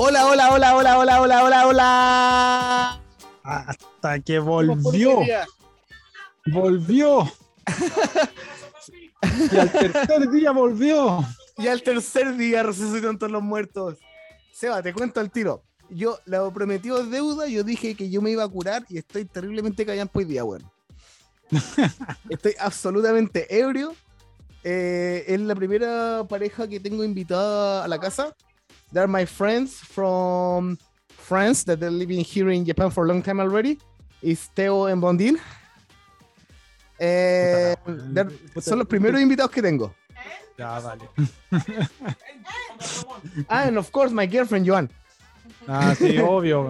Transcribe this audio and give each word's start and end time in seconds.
Hola, 0.00 0.26
hola, 0.28 0.52
hola, 0.52 0.76
hola, 0.76 0.98
hola, 0.98 1.20
hola, 1.20 1.42
hola, 1.42 1.66
hola. 1.66 3.02
Hasta 3.42 4.20
que 4.20 4.38
volvió. 4.38 5.22
Volvió. 6.46 7.32
y 9.52 9.56
al 9.56 9.72
tercer 9.72 10.30
día 10.30 10.52
volvió. 10.52 11.26
Y 11.56 11.66
al 11.66 11.82
tercer 11.82 12.36
día 12.36 12.62
resucitaron 12.62 13.18
todos 13.18 13.32
los 13.32 13.42
muertos. 13.42 13.98
Seba, 14.52 14.80
te 14.82 14.92
cuento 14.92 15.18
al 15.18 15.32
tiro. 15.32 15.64
Yo 15.90 16.20
lo 16.26 16.52
prometió 16.52 17.04
deuda, 17.04 17.48
yo 17.48 17.64
dije 17.64 17.96
que 17.96 18.08
yo 18.08 18.22
me 18.22 18.30
iba 18.30 18.44
a 18.44 18.48
curar 18.48 18.84
y 18.88 18.98
estoy 18.98 19.24
terriblemente 19.24 19.84
callado 19.84 20.10
hoy 20.12 20.26
día, 20.26 20.44
weón. 20.44 20.62
estoy 22.30 22.54
absolutamente 22.60 23.48
ebrio. 23.52 23.96
Eh, 24.62 25.24
es 25.26 25.40
la 25.40 25.56
primera 25.56 26.24
pareja 26.28 26.68
que 26.68 26.78
tengo 26.78 27.02
invitada 27.02 27.82
a 27.82 27.88
la 27.88 27.98
casa. 27.98 28.32
They're 28.92 29.06
my 29.08 29.24
friends 29.26 29.74
from 29.80 30.78
France 31.08 31.64
that 31.64 31.78
they're 31.80 31.90
living 31.90 32.24
here 32.24 32.50
in 32.50 32.64
Japan 32.64 32.90
for 32.90 33.04
a 33.04 33.08
long 33.08 33.22
time 33.22 33.40
already. 33.40 33.78
Is 34.22 34.48
Teo 34.54 34.86
and 34.86 35.00
Bondin. 35.00 35.38
Eh, 36.98 37.76
son 38.60 38.78
los 38.78 38.88
primeros 38.88 39.20
invitados 39.20 39.50
que 39.52 39.62
tengo. 39.62 39.94
Ya, 40.58 40.80
vale. 40.80 41.08
Ah, 43.48 43.64
and 43.66 43.76
of 43.78 43.90
course, 43.90 44.12
my 44.12 44.26
girlfriend, 44.26 44.64
Joan. 44.66 44.88
Ah, 45.66 45.94
sí, 45.96 46.18
obvio. 46.18 46.68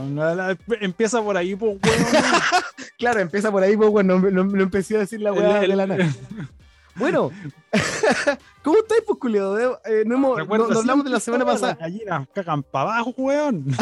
Empieza 0.81 1.23
por 1.23 1.37
ahí, 1.37 1.55
pues, 1.55 1.77
weón. 1.83 2.07
Claro, 2.99 3.21
empieza 3.21 3.51
por 3.53 3.63
ahí, 3.63 3.77
pues, 3.77 3.91
bueno, 3.91 4.19
no, 4.19 4.31
no- 4.31 4.45
no 4.45 4.63
empecé 4.63 4.97
a 4.97 5.01
decir 5.01 5.21
la 5.21 5.33
weá 5.33 5.61
de 5.61 5.69
la 5.69 5.87
nada. 5.87 6.07
Bueno, 6.99 7.31
¿cómo 8.63 8.79
estáis, 8.79 9.03
pues, 9.07 9.19
culiado? 9.19 9.81
Eh, 9.85 10.03
no, 10.07 10.15
hemos, 10.17 10.49
no, 10.49 10.69
no 10.69 10.79
hablamos 10.79 11.05
de 11.05 11.11
la 11.11 11.21
semana 11.21 11.45
pasada. 11.45 11.73
Las 11.73 11.79
gallinas 11.81 12.29
cagan 12.35 12.63
para 12.63 12.93
abajo, 12.95 13.15
weón. 13.17 13.65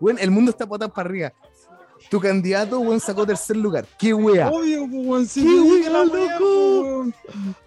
Bueno, 0.00 0.18
el 0.20 0.32
mundo 0.32 0.50
está 0.50 0.66
patas 0.66 0.90
para 0.90 1.08
arriba. 1.08 1.32
Tu 2.10 2.18
candidato, 2.20 2.80
weón, 2.80 2.98
sacó 2.98 3.24
tercer 3.24 3.56
lugar. 3.56 3.86
¡Qué 3.98 4.12
wea! 4.12 4.50
Obvio, 4.50 4.80
pues, 4.90 5.06
weón. 5.06 5.26
Sí, 5.26 5.42
¡Qué 5.44 5.88
weá, 5.88 5.90
loco! 6.04 6.14
pues, 6.16 6.40
weón. 6.40 7.14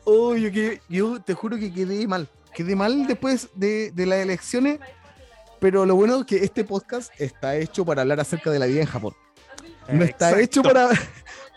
Oh, 0.03 0.35
yo, 0.35 0.52
que- 0.52 0.81
yo 0.89 1.21
te 1.21 1.33
juro 1.33 1.57
que 1.57 1.73
quedé 1.73 2.05
mal. 2.07 2.27
Quedé 2.53 2.75
mal 2.75 3.07
después 3.07 3.47
de, 3.55 3.91
de 3.91 4.05
las 4.05 4.19
elecciones. 4.19 4.80
Pero 5.61 5.85
lo 5.85 5.95
bueno 5.95 6.19
es 6.19 6.25
que 6.25 6.43
este 6.43 6.65
podcast 6.65 7.09
está 7.17 7.55
hecho 7.55 7.85
para 7.85 8.02
hablar 8.02 8.19
acerca 8.19 8.52
de 8.52 8.59
la 8.59 8.65
vida 8.65 8.81
en 8.81 8.87
Japón. 8.87 9.13
No 9.87 10.03
está 10.03 10.31
Exacto. 10.31 10.39
hecho 10.43 10.61
para, 10.63 10.89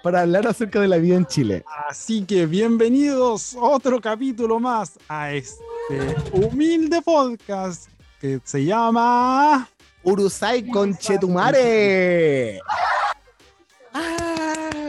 para 0.02 0.22
hablar 0.22 0.46
acerca 0.46 0.80
de 0.80 0.88
la 0.88 0.98
vida 0.98 1.16
en 1.16 1.26
Chile. 1.26 1.64
Así 1.88 2.24
que 2.24 2.46
bienvenidos 2.46 3.56
otro 3.58 4.00
capítulo 4.00 4.60
más 4.60 4.98
a 5.08 5.32
este 5.32 6.16
humilde 6.32 7.02
podcast 7.02 7.88
que 8.20 8.40
se 8.44 8.64
llama 8.64 9.68
Urusai 10.02 10.68
Conchetumare. 10.68 12.60
Ah. 13.92 14.86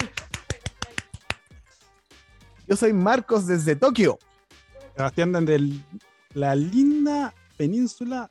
Yo 2.67 2.75
soy 2.75 2.93
Marcos 2.93 3.47
desde 3.47 3.75
Tokio. 3.75 4.19
Sebastián 4.95 5.31
desde 5.31 5.81
la 6.33 6.55
linda 6.55 7.33
península 7.57 8.29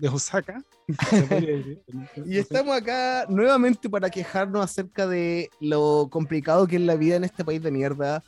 de 0.00 0.08
Osaka. 0.08 0.62
Y 2.26 2.38
estamos 2.38 2.76
acá 2.76 3.26
nuevamente 3.28 3.88
para 3.88 4.10
quejarnos 4.10 4.64
acerca 4.64 5.06
de 5.06 5.50
lo 5.60 6.08
complicado 6.10 6.66
que 6.66 6.76
es 6.76 6.82
la 6.82 6.96
vida 6.96 7.16
en 7.16 7.24
este 7.24 7.44
país 7.44 7.62
de 7.62 7.70
mierda, 7.70 8.22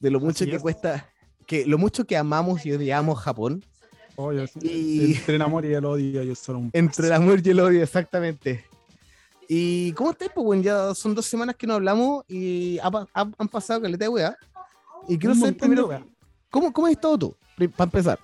de 0.00 0.10
lo 0.10 0.18
mucho 0.20 0.44
Así 0.44 0.50
que 0.50 0.56
es. 0.56 0.62
cuesta, 0.62 1.08
que 1.46 1.66
lo 1.66 1.78
mucho 1.78 2.04
que 2.04 2.16
amamos 2.16 2.64
y 2.66 2.72
odiamos 2.72 3.18
Japón. 3.20 3.64
Y- 4.60 5.14
Entre 5.14 5.36
el 5.36 5.42
amor 5.42 5.64
y 5.64 5.72
el 5.72 5.84
odio, 5.84 6.22
yo 6.22 6.34
solo 6.34 6.58
un 6.58 6.70
entre 6.74 7.06
el 7.06 7.12
amor 7.12 7.40
y 7.44 7.50
el 7.50 7.60
odio, 7.60 7.82
exactamente. 7.82 8.64
¿Y 9.48 9.92
cómo 9.92 10.10
estáis? 10.10 10.30
Pues 10.34 10.44
bueno, 10.44 10.62
ya 10.62 10.94
son 10.94 11.14
dos 11.14 11.26
semanas 11.26 11.56
que 11.56 11.66
no 11.66 11.74
hablamos 11.74 12.24
y 12.28 12.78
ha 12.80 12.90
pa- 12.90 13.08
ha- 13.14 13.30
han 13.38 13.48
pasado 13.48 13.80
caleta 13.82 14.04
de 14.04 14.08
weá. 14.08 14.36
Y 15.08 15.16
quiero 15.18 15.34
saber 15.34 15.56
primero. 15.56 15.88
¿cómo, 16.50 16.72
¿cómo 16.72 16.86
has 16.86 16.92
estado 16.92 17.18
tú? 17.18 17.36
Para 17.76 17.84
empezar. 17.88 18.18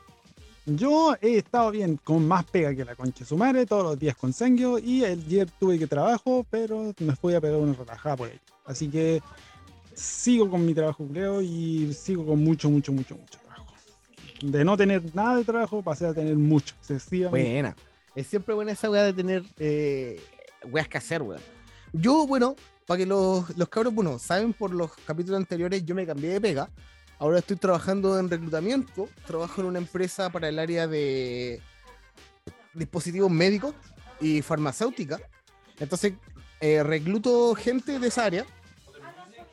Yo 0.66 1.14
he 1.20 1.36
estado 1.36 1.70
bien, 1.70 1.96
con 2.02 2.26
más 2.26 2.44
pega 2.44 2.74
que 2.74 2.84
la 2.84 2.96
concha 2.96 3.20
de 3.20 3.24
su 3.24 3.36
madre, 3.36 3.66
todos 3.66 3.84
los 3.84 3.98
días 3.98 4.16
con 4.16 4.32
Sengyo, 4.32 4.80
y 4.80 5.04
ayer 5.04 5.48
tuve 5.60 5.78
que 5.78 5.86
trabajo, 5.86 6.44
pero 6.50 6.92
me 6.98 7.14
fui 7.14 7.34
a 7.34 7.40
pegar 7.40 7.58
una 7.58 7.72
relajada 7.72 8.16
por 8.16 8.28
ahí. 8.28 8.40
Así 8.64 8.88
que 8.88 9.22
sigo 9.94 10.50
con 10.50 10.66
mi 10.66 10.74
trabajo, 10.74 11.06
creo, 11.06 11.40
y 11.40 11.94
sigo 11.94 12.26
con 12.26 12.42
mucho, 12.42 12.68
mucho, 12.68 12.90
mucho, 12.90 13.16
mucho 13.16 13.38
trabajo. 13.38 13.72
De 14.42 14.64
no 14.64 14.76
tener 14.76 15.14
nada 15.14 15.36
de 15.36 15.44
trabajo, 15.44 15.82
pasé 15.82 16.06
a 16.06 16.12
tener 16.12 16.34
mucho, 16.34 16.74
excesivamente. 16.80 17.52
Buena. 17.52 17.76
Es 18.16 18.26
siempre 18.26 18.52
buena 18.52 18.72
esa 18.72 18.90
weá 18.90 19.04
de 19.04 19.12
tener 19.12 19.44
eh, 19.58 20.20
weas 20.64 20.88
que 20.88 20.98
hacer, 20.98 21.22
weón. 21.22 21.40
Yo, 21.92 22.26
bueno, 22.26 22.56
para 22.86 22.98
que 22.98 23.06
los, 23.06 23.56
los 23.56 23.68
cabros, 23.68 23.94
bueno, 23.94 24.18
saben 24.18 24.52
por 24.52 24.74
los 24.74 24.90
capítulos 25.06 25.38
anteriores, 25.38 25.84
yo 25.84 25.94
me 25.94 26.04
cambié 26.04 26.30
de 26.30 26.40
pega. 26.40 26.68
Ahora 27.18 27.38
estoy 27.38 27.56
trabajando 27.56 28.18
en 28.18 28.28
reclutamiento. 28.28 29.08
Trabajo 29.26 29.60
en 29.62 29.68
una 29.68 29.78
empresa 29.78 30.30
para 30.30 30.48
el 30.48 30.58
área 30.58 30.86
de 30.86 31.60
dispositivos 32.74 33.30
médicos 33.30 33.74
y 34.20 34.42
farmacéutica. 34.42 35.18
Entonces, 35.78 36.12
eh, 36.60 36.82
recluto 36.82 37.54
gente 37.54 37.98
de 37.98 38.08
esa 38.08 38.24
área 38.24 38.44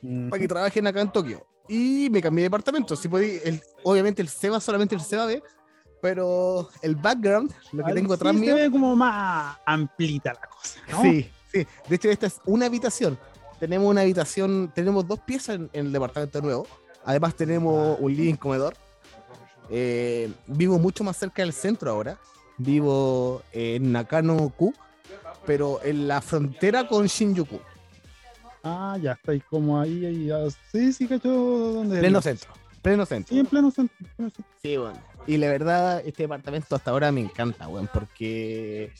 Ujú. 0.02 0.30
para 0.30 0.42
que 0.42 0.48
trabajen 0.48 0.88
acá 0.88 1.02
en 1.02 1.12
Tokio. 1.12 1.46
Y 1.70 2.10
me 2.12 2.22
cambié 2.22 2.44
de 2.44 2.48
departamento. 2.48 2.96
Si 2.98 3.08
podí- 3.08 3.40
el- 3.46 3.62
obviamente 3.84 4.22
el 4.22 4.28
SEBA 4.28 4.60
solamente 4.60 4.96
el 4.96 5.02
SEBA 5.02 5.26
ve, 5.26 5.44
pero 6.02 6.70
el 6.82 6.96
background, 6.98 7.54
lo 7.72 7.84
que 7.86 7.92
Al- 7.92 7.96
tengo 7.96 8.10
sí 8.10 8.16
atrás 8.16 8.34
se 8.36 8.40
mío. 8.42 8.56
ve 8.56 8.70
como 8.70 8.94
más 8.96 9.58
amplita 9.66 10.34
la 10.34 10.42
cosa, 10.48 10.80
¿no? 10.92 11.02
Sí, 11.02 11.30
sí. 11.54 11.66
De 11.88 11.96
hecho, 11.96 12.10
esta 12.10 12.28
es 12.28 12.42
una 12.46 12.66
habitación. 12.66 13.18
Tenemos 13.58 13.90
una 13.90 14.02
habitación, 14.02 14.70
tenemos 14.76 15.08
dos 15.08 15.20
piezas 15.20 15.56
en, 15.56 15.70
en 15.72 15.86
el 15.86 15.92
departamento 15.94 16.42
nuevo. 16.42 16.68
Además, 17.06 17.36
tenemos 17.36 17.98
un 18.00 18.16
living 18.16 18.36
comedor. 18.36 18.76
Eh, 19.70 20.32
vivo 20.48 20.78
mucho 20.80 21.04
más 21.04 21.18
cerca 21.18 21.42
del 21.42 21.54
centro 21.54 21.92
ahora. 21.92 22.18
Vivo 22.58 23.42
en 23.52 23.92
Nakano-ku, 23.92 24.74
pero 25.46 25.80
en 25.84 26.08
la 26.08 26.22
frontera 26.22 26.88
con 26.88 27.08
Shinjuku. 27.08 27.60
Ah, 28.64 28.98
ya 29.02 29.14
estáis 29.14 29.44
como 29.50 29.80
ahí, 29.80 30.06
ahí. 30.06 30.26
ya. 30.28 30.38
Sí, 30.72 30.94
sí, 30.94 31.08
cacho. 31.08 31.30
¿dónde 31.30 32.00
Pleno 32.00 32.22
centro. 32.22 32.52
Pleno 32.82 33.06
centro. 33.06 33.34
Sí, 33.34 33.40
en 33.40 33.46
pleno 33.46 33.72
centro. 33.72 33.96
en 34.00 34.08
pleno 34.16 34.30
centro. 34.30 34.54
Sí, 34.62 34.78
bueno. 34.78 35.00
Y 35.26 35.38
la 35.38 35.48
verdad, 35.48 36.02
este 36.06 36.24
departamento 36.24 36.76
hasta 36.76 36.92
ahora 36.92 37.12
me 37.12 37.22
encanta, 37.22 37.68
weón, 37.68 37.90
porque 37.94 38.92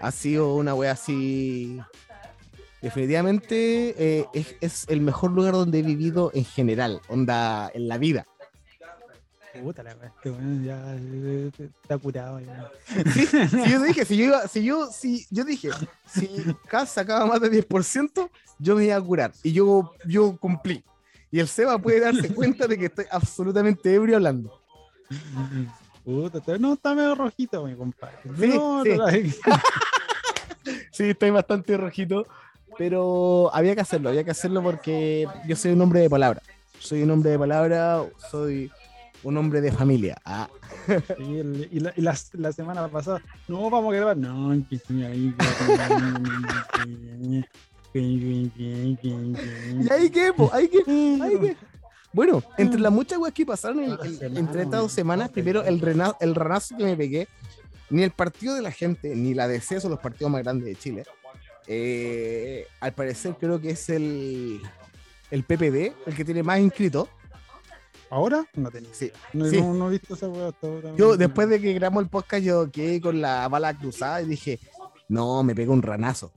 ha 0.00 0.10
sido 0.10 0.54
una 0.54 0.74
wea 0.74 0.92
así. 0.92 1.80
Definitivamente 2.82 3.94
eh, 3.96 4.26
es, 4.34 4.56
es 4.60 4.84
el 4.88 5.00
mejor 5.00 5.30
lugar 5.30 5.52
donde 5.54 5.78
he 5.78 5.82
vivido 5.82 6.30
en 6.34 6.44
general, 6.44 7.00
onda, 7.08 7.70
en 7.72 7.88
la 7.88 7.96
vida. 7.96 8.26
Puta 9.62 9.82
la 9.82 9.92
este 9.92 10.30
weón 10.30 10.64
ya 10.64 10.94
eh, 10.96 11.50
está 11.82 11.98
curado. 11.98 12.40
Ya. 12.40 12.70
Si 13.12 13.70
yo 13.70 13.82
dije, 13.86 14.04
si 14.04 14.16
yo 14.16 14.24
iba, 14.24 14.48
si 14.48 14.64
yo, 14.64 14.86
si 14.90 15.26
yo 15.30 15.44
dije, 15.44 15.68
si 16.06 16.28
Cas 16.68 16.88
sacaba 16.90 17.26
más 17.26 17.40
del 17.40 17.52
10%, 17.52 18.30
yo 18.58 18.76
me 18.76 18.86
iba 18.86 18.96
a 18.96 19.00
curar. 19.00 19.32
Y 19.42 19.52
yo, 19.52 19.92
yo 20.06 20.36
cumplí. 20.38 20.82
Y 21.30 21.38
el 21.38 21.48
Seba 21.48 21.78
puede 21.78 22.00
darse 22.00 22.34
cuenta 22.34 22.66
de 22.66 22.78
que 22.78 22.86
estoy 22.86 23.04
absolutamente 23.10 23.94
ebrio 23.94 24.16
hablando. 24.16 24.58
Puta, 26.04 26.58
no, 26.58 26.72
está 26.72 26.94
medio 26.94 27.14
rojito, 27.14 27.64
mi 27.64 27.76
compadre. 27.76 28.16
Sí, 28.38 28.48
no, 28.48 28.82
sí. 28.82 28.88
no, 28.90 29.06
la- 29.06 29.12
Sí, 30.92 31.04
estoy 31.10 31.30
bastante 31.30 31.76
rojito, 31.76 32.26
pero 32.78 33.50
había 33.54 33.74
que 33.74 33.80
hacerlo, 33.82 34.08
había 34.10 34.24
que 34.24 34.30
hacerlo 34.30 34.62
porque 34.62 35.26
yo 35.46 35.56
soy 35.56 35.72
un 35.72 35.80
hombre 35.80 36.00
de 36.00 36.10
palabra. 36.10 36.42
Soy 36.78 37.02
un 37.02 37.10
hombre 37.10 37.30
de 37.30 37.38
palabra, 37.38 38.02
soy 38.30 38.70
un 39.22 39.36
hombre 39.36 39.60
de 39.60 39.70
familia. 39.70 40.16
Ah, 40.24 40.48
y, 41.18 41.38
el- 41.38 41.68
y 41.70 41.80
la, 41.80 41.92
y 41.96 42.00
la- 42.00 42.16
la 42.32 42.52
semana 42.52 42.88
pasada, 42.88 43.20
no, 43.46 43.70
vamos 43.70 43.92
a 43.92 43.96
grabar. 43.96 44.16
No, 44.16 44.50
que 44.68 44.78
sí, 44.78 45.04
ahí. 45.04 45.34
y 47.94 49.92
ahí 49.92 50.10
po, 50.36 50.50
ahí 50.52 50.68
qué, 50.68 50.82
ahí 51.22 51.38
qué. 51.40 51.56
Bueno, 52.12 52.42
entre 52.58 52.78
las 52.80 52.92
muchas 52.92 53.18
weas 53.18 53.32
que 53.32 53.46
pasaron 53.46 53.80
en- 53.80 53.96
en- 54.20 54.36
entre 54.36 54.62
estas 54.62 54.80
dos 54.80 54.92
semanas, 54.92 55.30
primero 55.30 55.62
el, 55.64 55.80
rena- 55.80 56.16
el 56.20 56.34
ranazo 56.34 56.76
que 56.76 56.84
me 56.84 56.96
pegué, 56.96 57.28
ni 57.90 58.02
el 58.02 58.10
partido 58.10 58.54
de 58.54 58.62
la 58.62 58.70
gente, 58.70 59.14
ni 59.16 59.34
la 59.34 59.48
DC 59.48 59.80
son 59.80 59.90
los 59.92 60.00
partidos 60.00 60.30
más 60.30 60.42
grandes 60.42 60.66
de 60.66 60.76
Chile. 60.76 61.04
Eh, 61.66 62.66
al 62.80 62.92
parecer 62.92 63.36
creo 63.38 63.60
que 63.60 63.70
es 63.70 63.88
el, 63.88 64.60
el 65.30 65.44
PPD, 65.44 65.92
el 66.06 66.14
que 66.16 66.24
tiene 66.24 66.42
más 66.42 66.58
inscritos. 66.60 67.08
¿Ahora? 68.10 68.44
No 68.54 68.70
tenía. 68.70 68.90
Sí, 68.92 69.10
No, 69.32 69.46
sí. 69.46 69.60
no, 69.60 69.72
no 69.72 69.86
he 69.88 69.92
visto 69.92 70.14
esa 70.14 70.28
weá 70.28 70.48
hasta 70.48 70.66
ahora. 70.66 70.92
Yo, 70.96 71.16
después 71.16 71.48
de 71.48 71.60
que 71.60 71.72
grabamos 71.72 72.02
el 72.02 72.10
podcast, 72.10 72.42
yo 72.44 72.70
quedé 72.70 73.00
con 73.00 73.20
la 73.22 73.48
bala 73.48 73.72
cruzada 73.76 74.20
y 74.20 74.26
dije, 74.26 74.58
no, 75.08 75.42
me 75.42 75.54
pegó 75.54 75.72
un 75.72 75.80
ranazo. 75.82 76.30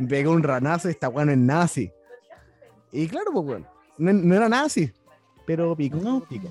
Me 0.00 0.08
pegó 0.08 0.32
un 0.32 0.42
ranazo 0.42 0.88
y 0.88 0.92
esta 0.92 1.08
weá 1.08 1.24
no 1.24 1.30
es 1.32 1.38
nazi. 1.38 1.92
Y 2.90 3.06
claro, 3.06 3.30
pues 3.32 3.44
bueno, 3.44 3.66
no, 3.98 4.12
no 4.12 4.34
era 4.34 4.48
nazi, 4.48 4.92
pero 5.46 5.76
pico. 5.76 5.98
No. 5.98 6.24
pico. 6.24 6.48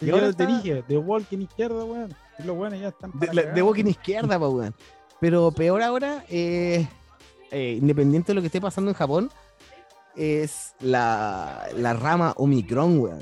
Y 0.00 0.06
Y 0.06 0.10
ahora 0.10 0.32
te 0.32 0.46
dije, 0.46 0.82
de 0.88 0.98
Walking 0.98 1.38
izquierda, 1.38 1.84
weón. 1.84 2.12
Y 2.38 2.42
los 2.44 2.56
buenos 2.56 2.80
ya 2.80 2.88
están. 2.88 3.12
De, 3.14 3.32
la- 3.34 3.52
en 3.80 3.88
izquierda, 3.88 4.38
pa, 4.38 4.48
weón. 4.48 4.74
Pero 5.20 5.50
peor 5.50 5.82
ahora, 5.82 6.24
eh, 6.28 6.86
eh, 7.50 7.76
independiente 7.80 8.28
de 8.32 8.34
lo 8.36 8.40
que 8.40 8.46
esté 8.46 8.60
pasando 8.60 8.90
en 8.90 8.96
Japón, 8.96 9.30
es 10.16 10.74
la, 10.80 11.68
la 11.76 11.92
rama 11.94 12.34
Omicron, 12.36 12.98
weón. 13.00 13.20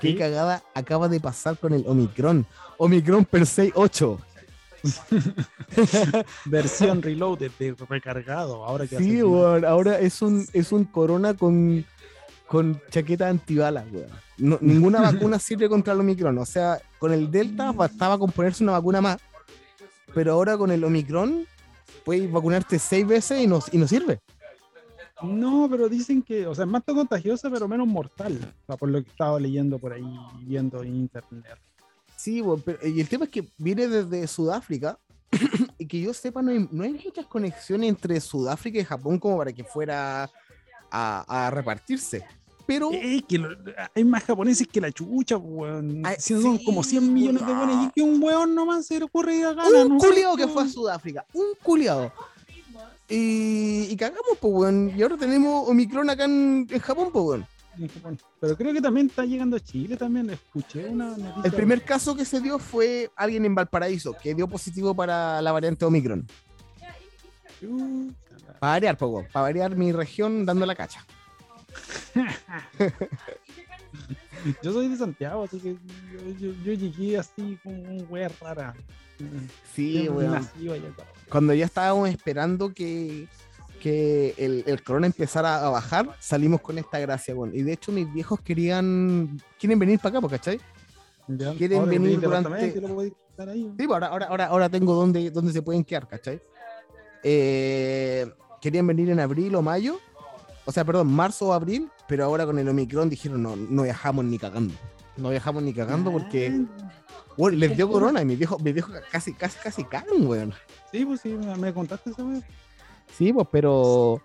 Qué 0.00 0.14
cagada 0.16 0.62
acaba 0.74 1.08
de 1.08 1.20
pasar 1.20 1.56
con 1.58 1.72
el 1.72 1.84
Omicron. 1.86 2.46
Omicron 2.76 3.24
per 3.24 3.46
se 3.46 3.72
8. 3.74 4.20
Versión 6.44 7.02
reloaded, 7.02 7.50
de 7.58 7.74
recargado. 7.88 8.64
Ahora 8.64 8.86
que 8.86 8.98
Sí, 8.98 9.22
weón. 9.22 9.64
Ahora 9.64 9.98
es 9.98 10.22
un, 10.22 10.46
es 10.52 10.72
un 10.72 10.84
corona 10.84 11.34
con, 11.34 11.84
con 12.46 12.80
chaqueta 12.90 13.28
antibalas, 13.28 13.84
weón. 13.90 14.10
No- 14.38 14.58
ninguna 14.60 15.00
vacuna 15.00 15.38
sirve 15.40 15.68
contra 15.68 15.94
el 15.94 16.00
Omicron. 16.00 16.36
O 16.38 16.46
sea, 16.46 16.80
con 16.98 17.12
el 17.12 17.30
Delta 17.30 17.72
bastaba 17.72 18.18
con 18.18 18.30
ponerse 18.30 18.62
una 18.62 18.72
vacuna 18.72 19.00
más. 19.00 19.16
Pero 20.16 20.32
ahora 20.32 20.56
con 20.56 20.70
el 20.70 20.82
Omicron 20.82 21.46
puedes 22.02 22.32
vacunarte 22.32 22.78
seis 22.78 23.06
veces 23.06 23.38
y 23.42 23.46
no, 23.46 23.60
y 23.70 23.76
no 23.76 23.86
sirve. 23.86 24.18
No, 25.22 25.68
pero 25.70 25.90
dicen 25.90 26.22
que, 26.22 26.46
o 26.46 26.54
sea, 26.54 26.64
es 26.64 26.70
más 26.70 26.82
contagiosa, 26.84 27.50
pero 27.50 27.68
menos 27.68 27.86
mortal. 27.86 28.54
O 28.62 28.66
sea, 28.66 28.76
por 28.78 28.88
lo 28.88 29.02
que 29.04 29.10
estaba 29.10 29.38
leyendo 29.38 29.78
por 29.78 29.92
ahí, 29.92 30.02
viendo 30.40 30.82
en 30.82 30.96
internet. 30.96 31.58
Sí, 32.16 32.42
pero- 32.64 32.78
y 32.88 32.98
el 32.98 33.08
tema 33.10 33.26
es 33.26 33.30
que 33.30 33.46
viene 33.58 33.88
desde 33.88 34.26
Sudáfrica. 34.26 34.98
y 35.78 35.86
que 35.86 36.00
yo 36.00 36.14
sepa, 36.14 36.40
no 36.40 36.50
hay, 36.50 36.66
no 36.72 36.82
hay 36.82 36.94
muchas 36.94 37.26
conexiones 37.26 37.90
entre 37.90 38.18
Sudáfrica 38.18 38.78
y 38.78 38.84
Japón 38.84 39.18
como 39.18 39.36
para 39.36 39.52
que 39.52 39.64
fuera 39.64 40.30
a, 40.90 41.46
a 41.46 41.50
repartirse. 41.50 42.24
Pero. 42.66 42.90
Que 42.90 43.38
lo- 43.38 43.48
hay 43.94 44.04
más 44.04 44.24
japoneses 44.24 44.66
que 44.66 44.80
la 44.80 44.90
chucha, 44.90 45.36
weón. 45.36 46.02
Son 46.18 46.58
sí, 46.58 46.64
como 46.64 46.82
100 46.82 47.12
millones 47.14 47.46
de 47.46 47.52
weones 47.52 47.76
y 47.88 47.90
que 47.92 48.02
un 48.02 48.22
weón 48.22 48.54
nomás 48.54 48.86
se 48.86 48.98
le 48.98 49.04
ocurre 49.04 49.36
ir 49.36 49.46
a 49.46 49.52
gana. 49.54 49.84
un 49.84 49.88
no 49.94 49.98
culiado 49.98 50.36
que 50.36 50.48
fue 50.48 50.64
a. 50.64 50.68
Sudáfrica, 50.68 51.24
un 51.32 51.46
culiado. 51.62 52.12
Y, 53.08 53.84
y 53.90 53.96
cagamos, 53.96 54.36
pues, 54.40 54.52
weón. 54.52 54.92
Y 54.96 55.02
ahora 55.02 55.16
tenemos 55.16 55.68
Omicron 55.68 56.10
acá 56.10 56.24
en, 56.24 56.66
en 56.68 56.80
Japón, 56.80 57.10
pues, 57.12 57.24
weón. 57.24 57.46
Pero 58.40 58.56
creo 58.56 58.72
que 58.72 58.80
también 58.80 59.06
está 59.06 59.24
llegando 59.24 59.56
a 59.56 59.60
Chile 59.60 59.96
también. 59.96 60.30
Escuché 60.30 60.88
una 60.88 61.10
noticia. 61.10 61.42
El 61.44 61.52
primer 61.52 61.84
caso 61.84 62.16
que 62.16 62.24
se 62.24 62.40
dio 62.40 62.58
fue 62.58 63.10
alguien 63.14 63.44
en 63.44 63.54
Valparaíso 63.54 64.14
que 64.20 64.34
dio 64.34 64.48
positivo 64.48 64.94
para 64.94 65.40
la 65.42 65.52
variante 65.52 65.84
Omicron. 65.84 66.26
Para 68.58 68.72
variar, 68.72 68.96
weón. 69.00 69.26
Para 69.32 69.42
variar 69.44 69.76
mi 69.76 69.92
región 69.92 70.44
dando 70.46 70.64
la 70.66 70.74
cacha. 70.74 71.04
Yo 74.62 74.72
soy 74.72 74.88
de 74.88 74.96
Santiago, 74.96 75.44
así 75.44 75.58
que 75.58 75.72
yo, 75.74 76.30
yo- 76.38 76.54
yo 76.64 76.72
llegué 76.72 77.18
así 77.18 77.58
como 77.62 77.76
un 77.82 78.06
wea 78.08 78.30
rara. 78.40 78.74
Sí, 79.74 80.08
weón. 80.08 80.46
Cuando 81.30 81.54
ya 81.54 81.64
estábamos 81.64 82.08
esperando 82.10 82.72
que, 82.72 83.26
que 83.80 84.34
el, 84.36 84.62
el 84.66 84.82
corona 84.82 85.06
empezara 85.06 85.64
a 85.66 85.70
bajar, 85.70 86.14
salimos 86.20 86.60
con 86.60 86.78
esta 86.78 86.98
gracia, 86.98 87.34
weón. 87.34 87.52
Y 87.54 87.62
de 87.62 87.72
hecho, 87.72 87.90
mis 87.92 88.12
viejos 88.12 88.40
querían. 88.40 89.40
Quieren 89.58 89.78
venir 89.78 89.98
para 89.98 90.18
acá, 90.18 90.28
¿cachai? 90.28 90.60
Ya, 91.28 91.54
¿Quieren 91.54 91.78
ahora 91.80 91.90
venir 91.90 92.20
durante- 92.20 92.54
ahí. 92.54 92.72
Sí, 93.78 93.84
ahora, 93.90 94.06
ahora, 94.08 94.26
ahora, 94.26 94.46
ahora 94.46 94.68
tengo 94.68 94.94
donde, 94.94 95.30
donde 95.30 95.52
se 95.52 95.62
pueden 95.62 95.82
quedar, 95.82 96.06
¿cachai? 96.06 96.40
Eh, 97.22 98.30
querían 98.60 98.86
venir 98.86 99.10
en 99.10 99.18
abril 99.18 99.54
o 99.56 99.62
mayo, 99.62 99.98
o 100.66 100.72
sea, 100.72 100.84
perdón, 100.84 101.08
marzo 101.08 101.46
o 101.46 101.52
abril, 101.54 101.90
pero 102.06 102.24
ahora 102.24 102.44
con 102.44 102.58
el 102.58 102.68
Omicron 102.68 103.08
dijeron 103.08 103.42
no, 103.42 103.56
no 103.56 103.84
viajamos 103.84 104.24
ni 104.24 104.38
cagando. 104.38 104.74
No 105.16 105.30
viajamos 105.30 105.62
ni 105.62 105.72
cagando 105.72 106.12
porque 106.12 106.66
Ah, 106.78 106.92
bueno, 107.36 107.58
les 107.58 107.76
dio 107.76 107.90
corona 107.90 108.22
y 108.22 108.24
mis 108.24 108.38
viejos, 108.38 108.60
mis 108.62 108.72
viejos 108.72 108.94
casi, 109.10 109.34
casi, 109.34 109.58
casi 109.58 109.84
cagan, 109.84 110.26
weón. 110.26 110.54
Sí, 110.90 111.04
pues 111.04 111.20
sí, 111.20 111.28
me, 111.28 111.72
contaste 111.72 112.10
esa 112.10 112.24
wea. 112.24 112.40
Sí, 113.16 113.32
pues, 113.32 113.46
pero. 113.50 114.22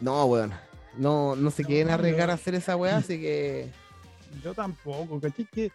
No, 0.00 0.24
weón. 0.24 0.52
No, 0.96 1.36
no 1.36 1.50
se 1.50 1.64
quieren 1.64 1.92
arriesgar 1.92 2.30
a 2.30 2.34
hacer 2.34 2.54
esa 2.54 2.76
weá, 2.76 2.96
así 2.96 3.20
que. 3.20 3.70
Yo 4.42 4.54
tampoco, 4.54 5.20
¿cachai? 5.20 5.44
Que, 5.44 5.72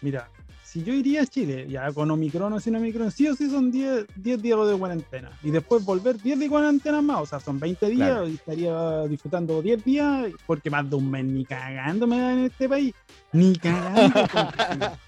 mira, 0.00 0.30
si 0.76 0.84
yo 0.84 0.92
iría 0.92 1.22
a 1.22 1.26
Chile, 1.26 1.66
ya 1.70 1.90
con 1.90 2.10
Omicron 2.10 2.52
o 2.52 2.60
sin 2.60 2.76
Omicron, 2.76 3.10
sí 3.10 3.26
o 3.28 3.34
sí 3.34 3.48
son 3.48 3.70
10, 3.70 4.04
10 4.14 4.42
días 4.42 4.68
de 4.68 4.76
cuarentena. 4.76 5.30
Y 5.42 5.50
después 5.50 5.82
volver 5.82 6.20
10 6.20 6.38
de 6.38 6.48
cuarentena 6.50 7.00
más, 7.00 7.22
o 7.22 7.24
sea, 7.26 7.40
son 7.40 7.58
20 7.58 7.86
días 7.88 8.10
Claro. 8.10 8.28
y 8.28 8.34
estaría 8.34 9.02
disfrutando 9.04 9.62
10 9.62 9.82
días, 9.82 10.26
porque 10.46 10.68
más 10.68 10.88
de 10.90 10.96
un 10.96 11.10
mes 11.10 11.24
ni 11.24 11.46
cagando 11.46 12.06
me 12.06 12.16
en 12.34 12.38
este 12.44 12.68
país. 12.68 12.94
Ni 13.32 13.56
cagando. 13.56 14.12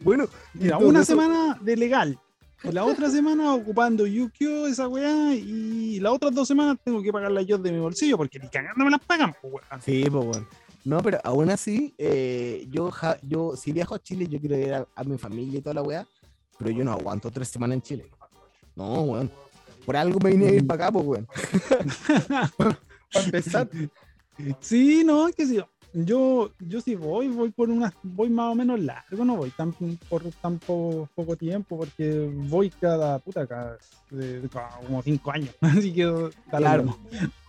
Bueno, 0.00 0.26
Mira, 0.54 0.76
una 0.78 1.00
eso- 1.00 1.12
semana 1.12 1.58
de 1.60 1.76
legal. 1.76 2.18
La 2.64 2.84
otra 2.84 3.08
semana 3.10 3.54
ocupando 3.54 4.06
Yukio, 4.06 4.66
esa 4.66 4.86
weá, 4.88 5.34
y 5.34 5.98
las 6.00 6.12
otras 6.12 6.34
dos 6.34 6.46
semanas 6.48 6.76
tengo 6.84 7.00
que 7.02 7.12
pagarla 7.12 7.40
yo 7.42 7.56
de 7.56 7.70
mi 7.72 7.78
bolsillo, 7.78 8.16
porque 8.18 8.38
ni 8.38 8.48
cagando 8.48 8.84
me 8.84 8.90
las 8.90 9.00
pagan, 9.00 9.34
pues 9.40 9.52
weá. 9.54 9.80
Sí, 9.80 10.04
pues, 10.10 10.24
weón. 10.26 10.46
No, 10.88 11.02
pero 11.02 11.18
aún 11.22 11.50
así, 11.50 11.94
eh, 11.98 12.66
yo, 12.70 12.90
ja- 12.90 13.18
yo, 13.22 13.54
si 13.56 13.72
viajo 13.72 13.94
a 13.94 13.98
Chile, 13.98 14.26
yo 14.26 14.40
quiero 14.40 14.56
ir 14.56 14.72
a, 14.72 14.86
a 14.94 15.04
mi 15.04 15.18
familia 15.18 15.58
y 15.58 15.60
toda 15.60 15.74
la 15.74 15.82
weá, 15.82 16.06
pero 16.58 16.70
yo 16.70 16.82
no 16.82 16.92
aguanto 16.92 17.30
tres 17.30 17.48
semanas 17.48 17.74
en 17.74 17.82
Chile. 17.82 18.10
No, 18.74 19.02
weón. 19.02 19.30
Por 19.84 19.96
algo 19.98 20.18
me 20.24 20.30
vine 20.30 20.46
a 20.46 20.50
ir 20.52 20.66
para 20.66 20.84
acá, 20.86 20.92
pues, 20.92 21.04
weón. 21.06 21.28
Para 22.56 23.24
empezar. 23.24 23.68
Sí, 24.60 25.02
no, 25.04 25.28
es 25.28 25.34
que 25.34 25.46
sí. 25.46 25.60
Yo, 25.92 26.50
yo 26.58 26.80
sí 26.80 26.94
voy, 26.94 27.28
voy 27.28 27.50
por 27.50 27.68
unas, 27.68 27.92
voy 28.02 28.30
más 28.30 28.52
o 28.52 28.54
menos 28.54 28.80
largo, 28.80 29.24
no 29.26 29.36
voy 29.36 29.50
tan 29.50 29.72
por 30.08 30.22
tan 30.40 30.58
po- 30.58 31.06
poco 31.14 31.36
tiempo, 31.36 31.76
porque 31.78 32.30
voy 32.48 32.70
cada 32.70 33.18
puta 33.18 33.46
cada, 33.46 33.76
de- 34.10 34.40
de 34.40 34.48
cada 34.48 34.70
como 34.78 35.02
cinco 35.02 35.32
años. 35.32 35.54
Así 35.60 35.92
que 35.92 36.06
mismo. 36.06 36.98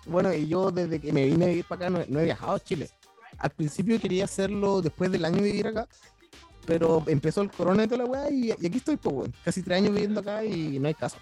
Bueno, 0.07 0.33
y 0.33 0.45
yo 0.47 0.71
desde 0.71 0.99
que 0.99 1.13
me 1.13 1.25
vine 1.25 1.45
a 1.45 1.47
vivir 1.49 1.65
para 1.65 1.87
acá 1.87 1.89
no, 1.89 2.05
no 2.09 2.19
he 2.19 2.25
viajado 2.25 2.53
a 2.53 2.59
Chile. 2.59 2.89
Al 3.39 3.49
principio 3.51 3.99
quería 3.99 4.25
hacerlo 4.25 4.81
después 4.81 5.11
del 5.11 5.25
año 5.25 5.41
vivir 5.41 5.67
acá, 5.67 5.87
pero 6.65 7.03
empezó 7.07 7.41
el 7.41 7.51
corona 7.51 7.83
y 7.83 7.87
toda 7.87 8.03
la 8.03 8.09
weá, 8.09 8.29
y, 8.29 8.49
y 8.49 8.67
aquí 8.67 8.77
estoy, 8.77 8.97
pues, 8.97 9.15
weón. 9.15 9.33
Casi 9.43 9.63
tres 9.63 9.77
años 9.77 9.93
viviendo 9.93 10.19
acá 10.19 10.43
y 10.43 10.77
no 10.79 10.87
hay 10.87 10.93
caso. 10.93 11.17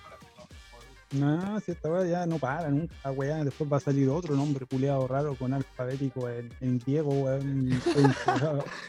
No, 1.12 1.58
si 1.62 1.72
esta 1.72 1.90
weá 1.90 2.06
ya 2.06 2.26
no 2.26 2.38
para 2.38 2.70
nunca, 2.70 2.94
weá. 3.12 3.44
Después 3.44 3.72
va 3.72 3.78
a 3.78 3.80
salir 3.80 4.10
otro 4.10 4.36
nombre 4.36 4.66
culeado 4.66 5.08
raro 5.08 5.36
con 5.36 5.54
alfabético 5.54 6.28
en, 6.28 6.52
en 6.60 6.80
griego, 6.80 7.10
weón. 7.12 7.82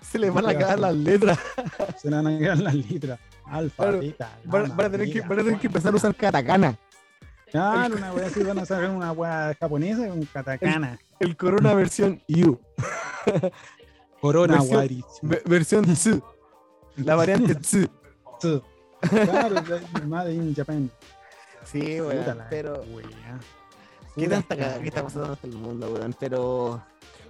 Se 0.02 0.18
les 0.18 0.34
van 0.34 0.46
a 0.46 0.50
acabar 0.50 0.80
las 0.80 0.96
letras. 0.96 1.38
Se 1.96 2.10
le 2.10 2.16
van 2.16 2.26
a 2.26 2.38
quedar 2.38 2.58
las 2.58 2.74
letras. 2.74 3.20
Alfa, 3.44 3.84
Claro, 3.84 4.00
beta, 4.00 4.38
Van, 4.44 4.72
a 4.72 4.90
tener 4.90 5.12
que, 5.12 5.20
van 5.20 5.38
a 5.38 5.44
tener 5.44 5.60
que 5.60 5.66
empezar 5.68 5.92
a 5.92 5.96
usar 5.96 6.14
katakana. 6.14 6.76
Claro, 7.50 7.96
una 7.96 8.12
weá 8.12 8.26
así 8.26 8.42
van 8.42 8.58
a 8.58 8.66
sacar 8.66 8.90
una 8.90 9.12
weá 9.12 9.56
japonesa 9.58 10.08
con 10.08 10.24
katakana. 10.24 10.98
El 11.20 11.36
corona 11.36 11.74
versión 11.74 12.22
U. 12.28 12.58
Corona 14.20 14.56
versión- 14.58 14.76
Waris. 14.76 15.04
Versión 15.44 15.84
Tsu. 15.94 16.22
La 16.96 17.14
variante 17.14 17.54
Tsu. 17.60 17.88
Claro, 19.00 19.56
Made 20.06 20.34
in 20.34 20.54
Japan. 20.54 20.90
Sí, 21.64 22.00
weón. 22.00 22.38
Pero, 22.50 22.82
wea. 22.92 23.38
¿qué 24.16 24.28
tanta 24.28 24.56
cagada 24.56 24.80
que 24.80 24.88
está 24.88 25.02
pasando 25.04 25.38
en 25.42 25.50
el 25.50 25.56
mundo, 25.56 25.92
weón? 25.92 26.14
Pero, 26.18 26.82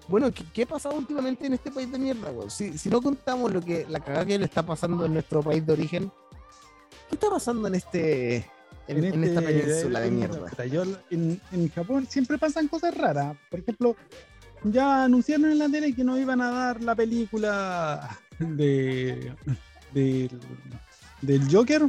bueno, 0.07 0.31
¿qué, 0.33 0.45
qué 0.53 0.63
ha 0.63 0.67
pasado 0.67 0.95
últimamente 0.97 1.47
en 1.47 1.55
este 1.55 1.71
país 1.71 1.91
de 1.93 1.99
mierda, 1.99 2.31
weón? 2.31 2.51
Si, 2.51 2.79
si 2.79 2.89
no 2.89 3.03
contamos 3.03 3.53
lo 3.53 3.61
que 3.61 3.85
la 3.89 4.01
cagada 4.01 4.25
que 4.25 4.39
le 4.39 4.45
está 4.47 4.63
pasando 4.65 5.05
en 5.05 5.13
nuestro 5.13 5.43
país 5.43 5.65
de 5.67 5.73
origen, 5.73 6.11
¿qué 7.09 7.17
está 7.17 7.29
pasando 7.31 7.69
en 7.69 7.75
este. 7.75 8.51
En, 8.89 9.05
en 9.05 9.25
esta 9.25 9.43
península 9.43 10.01
de 10.01 10.11
mierda? 10.11 10.65
yo 10.67 10.83
en, 11.11 11.41
en 11.53 11.69
Japón 11.71 12.07
siempre 12.09 12.39
pasan 12.39 12.69
cosas 12.69 12.97
raras. 12.97 13.37
Por 13.51 13.61
ejemplo, 13.61 13.97
ya 14.65 15.05
anunciaron 15.05 15.51
en 15.51 15.59
la 15.59 15.69
tele 15.69 15.95
que 15.95 16.03
no 16.05 16.19
iban 16.19 16.41
a 16.41 16.51
dar 16.51 16.83
la 16.83 16.95
película 16.95 18.19
de, 18.39 19.33
del, 19.93 20.31
del 21.23 21.55
Joker 21.55 21.83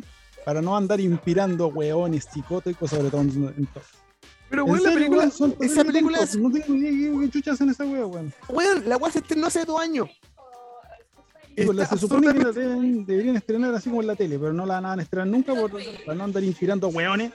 para 0.46 0.62
no 0.62 0.75
andar 0.75 1.00
inspirando 1.00 1.68
hueones 1.68 2.27
psicóticos, 2.32 2.89
sobre 2.89 3.10
todo 3.10 3.22
en, 3.22 3.53
en 3.58 3.65
to- 3.68 3.82
Pero, 4.50 4.63
¿En 4.65 4.72
weón, 4.72 4.84
la 4.84 4.94
película. 4.94 5.20
weón? 5.20 5.32
Son 5.32 5.56
Esa 5.62 5.84
película 5.84 6.20
es. 6.20 6.36
No 6.38 6.51
tengo 6.51 6.75
idea 6.75 7.12
qué- 7.22 7.29
chuchas 7.29 7.62
en 7.62 7.70
esa 7.70 7.86
weón. 7.86 8.34
Weón, 8.50 8.88
la 8.89 8.98
weá 8.98 9.12
se 9.12 9.20
estrenó 9.20 9.48
hace 9.48 9.63
dos 9.65 9.79
años. 9.79 10.10
Pues, 11.56 11.75
la- 11.75 11.86
se 11.86 11.98
supone 11.98 12.32
que 12.34 12.39
la 12.39 12.51
deben- 12.51 13.06
deberían 13.06 13.36
estrenar 13.36 13.74
así 13.75 13.89
como 13.89 14.01
en 14.01 14.08
la 14.08 14.15
tele, 14.15 14.39
pero 14.39 14.53
no 14.53 14.65
la 14.65 14.79
van 14.79 15.00
a 15.00 15.03
estrenar 15.03 15.27
nunca 15.27 15.53
por, 15.53 15.72
para 15.72 16.15
no 16.18 16.24
andar 16.24 16.44
inspirando 16.44 16.88
hueones. 16.89 17.32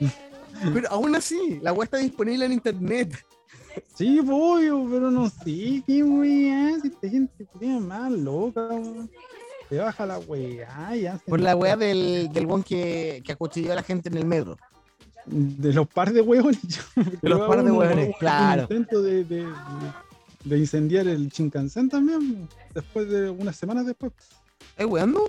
Pero 0.72 0.88
aún 0.90 1.14
así, 1.14 1.58
la 1.60 1.72
weá 1.74 1.84
está 1.84 1.98
disponible 1.98 2.46
en 2.46 2.52
internet. 2.52 3.12
Sí, 3.94 4.18
obvio, 4.20 4.86
pero 4.90 5.10
no 5.10 5.28
sé, 5.28 5.82
qué 5.86 6.02
weá, 6.02 6.80
si 6.80 6.88
esta 6.88 7.08
gente 7.10 7.46
tiene 7.58 7.78
más 7.80 8.10
loca, 8.10 8.66
weón. 8.68 9.10
Te 9.68 9.76
baja 9.78 10.06
la 10.06 10.18
weá 10.18 11.20
Por 11.26 11.40
la 11.40 11.56
weá 11.56 11.76
del, 11.76 12.30
del 12.32 12.46
weón 12.46 12.62
que, 12.62 13.20
que 13.24 13.32
acuchilló 13.32 13.72
a 13.72 13.74
la 13.74 13.82
gente 13.82 14.08
en 14.08 14.16
el 14.16 14.24
metro. 14.24 14.56
De 15.26 15.72
los 15.74 15.86
par 15.88 16.12
de 16.12 16.22
hueones. 16.22 16.58
De 17.20 17.28
los 17.28 17.40
par 17.46 17.62
de 17.62 17.70
un 17.70 18.12
claro. 18.18 18.62
intento 18.62 19.02
de, 19.02 19.24
de, 19.24 19.40
de 19.44 19.46
incendiar 20.54 21.08
el 21.08 21.28
Shinkansen 21.28 21.88
también, 21.88 22.48
después 22.72 23.08
de 23.08 23.30
unas 23.30 23.56
semanas 23.56 23.86
después. 23.86 24.12
¿Es 24.76 24.86
weando? 24.86 25.28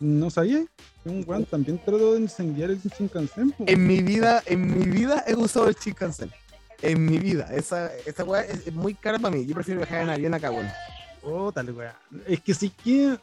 ¿No 0.00 0.30
sabía? 0.30 0.64
Un 1.04 1.24
weón 1.26 1.44
también 1.44 1.78
trató 1.78 2.14
de 2.14 2.20
incendiar 2.20 2.70
el 2.70 2.80
Shinkansen. 2.80 3.50
po. 3.52 3.64
En 3.66 3.86
mi 3.86 4.00
vida, 4.00 4.42
en 4.46 4.78
mi 4.78 4.86
vida 4.86 5.24
he 5.26 5.34
usado 5.34 5.68
el 5.68 5.74
Shinkansen. 5.74 6.30
En 6.82 7.04
mi 7.04 7.18
vida. 7.18 7.48
Esa, 7.54 7.94
esa 8.06 8.24
weá 8.24 8.42
es, 8.42 8.66
es 8.66 8.72
muy 8.74 8.94
cara 8.94 9.18
para 9.18 9.36
mí. 9.36 9.46
Yo 9.46 9.54
prefiero 9.54 9.80
viajar 9.80 10.02
en 10.02 10.10
avión 10.10 10.34
acá, 10.34 10.50
weón. 10.50 10.68
Puta, 11.22 11.62
la 11.62 11.72
weá. 11.72 11.98
Es 12.26 12.40
que 12.40 12.54
sí 12.54 12.70
que. 12.70 13.16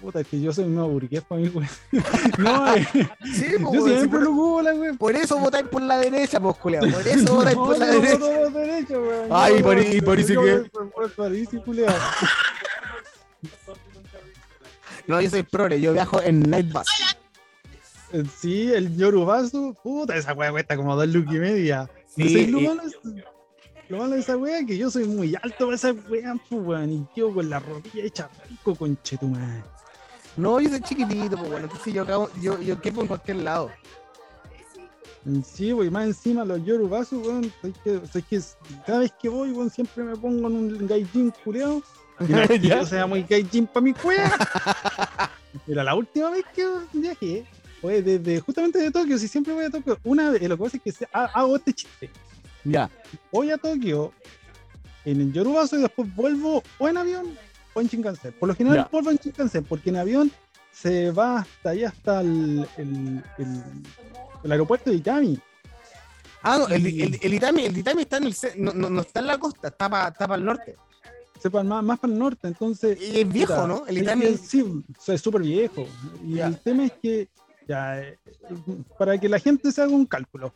Puta, 0.00 0.20
es 0.20 0.26
que 0.28 0.40
yo 0.40 0.52
soy 0.52 0.64
una 0.64 0.82
burgués 0.84 1.22
para 1.22 1.40
mí, 1.40 1.48
weón. 1.48 1.68
No, 2.38 2.74
eh, 2.76 2.86
Sí, 3.32 3.46
po, 3.60 3.74
yo 3.74 3.84
sí, 3.86 3.90
siempre 3.96 4.08
por, 4.18 4.22
lo 4.22 4.30
ocupo, 4.32 4.62
la 4.62 4.74
weón. 4.74 4.96
por 4.98 5.16
eso 5.16 5.38
votáis 5.38 5.66
por 5.68 5.82
la 5.82 5.98
derecha, 5.98 6.38
pues, 6.40 6.56
culiao. 6.56 6.82
Por 6.90 7.08
eso 7.08 7.34
votáis 7.34 7.56
por 7.56 7.78
la 7.78 7.86
derecha. 7.86 8.18
por 8.18 8.52
la 8.52 8.60
derecha, 8.60 8.98
weón. 8.98 9.28
Ay, 9.30 9.62
por- 9.62 9.78
y 9.82 10.00
por 10.00 10.20
eso 10.20 10.32
yo 10.34 10.42
que- 10.64 10.70
París 11.16 11.48
culiao. 11.64 11.94
No, 15.06 15.20
yo 15.20 15.28
soy 15.30 15.42
progre, 15.42 15.80
yo 15.80 15.92
viajo 15.92 16.20
en 16.22 16.40
Night 16.48 16.72
Bus. 16.72 16.86
Eh, 18.12 18.22
Sí, 18.38 18.70
el 18.72 18.96
Yorubazo, 18.96 19.74
puta, 19.82 20.16
esa 20.16 20.34
weá 20.34 20.50
cuesta 20.52 20.76
como 20.76 20.94
dos 20.94 21.08
lucas 21.08 21.34
y 21.34 21.38
media. 21.38 21.88
Sí, 22.14 22.22
No 22.22 22.28
sé, 22.30 22.46
lo, 22.48 22.60
malo 22.60 22.82
es, 22.82 22.98
lo 23.88 23.98
malo 23.98 24.14
de 24.14 24.20
esa 24.20 24.36
weá 24.36 24.58
es 24.60 24.66
que 24.66 24.76
yo 24.78 24.90
soy 24.90 25.04
muy 25.06 25.34
alto 25.42 25.64
para 25.66 25.74
esa 25.74 25.92
weá, 25.92 26.34
pues, 26.48 26.62
weón, 26.62 26.92
y 26.92 27.06
yo 27.16 27.32
con 27.34 27.48
la 27.50 27.58
rodilla 27.58 28.04
hecha 28.04 28.28
pico, 28.48 28.74
conchetumadre. 28.76 29.62
No, 30.36 30.60
yo 30.60 30.68
soy 30.68 30.80
chiquitito, 30.80 31.36
pues 31.36 31.50
bueno, 31.50 31.66
entonces 31.66 31.92
yo, 31.92 32.02
acabo, 32.02 32.30
yo, 32.40 32.60
yo 32.60 32.80
quepo 32.80 33.02
en 33.02 33.08
cualquier 33.08 33.38
lado. 33.38 33.70
Sí, 35.44 35.72
wey, 35.72 35.90
más 35.90 36.06
encima 36.06 36.44
los 36.44 36.64
yorubazos, 36.64 37.26
weón, 37.26 37.52
soy 38.10 38.22
que, 38.22 38.40
cada 38.86 39.00
vez 39.00 39.12
que 39.20 39.28
voy, 39.28 39.50
weón, 39.50 39.68
siempre 39.68 40.02
me 40.02 40.16
pongo 40.16 40.48
en 40.48 40.56
un 40.56 40.86
gaijin 40.86 41.32
culeado. 41.44 41.82
Es 42.50 42.60
yo 42.60 42.84
sea 42.84 43.06
muy 43.06 43.22
gaijin 43.22 43.66
para 43.66 43.82
mi 43.82 43.94
cueva. 43.94 44.30
Mira, 45.66 45.84
la 45.84 45.94
última 45.94 46.30
vez 46.30 46.44
que 46.54 46.66
viajé 46.92 47.46
fue 47.80 48.02
desde, 48.02 48.40
justamente 48.40 48.78
de 48.78 48.90
Tokio, 48.90 49.18
si 49.18 49.26
siempre 49.26 49.54
voy 49.54 49.64
a 49.64 49.70
Tokio, 49.70 49.98
una 50.04 50.30
vez, 50.30 50.42
lo 50.42 50.56
que 50.56 50.62
pasa 50.62 50.78
es 50.84 50.98
que 50.98 51.08
hago 51.12 51.56
este 51.56 51.72
chiste. 51.72 52.10
Ya. 52.64 52.90
Voy 53.32 53.50
a 53.50 53.58
Tokio 53.58 54.12
en 55.04 55.20
el 55.20 55.32
Yorubazo 55.32 55.78
y 55.78 55.82
después 55.82 56.14
vuelvo 56.14 56.62
o 56.78 56.88
en 56.88 56.96
avión 56.98 57.38
o 57.74 57.80
en 57.80 57.86
Shinkansen. 57.88 58.32
Por 58.38 58.48
lo 58.48 58.54
general 58.54 58.78
Ya. 58.84 58.88
vuelvo 58.90 59.10
en 59.10 59.16
Shinkansen 59.18 59.64
porque 59.64 59.90
en 59.90 59.96
avión 59.96 60.30
se 60.72 61.10
va 61.10 61.38
hasta 61.40 61.70
allá, 61.70 61.88
hasta 61.88 62.20
el, 62.20 62.66
el, 62.76 63.22
el- 63.38 63.64
el 64.44 64.52
aeropuerto 64.52 64.90
de 64.90 64.96
Itami. 64.96 65.38
Ah, 66.42 66.58
no, 66.58 66.68
el, 66.68 66.86
Y- 66.86 67.02
el, 67.02 67.18
el 67.20 67.34
Itami, 67.34 67.64
el 67.66 67.76
Itami 67.76 68.02
está 68.02 68.16
en 68.16 68.24
el 68.24 68.34
no, 68.56 68.72
no, 68.72 68.88
no 68.88 69.00
está 69.02 69.20
en 69.20 69.26
la 69.26 69.38
costa, 69.38 69.68
está 69.68 69.88
para 69.90 70.34
el 70.36 70.44
norte. 70.44 70.76
sepan 71.42 71.68
más, 71.68 71.82
más 71.84 71.98
para 71.98 72.12
el 72.12 72.18
norte, 72.18 72.48
entonces... 72.48 72.98
Y 73.00 73.20
es 73.20 73.28
viejo, 73.32 73.66
¿no? 73.66 73.86
El 73.86 73.98
Itami 73.98 74.36
Sí, 74.36 74.62
o 74.62 74.82
sea, 75.00 75.14
es 75.14 75.20
súper 75.20 75.42
viejo. 75.42 75.86
Y 76.26 76.38
el 76.38 76.58
tema 76.60 76.86
es 76.86 76.92
que, 77.02 77.28
ya, 77.68 78.00
eh, 78.00 78.18
para 78.98 79.18
que 79.18 79.28
la 79.28 79.38
gente 79.38 79.70
se 79.72 79.82
haga 79.82 79.92
un 79.92 80.06
cálculo, 80.06 80.54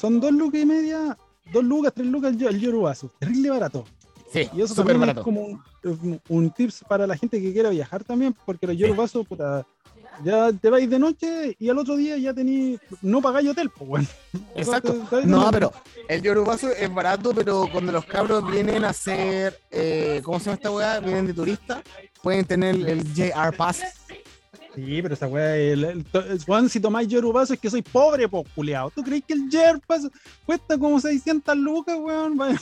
son 0.00 0.18
dos 0.20 0.32
lucas 0.32 0.60
y 0.62 0.66
media, 0.66 1.16
dos 1.52 1.64
lucas, 1.64 1.92
tres 1.94 2.06
lucas 2.06 2.32
el, 2.34 2.42
el 2.46 2.60
Yorubazo, 2.60 3.10
terrible 3.18 3.50
barato. 3.50 3.84
Sí, 4.32 4.48
Y 4.54 4.60
eso 4.62 4.74
súper 4.74 4.92
también 4.94 5.00
barato. 5.00 5.20
es 5.20 5.24
como 5.24 5.40
un, 5.42 6.20
un- 6.28 6.50
tips 6.50 6.84
para 6.88 7.06
la 7.06 7.16
gente 7.16 7.40
que 7.40 7.52
quiera 7.52 7.70
viajar 7.70 8.04
también, 8.04 8.34
porque 8.46 8.66
los 8.66 8.76
Yorubazo, 8.76 9.24
puta, 9.24 9.66
ya 10.24 10.52
te 10.52 10.70
vais 10.70 10.88
de 10.88 10.98
noche 10.98 11.56
y 11.58 11.68
al 11.68 11.78
otro 11.78 11.96
día 11.96 12.16
ya 12.18 12.32
tenéis, 12.34 12.78
no 13.02 13.20
pagáis 13.22 13.48
hotel, 13.48 13.70
pues, 13.70 13.88
bueno. 13.88 14.06
Exacto. 14.54 14.94
No, 15.24 15.50
pero 15.50 15.72
el 16.08 16.20
yorubazo 16.22 16.68
es 16.70 16.92
barato, 16.92 17.32
pero 17.34 17.66
cuando 17.72 17.90
los 17.92 18.04
cabros 18.04 18.48
vienen 18.50 18.84
a 18.84 18.90
hacer, 18.90 19.58
eh, 19.70 20.20
¿cómo 20.22 20.38
se 20.38 20.46
llama 20.46 20.54
esta 20.56 20.70
weá? 20.70 21.00
Vienen 21.00 21.26
de 21.26 21.34
turista, 21.34 21.82
pueden 22.22 22.44
tener 22.44 22.74
el 22.88 23.02
JR 23.14 23.56
Pass. 23.56 23.80
Sí, 24.74 25.02
pero 25.02 25.14
esa 25.14 25.26
weá, 25.26 25.56
el, 25.56 25.84
el, 25.84 26.70
si 26.70 26.78
tomáis 26.80 27.08
yorubazo 27.08 27.54
es 27.54 27.60
que 27.60 27.68
soy 27.68 27.82
pobre, 27.82 28.28
po, 28.28 28.44
culiao. 28.54 28.90
¿Tú 28.90 29.02
crees 29.02 29.24
que 29.26 29.34
el 29.34 29.50
yerpas 29.50 30.02
cuesta 30.46 30.78
como 30.78 31.00
600 31.00 31.56
lucas, 31.56 31.96
weón? 31.98 32.36
Vaya, 32.38 32.60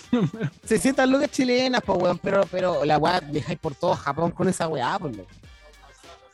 600 0.65 1.09
lucas 1.09 1.31
chilenas, 1.31 1.83
pues 1.85 2.01
weón, 2.01 2.19
pero, 2.23 2.45
pero 2.51 2.85
la 2.85 2.97
weá 2.99 3.21
dejáis 3.21 3.59
por 3.59 3.75
todo 3.75 3.95
Japón 3.95 4.31
con 4.31 4.49
esa 4.49 4.69
weá, 4.69 4.99
pues. 4.99 5.17
loco. 5.17 5.29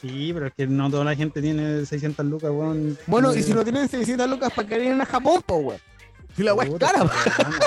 Sí, 0.00 0.30
pero 0.32 0.46
es 0.48 0.52
que 0.52 0.66
no 0.66 0.90
toda 0.90 1.02
la 1.04 1.16
gente 1.16 1.40
tiene 1.40 1.84
600 1.86 2.24
lucas, 2.26 2.50
weón. 2.52 2.96
Bueno, 3.06 3.32
Eh, 3.32 3.40
y 3.40 3.42
si 3.42 3.52
no 3.52 3.64
tienen 3.64 3.88
600 3.88 4.28
lucas 4.28 4.52
para 4.54 4.68
que 4.68 4.78
vienen 4.78 5.00
a 5.00 5.06
Japón, 5.06 5.42
pues 5.44 5.64
weón. 5.64 5.80
Si 6.36 6.42
la 6.42 6.54
weá 6.54 6.68
es 6.68 6.74
cara, 6.78 6.98
weón, 7.02 7.10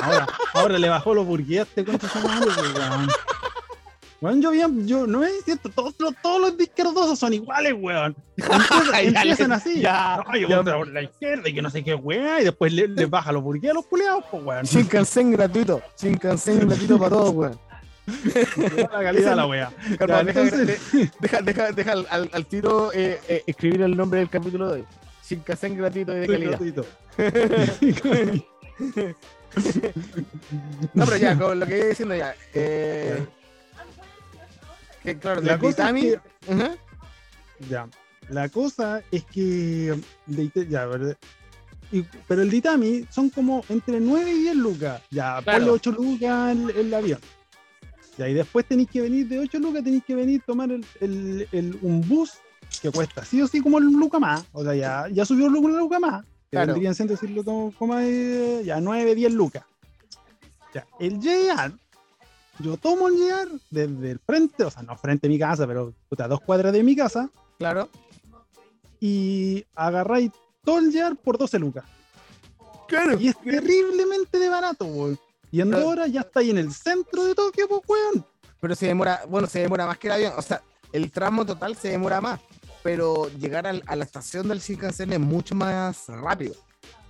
ahora, 0.03 0.27
ahora 0.53 0.77
le 0.79 0.87
bajó 0.89 1.13
los 1.13 1.25
burgués 1.25 1.59
a 1.59 1.63
este 1.63 1.83
concha 1.83 2.07
su 2.07 2.19
madre, 2.19 2.47
weón. 2.75 3.07
Weón, 4.19 4.41
yo 4.41 4.49
bien, 4.51 4.87
yo 4.87 5.05
no 5.05 5.23
es 5.23 5.43
cierto, 5.45 5.69
todos, 5.69 5.93
los- 5.99 6.15
todos 6.23 6.41
los 6.41 6.57
de 6.57 6.63
izquierdosos 6.63 7.19
son 7.19 7.33
iguales, 7.33 7.73
weón. 7.77 8.15
Empiezan, 8.99 9.51
así. 9.51 9.79
ya, 9.79 10.23
no, 10.27 10.35
yo 10.35 10.47
ya. 10.47 10.63
por 10.75 10.87
la 10.87 11.03
izquierda 11.03 11.47
y 11.49 11.53
que 11.53 11.61
no 11.61 11.69
sé 11.69 11.83
qué 11.83 11.93
weón, 11.93 12.41
y 12.41 12.45
después 12.45 12.73
le, 12.73 12.87
le 12.87 13.05
baja 13.05 13.31
los 13.31 13.43
burgués 13.43 13.69
a 13.71 13.73
los 13.75 13.85
culiados, 13.85 14.23
pues 14.31 14.43
weón. 14.43 14.63
Shinkansen 14.65 15.31
gratuito. 15.31 15.81
Shinkansen 16.01 16.67
gratuito 16.67 16.97
para 16.97 17.09
todos, 17.11 17.29
weón. 17.35 17.59
la 18.77 18.87
calidad 19.03 19.35
la 19.35 19.45
wea. 19.45 19.71
Ya, 20.07 20.23
deja, 20.23 20.41
entonces- 20.41 21.11
deja, 21.19 21.41
deja, 21.41 21.71
deja 21.73 21.91
al, 21.91 22.07
al- 22.09 22.29
al 22.33 22.45
tiro 22.47 22.91
eh, 22.93 23.19
eh, 23.27 23.43
escribir 23.45 23.81
el 23.81 23.95
nombre 23.95 24.19
del 24.19 24.29
capítulo 24.29 24.67
de 24.69 24.73
hoy. 24.81 24.85
Shinkansen 25.29 25.77
gratuito 25.77 26.15
y 26.17 26.21
de 26.21 26.27
calidad. 26.27 26.51
Gratuito. 26.51 26.85
No, 30.93 31.05
pero 31.05 31.17
ya, 31.17 31.37
con 31.37 31.59
lo 31.59 31.65
que 31.65 31.77
iba 31.77 31.87
diciendo 31.87 32.15
ya. 32.15 32.35
Eh, 32.53 33.25
que 35.13 35.19
claro, 35.19 35.41
La 35.41 35.53
el 35.53 35.59
cosa 35.59 35.89
es 35.89 35.95
que- 36.03 36.19
Ajá. 36.53 36.75
Ya. 37.69 37.89
La 38.29 38.49
cosa 38.49 39.01
es 39.11 39.23
que. 39.25 39.95
de 40.25 40.43
Ita- 40.43 40.63
ya. 40.67 40.87
Y- 41.91 42.03
pero 42.27 42.41
el 42.41 42.49
Ditami 42.49 43.05
son 43.09 43.29
como 43.29 43.63
entre 43.69 43.99
9 44.01 44.29
y 44.31 44.39
10 44.43 44.55
lucas. 44.57 45.01
Ya, 45.09 45.41
Claro. 45.41 45.59
ponle 45.59 45.71
8 45.71 45.91
lucas 45.91 46.51
el, 46.51 46.69
el 46.71 46.93
avión. 46.93 47.19
Ya, 48.17 48.27
y 48.27 48.33
después 48.33 48.65
tenéis 48.65 48.89
que 48.89 49.01
venir 49.01 49.27
de 49.27 49.39
8 49.39 49.59
lucas, 49.59 49.83
tenéis 49.83 50.03
que 50.03 50.15
venir 50.15 50.41
a 50.41 50.45
tomar 50.45 50.71
el, 50.71 50.83
el- 50.99 51.47
el- 51.51 51.79
un 51.81 52.01
bus 52.07 52.33
que 52.81 52.91
cuesta 52.91 53.23
sí 53.23 53.41
o 53.41 53.47
sí 53.47 53.61
como 53.61 53.77
el 53.77 53.85
luca 53.85 54.19
más. 54.19 54.43
O 54.51 54.63
sea, 54.63 54.75
ya, 54.75 55.07
ya 55.09 55.23
subió 55.23 55.45
una 55.47 55.77
luca 55.77 55.99
más. 55.99 56.25
Que 56.51 56.57
vendrían 56.57 56.95
siendo 56.95 57.13
decirlo 57.13 57.43
como, 57.43 57.71
como 57.73 57.97
eh, 57.99 58.61
ya 58.65 58.79
9, 58.81 59.15
10 59.15 59.31
lucas. 59.33 59.63
Ya, 60.73 60.85
el 60.99 61.19
JR, 61.19 61.71
yo 62.59 62.77
tomo 62.77 63.07
el 63.07 63.15
JR 63.15 63.59
desde 63.69 64.11
el 64.11 64.19
frente, 64.19 64.63
o 64.63 64.71
sea, 64.71 64.83
no 64.83 64.95
frente 64.97 65.27
a 65.27 65.29
mi 65.29 65.37
casa, 65.39 65.65
pero 65.67 65.93
puta, 66.09 66.25
a 66.25 66.27
dos 66.27 66.41
cuadras 66.41 66.73
de 66.73 66.83
mi 66.83 66.95
casa 66.95 67.29
Claro. 67.59 67.89
y 68.99 69.65
agarráis 69.75 70.31
todo 70.63 70.79
el 70.79 70.91
JR 70.91 71.15
por 71.15 71.37
12 71.37 71.59
lucas. 71.59 71.85
Claro. 72.87 73.19
Y 73.19 73.27
es 73.29 73.37
terriblemente 73.41 74.39
de 74.39 74.49
barato, 74.49 74.85
weón. 74.85 75.19
Y 75.51 75.61
en 75.61 75.71
dos 75.71 75.83
horas 75.83 76.11
ya 76.11 76.21
estáis 76.21 76.49
en 76.51 76.57
el 76.57 76.73
centro 76.73 77.23
de 77.25 77.35
Tokio, 77.35 77.67
pues, 77.67 77.81
weón. 77.87 78.25
Pero 78.59 78.75
se 78.75 78.87
demora, 78.87 79.21
bueno, 79.29 79.47
se 79.47 79.59
demora 79.59 79.85
más 79.85 79.97
que 79.97 80.07
el 80.07 80.13
avión. 80.13 80.33
O 80.37 80.41
sea, 80.41 80.61
el 80.91 81.11
tramo 81.11 81.45
total 81.45 81.75
se 81.75 81.89
demora 81.89 82.19
más. 82.21 82.39
Pero 82.83 83.29
llegar 83.37 83.67
al- 83.67 83.83
a 83.85 83.95
la 83.95 84.03
estación 84.03 84.47
del 84.47 84.59
Shinkansen 84.59 85.13
es 85.13 85.19
mucho 85.19 85.53
más 85.55 86.07
rápido. 86.07 86.55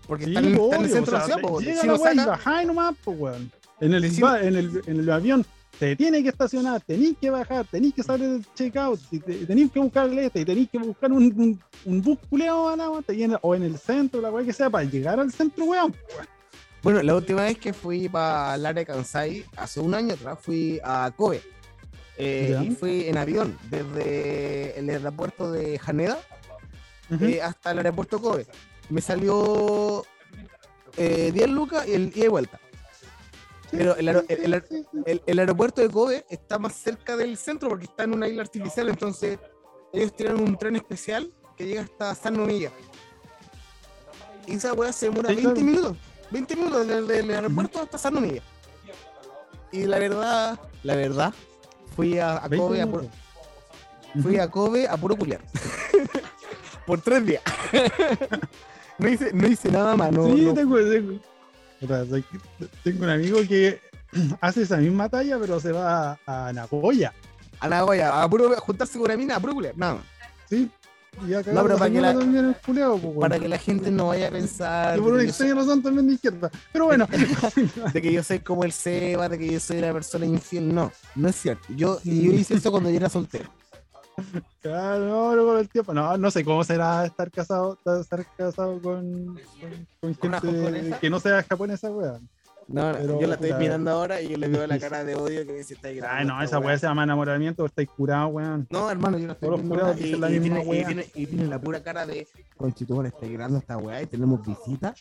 Porque 0.07 0.25
Sí, 0.25 0.31
está, 0.35 0.39
en, 0.41 0.55
está 0.55 0.75
en 0.77 0.83
el 0.83 0.89
centro 0.91 1.17
o 1.17 1.19
de 1.19 1.27
la 1.27 1.35
ciudad, 1.35 1.59
llega 1.59 1.81
Si 1.81 1.87
la 1.87 1.93
no 1.93 1.99
weá 1.99 2.13
y 2.13 2.25
bajáis 2.25 2.67
nomás, 2.67 2.95
pues, 3.03 3.19
weón. 3.19 3.51
En 3.79 3.93
el, 3.93 4.03
en, 4.05 4.55
el, 4.55 4.81
en 4.87 4.99
el 4.99 5.09
avión 5.11 5.45
te 5.79 5.95
tiene 5.95 6.23
que 6.23 6.29
estacionar, 6.29 6.81
tenéis 6.81 7.17
que 7.21 7.29
bajar, 7.29 7.65
tenéis 7.69 7.93
que 7.93 8.03
salir 8.03 8.27
del 8.29 8.45
checkout, 8.55 8.99
tenéis 9.45 9.71
que 9.71 9.79
buscar 9.79 10.09
el 10.09 10.17
este, 10.19 10.41
y 10.41 10.45
tenéis 10.45 10.69
que 10.71 10.79
buscar 10.79 11.11
un, 11.11 11.25
un, 11.25 11.59
un 11.85 12.01
bus 12.01 12.17
culeado 12.29 12.75
o 13.41 13.55
en 13.55 13.63
el 13.63 13.77
centro, 13.77 14.19
la 14.19 14.31
weá 14.31 14.43
que 14.43 14.53
sea, 14.53 14.69
para 14.69 14.83
llegar 14.85 15.19
al 15.19 15.31
centro, 15.31 15.65
weón. 15.65 15.95
Bueno, 16.81 17.03
la 17.03 17.15
última 17.15 17.43
vez 17.43 17.57
que 17.57 17.73
fui 17.73 18.09
para 18.09 18.55
el 18.55 18.65
área 18.65 18.81
de 18.81 18.85
Kansai, 18.85 19.45
hace 19.55 19.79
un 19.79 19.93
año 19.93 20.13
atrás, 20.13 20.39
fui 20.41 20.79
a 20.83 21.11
Kobe. 21.15 21.41
Eh, 22.19 22.57
y 22.63 22.71
fui 22.71 23.07
en 23.07 23.17
avión 23.17 23.55
desde 23.69 24.79
el 24.79 24.89
aeropuerto 24.89 25.51
de 25.51 25.79
Haneda 25.85 26.17
eh, 27.21 27.39
hasta 27.43 27.71
el 27.71 27.77
aeropuerto 27.79 28.19
Kobe. 28.19 28.47
Me 28.89 29.01
salió 29.01 30.03
eh, 30.97 31.31
10 31.31 31.49
lucas 31.49 31.87
y 31.87 31.93
el 31.93 32.11
y 32.15 32.27
vuelta. 32.27 32.59
Pero 33.71 33.95
el, 33.95 35.39
aeropuerto 35.39 35.81
de 35.81 35.89
Kobe 35.89 36.25
está 36.29 36.57
más 36.57 36.73
cerca 36.73 37.17
del 37.17 37.37
centro 37.37 37.69
porque 37.69 37.85
está 37.85 38.03
en 38.03 38.13
una 38.13 38.27
isla 38.27 38.43
artificial, 38.43 38.87
entonces 38.89 39.39
ellos 39.91 40.15
tienen 40.15 40.39
un 40.39 40.57
tren 40.57 40.75
especial 40.77 41.33
que 41.55 41.65
llega 41.65 41.81
hasta 41.81 42.15
San 42.15 42.35
Nomilla. 42.35 42.71
Y 44.45 44.53
esa 44.53 44.73
weá 44.73 44.93
se 44.93 45.07
demora 45.07 45.29
Sí, 45.29 45.35
20 45.35 45.53
claro. 45.53 45.65
minutos. 45.65 45.97
20 46.31 46.55
minutos 46.55 46.87
desde 46.87 47.19
el 47.19 47.31
aeropuerto 47.31 47.81
hasta 47.81 47.97
San 47.97 48.13
Nomilla. 48.13 48.41
Y 49.71 49.83
la 49.83 49.99
verdad, 49.99 50.59
la 50.83 50.95
verdad, 50.95 51.33
fui 51.95 52.17
a, 52.19 52.37
a 52.37 52.47
20 52.47 52.57
Kobe 52.57 52.81
a 52.81 52.87
puro, 52.87 53.09
fui 54.23 54.39
a 54.39 54.49
Kobe 54.49 54.87
a 54.87 54.95
puro 54.95 55.17
culiar. 55.17 55.41
Por 56.85 57.01
tres 57.01 57.25
días. 57.25 57.43
no, 58.97 59.09
hice, 59.09 59.33
no 59.33 59.45
hice 59.45 59.69
nada 59.69 59.97
más. 59.97 60.09
No, 60.13 60.25
sí, 60.27 60.41
no- 60.41 60.49
Puta, 60.51 60.61
soy- 60.63 61.21
tengo 62.83 63.03
un 63.03 63.09
amigo 63.09 63.39
que 63.47 63.79
hace 64.41 64.63
esa 64.63 64.77
misma 64.77 65.09
talla, 65.09 65.37
pero 65.39 65.59
se 65.59 65.71
va 65.71 66.17
a, 66.25 66.51
Nagoya. 66.53 67.13
A 67.59 67.67
Nagoya, 67.67 68.21
a, 68.21 68.29
puro, 68.29 68.55
juntarse 68.57 68.93
con 68.97 69.03
una 69.05 69.17
mina, 69.17 69.35
a 69.35 69.39
puro 69.39 69.53
culiar, 69.53 69.77
nada 69.77 69.95
más. 69.95 70.03
Sí. 70.49 70.69
Y 71.27 71.33
acá 71.33 71.51
No, 71.51 71.63
pero 71.63 71.77
para 71.79 71.91
que 71.91 71.99
la- 71.99 72.13
también 72.13 72.51
es 72.51 72.57
culiao, 72.57 72.97
po, 72.99 73.07
weón. 73.07 73.19
Para 73.21 73.39
que 73.39 73.47
la 73.47 73.57
gente 73.57 73.89
no 73.89 74.07
vaya 74.09 74.27
a 74.27 74.31
pensar 74.31 74.99
Y 74.99 75.01
por 75.01 75.13
una 75.13 75.23
yo 75.23 75.29
soy, 75.33 75.47
extraña 75.47 75.55
razón 75.55 75.81
también 75.81 76.07
de 76.07 76.13
izquierda. 76.13 76.51
Pero 76.71 76.85
bueno, 76.85 77.07
de 77.93 78.01
que 78.01 78.13
yo 78.13 78.21
soy 78.23 78.39
como 78.39 78.63
el 78.63 78.71
Seba, 78.71 79.27
de 79.27 79.39
que 79.39 79.51
yo 79.51 79.59
soy 79.59 79.79
una 79.79 79.93
persona 79.93 80.25
infiel. 80.27 80.73
No, 80.73 80.91
no 81.15 81.27
es 81.27 81.35
cierto. 81.35 81.65
Yo, 81.69 81.99
y 82.03 82.21
yo 82.23 82.33
hice 82.33 82.53
eso 82.55 82.69
cuando 82.69 82.91
yo 82.91 82.97
era 82.97 83.09
soltero. 83.09 83.49
Claro, 84.61 85.05
no, 85.07 85.35
no, 85.35 85.45
con 85.45 85.57
el 85.59 85.69
tiempo. 85.69 85.93
No, 85.93 86.17
no 86.17 86.31
sé 86.31 86.43
cómo 86.43 86.63
será 86.63 87.05
estar 87.05 87.31
casado, 87.31 87.77
estar 88.01 88.25
casado 88.35 88.81
con, 88.81 89.35
con, 90.01 90.13
con 90.13 90.13
¿Con 90.15 90.29
una 90.29 90.41
gente 90.41 90.95
que 90.99 91.09
no 91.09 91.19
sea 91.19 91.43
japonesa, 91.43 91.91
weón. 91.91 92.27
No, 92.67 92.91
no, 92.91 92.97
Pero, 92.97 93.21
yo 93.21 93.27
la 93.27 93.35
estoy 93.35 93.53
mirando 93.53 93.91
ahora 93.91 94.21
y 94.21 94.27
yo 94.27 94.37
le 94.37 94.49
veo 94.49 94.67
la 94.67 94.77
cara 94.79 95.05
de 95.05 95.15
odio 95.15 95.45
que 95.45 95.53
dice 95.53 95.75
está 95.75 95.87
Ay, 95.87 95.95
grabando 95.95 96.33
no, 96.33 96.43
esa 96.43 96.59
weá 96.59 96.77
se 96.77 96.85
llama 96.85 97.03
enamoramiento, 97.03 97.65
estáis 97.65 97.87
curado, 97.89 98.27
weón. 98.27 98.67
No, 98.69 98.91
hermano, 98.91 99.17
yo 99.17 99.27
la 99.27 99.33
estoy 99.33 99.47
Todos 99.47 99.61
los 99.61 99.69
viendo 99.69 99.75
curados 99.75 99.95
ahora 99.95 100.01
y, 100.01 100.03
dicen 100.03 100.21
la 100.21 100.29
y 100.31 100.39
misma 100.39 100.55
tiene, 100.61 100.65
y, 100.65 100.69
weá. 100.69 100.85
tiene, 100.87 101.05
y 101.15 101.25
tiene 101.27 101.47
la 101.47 101.59
pura 101.59 101.81
cara 101.81 102.05
de 102.05 102.27
Conchitón, 102.57 103.05
está 103.05 103.25
grabando 103.25 103.59
esta 103.59 103.77
weá 103.77 104.01
y 104.01 104.07
tenemos 104.07 104.45
visita 104.45 104.93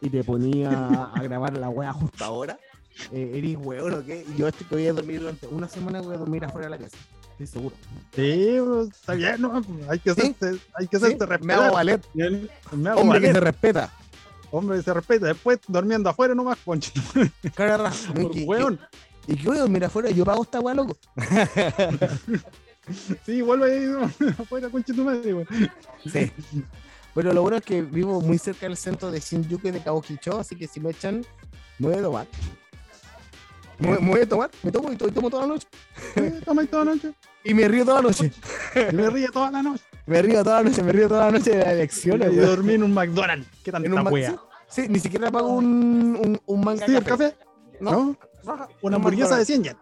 y 0.00 0.10
te 0.10 0.24
ponía 0.24 0.70
a 1.14 1.22
grabar 1.22 1.56
la 1.56 1.68
weá 1.68 1.92
justo 1.92 2.24
ahora. 2.24 2.58
Eh, 3.12 3.32
¿Eres 3.34 3.56
weón 3.64 3.92
o 3.94 4.04
qué? 4.04 4.24
Y 4.34 4.38
yo 4.38 4.48
estoy 4.48 4.66
que 4.66 4.74
voy 4.74 4.86
a 4.88 4.92
dormir 4.92 5.20
durante 5.20 5.46
una 5.46 5.68
semana 5.68 6.00
voy 6.00 6.14
a 6.14 6.18
dormir 6.18 6.44
afuera 6.44 6.66
de 6.66 6.70
la 6.70 6.78
casa. 6.78 6.96
Estoy 7.38 7.46
seguro. 7.46 7.76
Sí, 8.14 8.58
bro, 8.60 8.82
está 8.84 9.12
bien, 9.14 9.40
¿no? 9.42 9.62
Hay 9.90 9.98
que 9.98 10.14
Sí. 10.14 10.20
hacerse, 10.34 10.60
hay 10.74 10.88
que 10.88 10.98
¿Sí? 10.98 11.04
hacerse 11.04 11.26
Me 11.26 11.26
respetar. 11.26 11.62
hago 11.64 11.74
valer. 11.74 12.00
Bien, 12.14 12.48
Me 12.72 12.88
hago 12.90 13.00
Hombre 13.02 13.20
que 13.20 13.32
se 13.32 13.40
respeta. 13.40 13.92
Hombre 14.50 14.76
que 14.78 14.82
se 14.84 14.94
respeta. 14.94 15.26
Después 15.26 15.58
durmiendo 15.68 16.08
afuera 16.08 16.34
nomás, 16.34 16.58
concha. 16.64 16.92
Cara 17.54 17.92
¿Y, 18.32 18.44
weón. 18.44 18.80
y, 19.26 19.34
y 19.34 19.36
qué 19.36 19.48
voy 19.48 19.58
a 19.58 19.60
dormir 19.60 19.84
afuera? 19.84 20.10
Yo 20.10 20.24
pago 20.24 20.42
esta 20.44 20.60
weá, 20.60 20.74
loco. 20.74 20.96
Sí, 23.24 23.42
vuelve 23.42 23.72
ahí 23.72 24.30
afuera, 24.38 24.68
concha 24.70 24.94
tu 24.94 25.02
madre, 25.04 25.34
weón. 25.34 25.48
Sí. 26.10 26.30
Pero 27.14 27.32
lo 27.32 27.42
bueno 27.42 27.56
es 27.56 27.64
que 27.64 27.82
vivo 27.82 28.20
muy 28.20 28.38
cerca 28.38 28.66
del 28.68 28.76
centro 28.76 29.10
de 29.10 29.18
Shinjuku 29.18 29.68
y 29.68 29.70
de 29.72 29.80
Kabukicho, 29.82 30.38
así 30.38 30.54
que 30.54 30.68
si 30.68 30.78
me 30.78 30.90
echan, 30.90 31.24
me 31.80 31.88
voy 31.88 31.96
a 31.96 32.02
tomar. 32.02 32.26
Me, 33.78 33.96
voy 33.98 34.20
a 34.20 34.28
tomar, 34.28 34.50
me 34.62 34.72
tomo 34.72 34.90
y 34.92 34.96
to- 34.96 35.08
y 35.08 35.10
tomo 35.12 35.28
toda 35.30 35.42
la 35.46 35.48
noche. 35.54 35.66
Toma 36.44 36.64
toda 36.66 36.84
la 36.86 36.94
noche. 36.94 37.12
Y 37.44 37.52
me 37.54 37.68
río 37.68 37.84
toda 37.84 38.00
la 38.02 38.08
noche. 38.08 38.32
Y 38.90 38.94
me 38.94 39.10
ríe 39.10 39.28
toda 39.28 39.50
la 39.50 39.62
noche. 39.62 39.82
Me 40.06 40.22
río 40.22 40.42
toda 40.44 40.62
la 40.62 40.68
noche, 40.70 40.82
me 40.82 40.92
río 40.92 41.08
toda 41.08 41.26
la 41.26 41.30
noche 41.32 41.50
de 41.50 41.58
las 41.58 41.66
Y 41.68 41.70
elecciones. 41.72 42.30
weón. 42.30 42.46
dormí 42.46 42.74
en 42.74 42.82
un 42.84 42.94
McDonald's. 42.94 43.46
¿Qué 43.62 43.70
En 43.70 43.76
un 43.76 43.82
tanta 43.84 44.02
Mac- 44.04 44.12
wea? 44.12 44.30
sí, 44.68 44.82
sí, 44.82 44.88
ni 44.88 44.98
siquiera 44.98 45.30
pago 45.30 45.48
un, 45.48 45.64
un, 46.16 46.40
un 46.46 46.60
manga 46.64 46.86
Sí, 46.86 46.94
el 46.96 47.04
café. 47.04 47.32
café. 47.32 47.46
No, 47.80 48.16
Una 48.44 48.68
un 48.82 48.94
hamburguesa 48.94 49.36
de 49.36 49.44
McDonald's. 49.44 49.46
100 49.46 49.64
yen. 49.64 49.76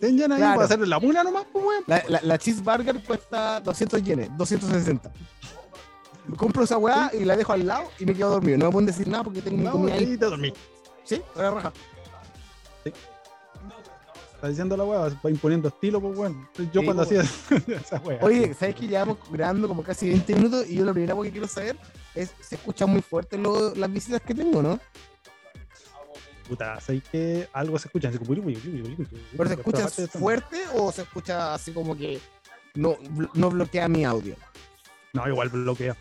100 0.00 0.18
yen 0.18 0.32
ahí 0.32 0.38
Claro. 0.38 0.54
para 0.54 0.64
hacerle 0.66 0.86
la 0.86 0.98
mula 0.98 1.22
nomás, 1.22 1.44
pues, 1.52 1.64
weón. 1.64 1.84
La, 1.86 2.02
la, 2.08 2.20
la 2.22 2.38
cheeseburger 2.38 3.02
cuesta 3.04 3.60
200 3.60 4.02
yenes, 4.02 4.30
260. 4.36 5.12
Compro 6.36 6.64
esa 6.64 6.76
weá 6.76 7.10
y 7.18 7.24
la 7.24 7.36
dejo 7.36 7.52
al 7.52 7.66
lado 7.66 7.84
y 7.98 8.04
me 8.04 8.14
quedo 8.14 8.30
dormido. 8.30 8.58
No 8.58 8.66
me 8.66 8.72
pueden 8.72 8.86
decir 8.86 9.06
nada 9.08 9.22
porque 9.24 9.40
tengo 9.42 9.56
mi 9.58 9.64
No, 9.64 9.72
comida 9.72 9.94
ahí. 9.94 10.04
ahí 10.04 10.16
te 10.18 10.26
dormí. 10.26 10.52
Sí, 11.04 11.22
ahora 11.36 11.50
raja. 11.52 11.72
Está 14.38 14.48
diciendo 14.50 14.76
la 14.76 14.84
weá, 14.84 15.00
va 15.24 15.30
imponiendo 15.30 15.66
estilo, 15.66 16.00
pues, 16.00 16.16
weón. 16.16 16.48
Yo 16.72 16.80
Sí, 16.80 16.86
cuando 16.86 17.04
pues, 17.04 17.20
hacía 17.20 17.76
esa 17.80 17.96
weá. 17.98 18.20
Oye, 18.22 18.54
¿sabes 18.54 18.76
que 18.76 18.86
llevamos 18.86 19.18
grabando 19.32 19.66
como 19.66 19.82
casi 19.82 20.08
20 20.10 20.34
minutos? 20.36 20.66
Y 20.70 20.76
yo 20.76 20.84
lo 20.84 20.92
primero 20.92 21.20
que 21.22 21.32
quiero 21.32 21.48
saber 21.48 21.76
es, 22.14 22.32
¿se 22.40 22.54
escuchan 22.54 22.88
muy 22.88 23.02
fuerte 23.02 23.36
lo- 23.36 23.74
las 23.74 23.92
visitas 23.92 24.22
que 24.22 24.36
tengo, 24.36 24.62
no? 24.62 24.78
Puta, 26.48 26.80
¿sabes 26.80 27.02
que 27.10 27.48
algo 27.52 27.76
se 27.80 27.88
escucha? 27.88 28.08
Así 28.10 28.18
como- 28.18 28.32
¿Pero 28.34 29.48
se 29.48 29.54
escucha 29.54 29.88
fuerte 30.08 30.62
o 30.76 30.92
se 30.92 31.02
escucha 31.02 31.54
así 31.54 31.72
como 31.72 31.96
que 31.96 32.20
no, 32.76 32.96
no 33.34 33.50
bloquea 33.50 33.88
mi 33.88 34.04
audio? 34.04 34.36
No, 35.14 35.26
igual 35.28 35.48
bloquea. 35.48 35.96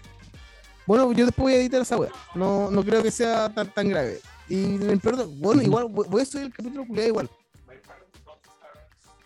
Bueno, 0.85 1.11
yo 1.11 1.25
después 1.25 1.41
voy 1.43 1.53
a 1.53 1.57
editar 1.57 1.81
esa 1.81 1.97
wea. 1.97 2.11
No, 2.35 2.69
no 2.69 2.83
creo 2.83 3.01
que 3.01 3.09
sea 3.09 3.49
tan, 3.51 3.73
tan 3.73 3.89
grave. 3.89 4.19
Y 4.47 4.77
de- 4.77 4.95
bueno, 5.37 5.63
igual 5.63 5.87
voy 5.89 6.07
voy 6.07 6.21
a 6.21 6.25
subir 6.25 6.45
el 6.45 6.53
capítulo 6.53 6.85
culiado 6.85 7.09
igual. 7.09 7.29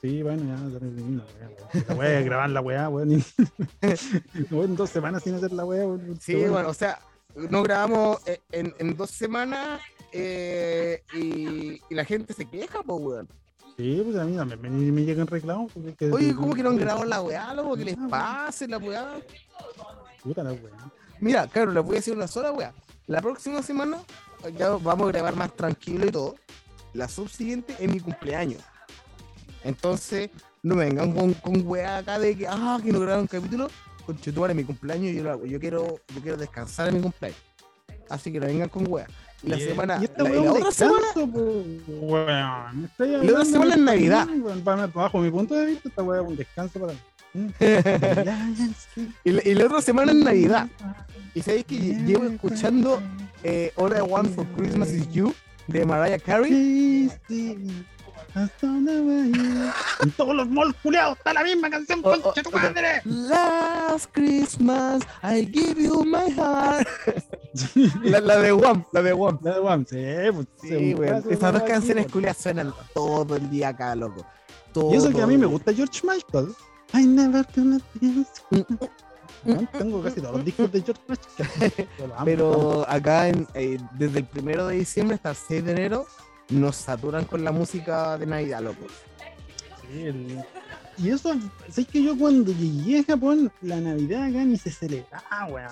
Sí, 0.01 0.23
bueno, 0.23 0.43
ya 0.43 0.55
la. 0.55 1.83
La 1.87 1.93
weá, 1.95 2.21
grabar 2.21 2.49
la 2.49 2.61
weá, 2.61 2.89
weón. 2.89 3.23
Weón, 4.51 4.75
dos 4.75 4.89
semanas 4.89 5.23
sin 5.23 5.35
hacer 5.35 5.51
la 5.51 5.63
weá, 5.65 5.85
weón. 5.85 6.19
Sí, 6.19 6.35
bueno, 6.35 6.69
o 6.69 6.73
sea, 6.73 6.99
no 7.35 7.61
grabamos 7.63 8.19
eh, 8.27 8.39
en, 8.51 8.73
en 8.79 8.97
dos 8.97 9.11
semanas 9.11 9.79
eh, 10.11 11.03
y, 11.13 11.79
y 11.89 11.95
la 11.95 12.03
gente 12.05 12.33
se 12.33 12.45
queja, 12.45 12.81
pues, 12.83 12.99
weón. 13.03 13.27
Sí, 13.77 14.01
pues 14.03 14.17
a 14.17 14.25
mí 14.25 14.35
también 14.35 14.61
me, 14.61 14.91
me 14.91 15.03
llegan 15.03 15.27
reclamos. 15.27 15.71
porque 15.71 15.93
que- 15.93 16.11
Oye, 16.11 16.35
¿cómo 16.35 16.53
que 16.55 16.63
no 16.63 16.69
han 16.69 16.77
grabado 16.77 17.05
la 17.05 17.21
weá, 17.21 17.53
loco? 17.53 17.75
Que 17.77 17.85
les 17.85 17.97
pase 18.09 18.67
la 18.67 18.77
weá. 18.79 19.19
Puta 20.23 20.43
la 20.43 20.51
weá. 20.51 20.91
Mira, 21.19 21.47
claro, 21.47 21.71
les 21.71 21.83
voy 21.83 21.93
a 21.95 21.99
decir 21.99 22.15
una 22.15 22.27
sola 22.27 22.51
weá. 22.51 22.73
La 23.07 23.21
próxima 23.21 23.61
semana 23.61 23.99
ya 24.57 24.69
vamos 24.71 25.07
a 25.09 25.11
grabar 25.11 25.35
más 25.35 25.55
tranquilo 25.55 26.05
y 26.07 26.11
todo. 26.11 26.35
La 26.93 27.07
subsiguiente 27.07 27.75
es 27.79 27.89
mi 27.89 27.99
cumpleaños. 27.99 28.61
Entonces, 29.63 30.29
no 30.63 30.75
me 30.75 30.85
vengan 30.85 31.11
con, 31.13 31.33
con 31.35 31.65
weá 31.67 31.97
acá 31.97 32.19
de 32.19 32.35
que, 32.37 32.47
ah, 32.47 32.79
que 32.83 32.91
no 32.91 32.99
grabaron 32.99 33.27
capítulo. 33.27 33.67
Con 34.05 34.17
es 34.49 34.55
mi 34.55 34.63
cumpleaños 34.63 35.13
yo 35.15 35.23
lo 35.23 35.31
hago. 35.31 35.45
Yo 35.45 35.59
quiero, 35.59 35.99
yo 36.13 36.21
quiero 36.21 36.37
descansar 36.37 36.89
en 36.89 36.95
mi 36.95 37.01
cumpleaños. 37.01 37.39
Así 38.09 38.31
que 38.31 38.39
no 38.39 38.47
vengan 38.47 38.67
con 38.69 38.91
weá. 38.91 39.07
Y 39.43 39.49
la 39.49 39.57
Y- 39.57 39.61
semana, 39.61 39.97
y 40.01 40.05
esta 40.05 40.23
la, 40.23 40.29
la 40.29 40.41
un 40.41 40.47
otra 40.49 40.71
semana, 40.71 41.07
weón. 41.87 42.85
Estoy 42.85 43.15
otra 43.29 43.45
semana 43.45 43.73
es 43.75 43.79
Navidad. 43.81 44.27
Para- 44.63 44.87
Bajo 44.87 45.19
mi 45.19 45.31
punto 45.31 45.55
de 45.55 45.65
vista, 45.67 45.89
esta 45.89 46.03
weá 46.03 46.21
es 46.21 46.27
un 46.27 46.35
descanso 46.35 46.79
para 46.79 46.93
mí. 46.93 46.99
y, 49.23 49.31
la, 49.31 49.41
y 49.47 49.53
la 49.55 49.65
otra 49.65 49.81
semana 49.81 50.11
es 50.11 50.17
Navidad. 50.17 50.67
Y 51.33 51.41
sabéis 51.41 51.65
que 51.65 51.75
lle- 51.79 52.05
llevo 52.05 52.25
escuchando 52.25 53.01
eh, 53.43 53.71
All 53.77 53.95
I 53.97 54.01
Want 54.01 54.35
for 54.35 54.45
Christmas 54.57 54.89
is 54.91 55.09
You 55.11 55.33
de 55.67 55.85
Mariah 55.85 56.19
Carey. 56.19 57.09
En 58.35 60.11
todos 60.17 60.35
los 60.35 60.47
malls 60.49 60.75
culiados 60.81 61.17
está 61.17 61.33
la 61.33 61.43
misma 61.43 61.69
canción, 61.69 62.01
Oh, 62.03 62.11
oh, 62.13 62.21
concha 62.21 62.43
tu 62.43 62.51
madre. 62.51 63.01
Last 63.05 64.09
Christmas, 64.13 65.03
I 65.23 65.45
give 65.45 65.81
you 65.81 66.03
my 66.05 66.31
heart. 66.31 66.87
la, 68.03 68.19
la 68.21 68.37
de 68.39 68.51
One, 68.51 68.85
la 68.91 69.01
de 69.01 69.13
One. 69.13 69.37
La 69.41 69.53
de 69.55 69.59
Guam, 69.59 69.85
sí, 69.85 69.97
pues, 70.33 70.47
Sí, 70.61 70.93
güey. 70.93 71.11
Esas 71.29 71.53
dos 71.53 71.63
canciones 71.63 72.05
sí, 72.05 72.11
culias 72.11 72.37
suenan 72.37 72.73
todo 72.93 73.35
el 73.35 73.49
día 73.49 73.69
acá, 73.69 73.95
loco. 73.95 74.25
Todo 74.73 74.93
Y 74.93 74.97
eso 74.97 75.09
que 75.11 75.21
a 75.21 75.27
mí 75.27 75.37
me 75.37 75.45
gusta 75.45 75.73
George 75.73 75.99
Michael. 76.07 76.53
I 76.93 77.05
never 77.05 77.45
gonna 77.55 77.79
dance. 77.99 78.41
Mm, 78.49 78.61
Weón, 79.43 79.67
Tengo 79.77 80.03
casi 80.03 80.21
todos 80.21 80.35
los 80.35 80.45
discos 80.45 80.71
de 80.71 80.81
George 80.81 81.01
Michael. 81.07 81.87
Pero 82.25 82.85
acá, 82.87 83.27
en, 83.27 83.47
eh, 83.55 83.77
desde 83.97 84.19
el 84.19 84.25
primero 84.25 84.67
de 84.67 84.75
diciembre 84.75 85.15
hasta 85.15 85.31
el 85.31 85.35
6 85.35 85.65
de 85.65 85.71
enero, 85.71 86.05
nos 86.49 86.75
saturan 86.75 87.25
con 87.25 87.43
la 87.43 87.51
música 87.51 88.17
de 88.17 88.25
Navidad, 88.25 88.61
loco. 88.61 88.85
Sí, 89.91 90.03
el- 90.05 90.43
Y 90.97 91.09
eso, 91.09 91.33
sé 91.69 91.85
que 91.85 92.03
yo 92.03 92.17
cuando 92.17 92.51
llegué 92.51 92.99
a 92.99 93.03
Japón, 93.03 93.51
la 93.61 93.77
Navidad 93.77 94.23
acá 94.23 94.43
ni 94.43 94.57
se 94.57 94.69
celebraba, 94.69 95.45
weón. 95.47 95.71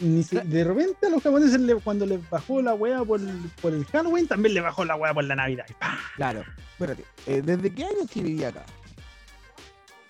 Ni 0.00 0.22
se- 0.22 0.40
de 0.40 0.64
repente 0.64 1.06
a 1.06 1.10
los 1.10 1.22
japoneses 1.22 1.60
cuando 1.84 2.06
les 2.06 2.28
bajó 2.30 2.62
la 2.62 2.72
weá 2.74 3.04
por, 3.04 3.20
el- 3.20 3.50
por 3.60 3.74
el 3.74 3.84
Halloween, 3.84 4.26
también 4.26 4.54
le 4.54 4.60
bajó 4.62 4.84
la 4.84 4.96
weá 4.96 5.12
por 5.12 5.24
la 5.24 5.36
Navidad. 5.36 5.66
Claro. 6.16 6.42
Espérate, 6.72 7.04
eh, 7.26 7.42
¿desde 7.44 7.70
qué 7.72 7.84
año 7.84 8.06
que 8.10 8.22
viví 8.22 8.42
acá? 8.44 8.64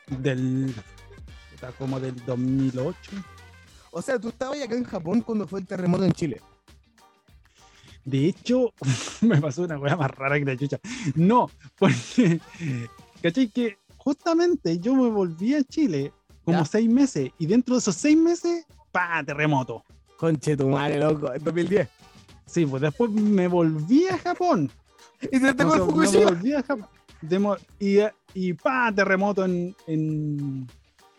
Del. 0.07 0.73
puta, 1.53 1.73
como 1.73 1.99
del 2.01 2.15
2008. 2.25 2.97
O 3.91 4.01
sea, 4.01 4.19
tú 4.19 4.29
estabas 4.29 4.61
acá 4.63 4.75
en 4.77 4.85
Japón 4.85 5.21
cuando 5.21 5.47
fue 5.49 5.61
el 5.61 5.67
terremoto 5.67 6.05
en 6.05 6.13
Chile. 6.13 6.41
De 8.05 8.27
hecho, 8.29 8.73
me 9.21 9.41
pasó 9.41 9.63
una 9.63 9.79
weá 9.79 9.97
más 9.97 10.11
rara 10.11 10.39
que 10.39 10.45
la 10.45 10.57
chucha. 10.57 10.79
No, 11.15 11.51
porque, 11.79 12.41
¿cachai? 13.23 13.49
Que 13.49 13.79
justamente 13.97 14.79
yo 14.79 14.95
me 14.95 15.09
volví 15.11 15.55
a 15.55 15.63
Chile 15.65 16.13
como 16.45 16.59
Ya. 16.59 16.65
seis 16.65 16.89
meses 16.89 17.31
y 17.39 17.47
dentro 17.47 17.75
de 17.75 17.81
esos 17.81 17.95
seis 17.95 18.17
meses, 18.17 18.67
¡pa! 18.91 19.23
Terremoto. 19.25 19.85
Conche 20.17 20.57
tu 20.57 20.69
madre, 20.69 20.99
loco, 20.99 21.33
en 21.33 21.43
2010. 21.45 21.89
Sí, 22.47 22.67
pues 22.67 22.83
después 22.83 23.11
me 23.11 23.47
volví 23.49 24.07
a 24.09 24.19
Japón. 24.19 24.71
Y 25.23 25.29
te 25.29 25.41
No, 25.41 25.49
el 25.51 25.57
no, 25.57 25.67
me 25.67 25.79
Fukushima. 26.07 26.25
volví 26.31 26.53
a 26.55 26.63
Japón. 26.63 26.87
Demo- 27.23 27.57
y, 27.79 27.99
y 28.35 28.53
¡pa! 28.55 28.91
Terremoto 28.95 29.45
en, 29.45 29.77
en, 29.87 30.67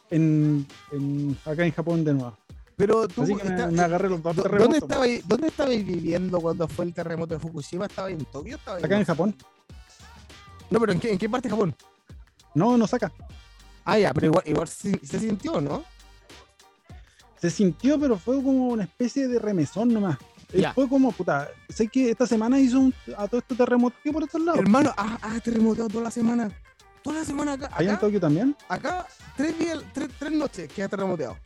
en, 0.10 0.66
en- 0.92 1.38
acá 1.46 1.64
en 1.66 1.72
Japón 1.72 2.04
de 2.04 2.14
nuevo. 2.16 2.36
Pero 2.82 3.08
tú, 3.08 3.22
Así 3.24 3.36
que 3.36 3.44
me, 3.44 3.50
está- 3.52 3.68
me 3.68 3.82
agarré 3.82 4.10
los 4.10 4.22
dos 4.24 4.36
¿dó- 4.36 4.44
¿dónde 4.44 4.78
estabais 4.80 5.28
¿dónde 5.28 5.48
estabais 5.48 5.86
viviendo 5.86 6.40
cuando 6.42 6.68
fue 6.68 6.86
el 6.86 6.94
terremoto 6.94 7.34
de 7.36 7.40
Fukushima? 7.40 7.86
¿Estabais 7.86 8.18
en 8.18 8.26
Tokio? 8.26 8.56
¿Estabais 8.56 8.84
Acá 8.84 8.98
en 8.98 9.06
Japón. 9.06 9.36
No, 10.70 10.80
pero 10.80 10.92
¿en 10.94 11.00
qué, 11.00 11.12
en 11.12 11.18
qué 11.18 11.30
parte 11.30 11.48
de 11.48 11.54
Japón? 11.54 11.76
No, 12.56 12.78
no 12.78 12.88
saca. 12.88 13.12
Ah, 13.86 13.98
ya, 14.00 14.14
pero 14.14 14.28
igual, 14.28 14.44
igual 14.48 14.68
se, 14.68 15.00
se 15.06 15.20
sintió, 15.20 15.60
¿no? 15.62 15.84
Se 17.40 17.50
sintió, 17.50 18.00
pero 18.00 18.18
fue 18.18 18.36
como 18.36 18.68
una 18.70 18.84
especie 18.84 19.28
de 19.28 19.40
remesón 19.40 19.90
nomás. 19.94 20.18
Eh, 20.54 20.62
Ya. 20.62 20.74
Fue 20.74 20.88
como, 20.88 21.12
puta, 21.12 21.50
sé 21.70 21.88
que 21.88 22.12
esta 22.12 22.28
semana 22.28 22.60
hizo 22.60 22.80
un, 22.80 22.94
a 23.18 23.28
todo 23.28 23.40
este 23.40 23.56
terremoto 23.56 23.96
por 24.14 24.24
estos 24.24 24.42
lados. 24.42 24.60
Hermano, 24.62 24.94
ah, 24.98 25.18
ah, 25.22 25.40
terremoteado 25.44 25.90
toda 25.90 26.04
la 26.06 26.12
semana. 26.12 26.52
Toda 27.04 27.20
la 27.20 27.26
semana 27.26 27.54
acá. 27.54 27.70
Allá 27.74 27.90
en 27.90 27.96
Acá, 27.96 28.00
Tokio 28.02 28.20
también. 28.20 28.56
acá 28.70 29.08
tres 29.36 29.58
días, 29.58 29.80
tres, 29.94 30.10
tres 30.20 30.32
noches 30.32 30.72
que 30.72 30.84
ha 30.84 30.88
terremoteado. 30.90 31.38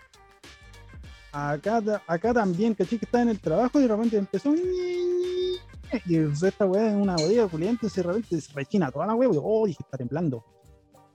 Acá, 1.38 2.02
acá 2.08 2.34
también, 2.34 2.74
caché 2.74 2.98
que 2.98 3.04
estaba 3.04 3.24
en 3.24 3.30
el 3.30 3.42
trabajo 3.42 3.78
y 3.78 3.82
de 3.82 3.90
repente 3.90 4.18
empezó. 4.18 4.56
Y 4.56 6.16
esta 6.16 6.66
weá 6.66 6.92
en 6.92 7.02
una 7.02 7.18
bodega 7.18 7.46
culiante 7.50 7.88
y 7.88 7.90
de 7.90 8.04
repente 8.04 8.40
se 8.40 8.54
rechina 8.54 8.90
toda 8.90 9.06
la 9.08 9.16
weá. 9.16 9.30
Y 9.30 9.38
oh, 9.44 9.66
dije, 9.68 9.84
está 9.84 9.98
temblando. 9.98 10.46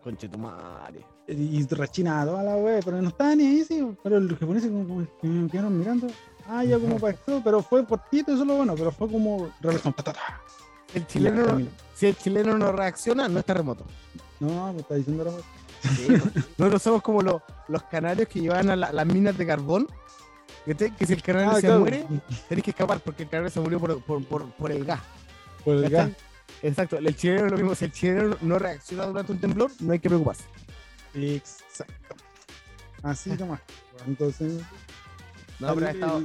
Conche 0.04 0.28
tu 0.28 0.38
madre. 0.38 1.06
Y 1.26 1.64
rechina 1.66 2.26
toda 2.26 2.42
la 2.42 2.56
weá, 2.56 2.80
pero 2.84 3.00
no 3.00 3.08
estaba 3.08 3.34
ni 3.34 3.46
ahí, 3.46 3.64
sí. 3.64 3.82
Pero 4.02 4.20
los 4.20 4.38
japoneses 4.38 4.70
como, 4.70 4.86
como 4.86 5.06
que 5.22 5.26
me 5.26 5.48
quedaron 5.48 5.78
mirando. 5.78 6.06
Ah, 6.46 6.64
ya 6.64 6.78
como 6.78 6.98
para 6.98 7.14
esto, 7.14 7.40
pero 7.42 7.62
fue 7.62 7.86
cortito, 7.86 8.32
eso 8.32 8.42
es 8.42 8.46
lo 8.46 8.56
bueno, 8.56 8.74
pero 8.76 8.92
fue 8.92 9.10
como 9.10 9.50
reversión. 9.62 9.94
ta, 9.94 10.02
ta, 10.02 10.12
ta. 10.12 10.42
El 10.92 11.06
chileno, 11.06 11.66
si 11.94 12.08
el 12.08 12.16
chileno 12.16 12.58
no 12.58 12.72
reacciona, 12.72 13.26
no 13.26 13.38
es 13.38 13.46
terremoto. 13.46 13.86
No, 14.40 14.72
me 14.74 14.80
está 14.80 14.96
diciendo 14.96 15.24
Nosotros 16.58 16.82
somos 16.82 17.02
como 17.02 17.22
los, 17.22 17.42
los 17.68 17.82
canarios 17.84 18.28
que 18.28 18.40
llevan 18.40 18.70
a 18.70 18.76
la- 18.76 18.92
las 18.92 19.06
minas 19.06 19.36
de 19.38 19.46
carbón. 19.46 19.86
Que 20.66 21.06
si 21.06 21.12
el 21.14 21.22
canario 21.22 21.50
Ah, 21.52 21.54
se 21.54 21.62
claro. 21.62 21.80
muere, 21.80 22.06
tenés 22.48 22.62
que 22.64 22.70
escapar 22.70 23.00
porque 23.00 23.22
el 23.22 23.28
canario 23.30 23.50
se 23.50 23.60
murió 23.60 23.80
por, 23.80 24.02
por, 24.02 24.24
por, 24.24 24.50
por 24.52 24.70
el 24.70 24.84
gas. 24.84 25.00
Por 25.64 25.76
el 25.76 25.82
¿cachai? 25.84 26.08
gas. 26.10 26.10
Exacto, 26.62 26.98
el 26.98 27.16
chileno 27.16 27.46
es 27.46 27.50
lo 27.52 27.56
mismo. 27.56 27.74
Si 27.74 27.84
el 27.86 27.92
chileno 27.92 28.36
no 28.42 28.58
reacciona 28.58 29.06
durante 29.06 29.32
un 29.32 29.38
temblor, 29.38 29.70
no 29.80 29.92
hay 29.92 29.98
que 29.98 30.08
preocuparse. 30.08 30.44
Exacto. 31.14 32.14
Así 33.02 33.30
nomás. 33.30 33.60
Entonces. 34.06 34.60
No, 35.58 35.74
pero 35.74 35.86
ha 35.86 35.90
estado, 35.90 36.22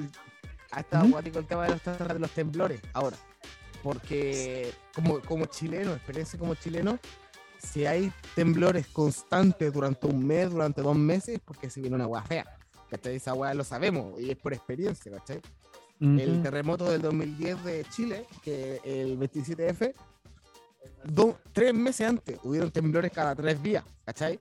ha 0.71 0.79
estado 0.81 1.07
acuático 1.07 1.39
el 1.39 1.45
tema 1.45 1.63
de 1.63 1.69
los, 1.69 1.83
de 2.07 2.19
los 2.19 2.31
temblores 2.31 2.81
ahora. 2.93 3.15
Porque 3.83 4.73
como, 4.93 5.19
como 5.21 5.45
chileno, 5.45 5.93
experiencia 5.93 6.37
como 6.39 6.55
chileno, 6.55 6.99
si 7.65 7.86
hay 7.86 8.12
temblores 8.36 8.88
constantes 8.88 9.73
durante 9.73 10.08
un 10.08 10.25
mes, 10.25 10.49
durante 10.51 10.82
dos 10.82 10.95
meses, 10.95 11.36
es 11.36 11.41
porque 11.41 11.69
se 11.69 11.82
viene 11.82 11.95
una 11.95 12.06
agua 12.06 12.21
fea. 12.23 12.45
¿Cachai? 12.89 13.15
Esa 13.15 13.32
agua 13.32 13.54
lo 13.54 13.63
sabemos 13.63 14.19
y 14.21 14.30
es 14.32 14.38
por 14.38 14.54
experiencia, 14.54 15.12
¿cachai? 15.12 15.41
El 15.99 16.41
terremoto 16.43 16.86
del 16.91 17.01
2010 17.01 17.63
de 17.63 17.86
Chile, 17.89 18.25
que 18.43 18.80
el 18.84 19.17
27F, 19.17 19.93
do- 21.06 21.38
tres 21.54 21.73
meses 21.73 22.08
antes 22.08 22.38
hubieron 22.43 22.69
temblores 22.69 23.12
cada 23.12 23.34
tres 23.36 23.62
días, 23.63 23.84
¿cachai? 24.06 24.39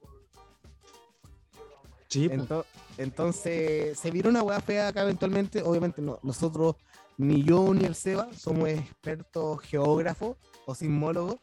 Sí. 2.08 2.28
Ento- 2.28 2.64
entonces, 2.98 3.98
se 3.98 4.10
vieron 4.10 4.32
una 4.32 4.42
hueá 4.42 4.60
fea 4.60 4.88
acá 4.88 5.02
eventualmente. 5.02 5.62
Obviamente, 5.62 6.00
no, 6.02 6.18
nosotros, 6.22 6.76
ni 7.18 7.42
yo 7.42 7.72
ni 7.74 7.84
el 7.84 7.94
Seba, 7.94 8.28
somos 8.34 8.68
expertos 8.68 9.60
geógrafos 9.62 10.36
o 10.66 10.74
sismólogos. 10.74 11.36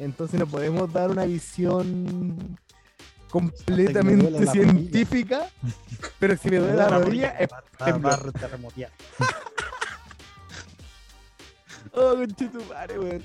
Entonces, 0.00 0.40
no 0.40 0.46
podemos 0.46 0.90
dar 0.90 1.10
una 1.10 1.26
visión 1.26 2.58
completamente 3.28 4.46
científica. 4.46 5.50
Pero 6.18 6.36
si 6.38 6.48
me 6.48 6.56
duele 6.56 6.74
la 6.74 6.88
rodilla, 6.88 7.28
es. 7.38 7.50
Oh, 11.92 12.14
conchetumare, 12.14 13.00
weón. 13.00 13.24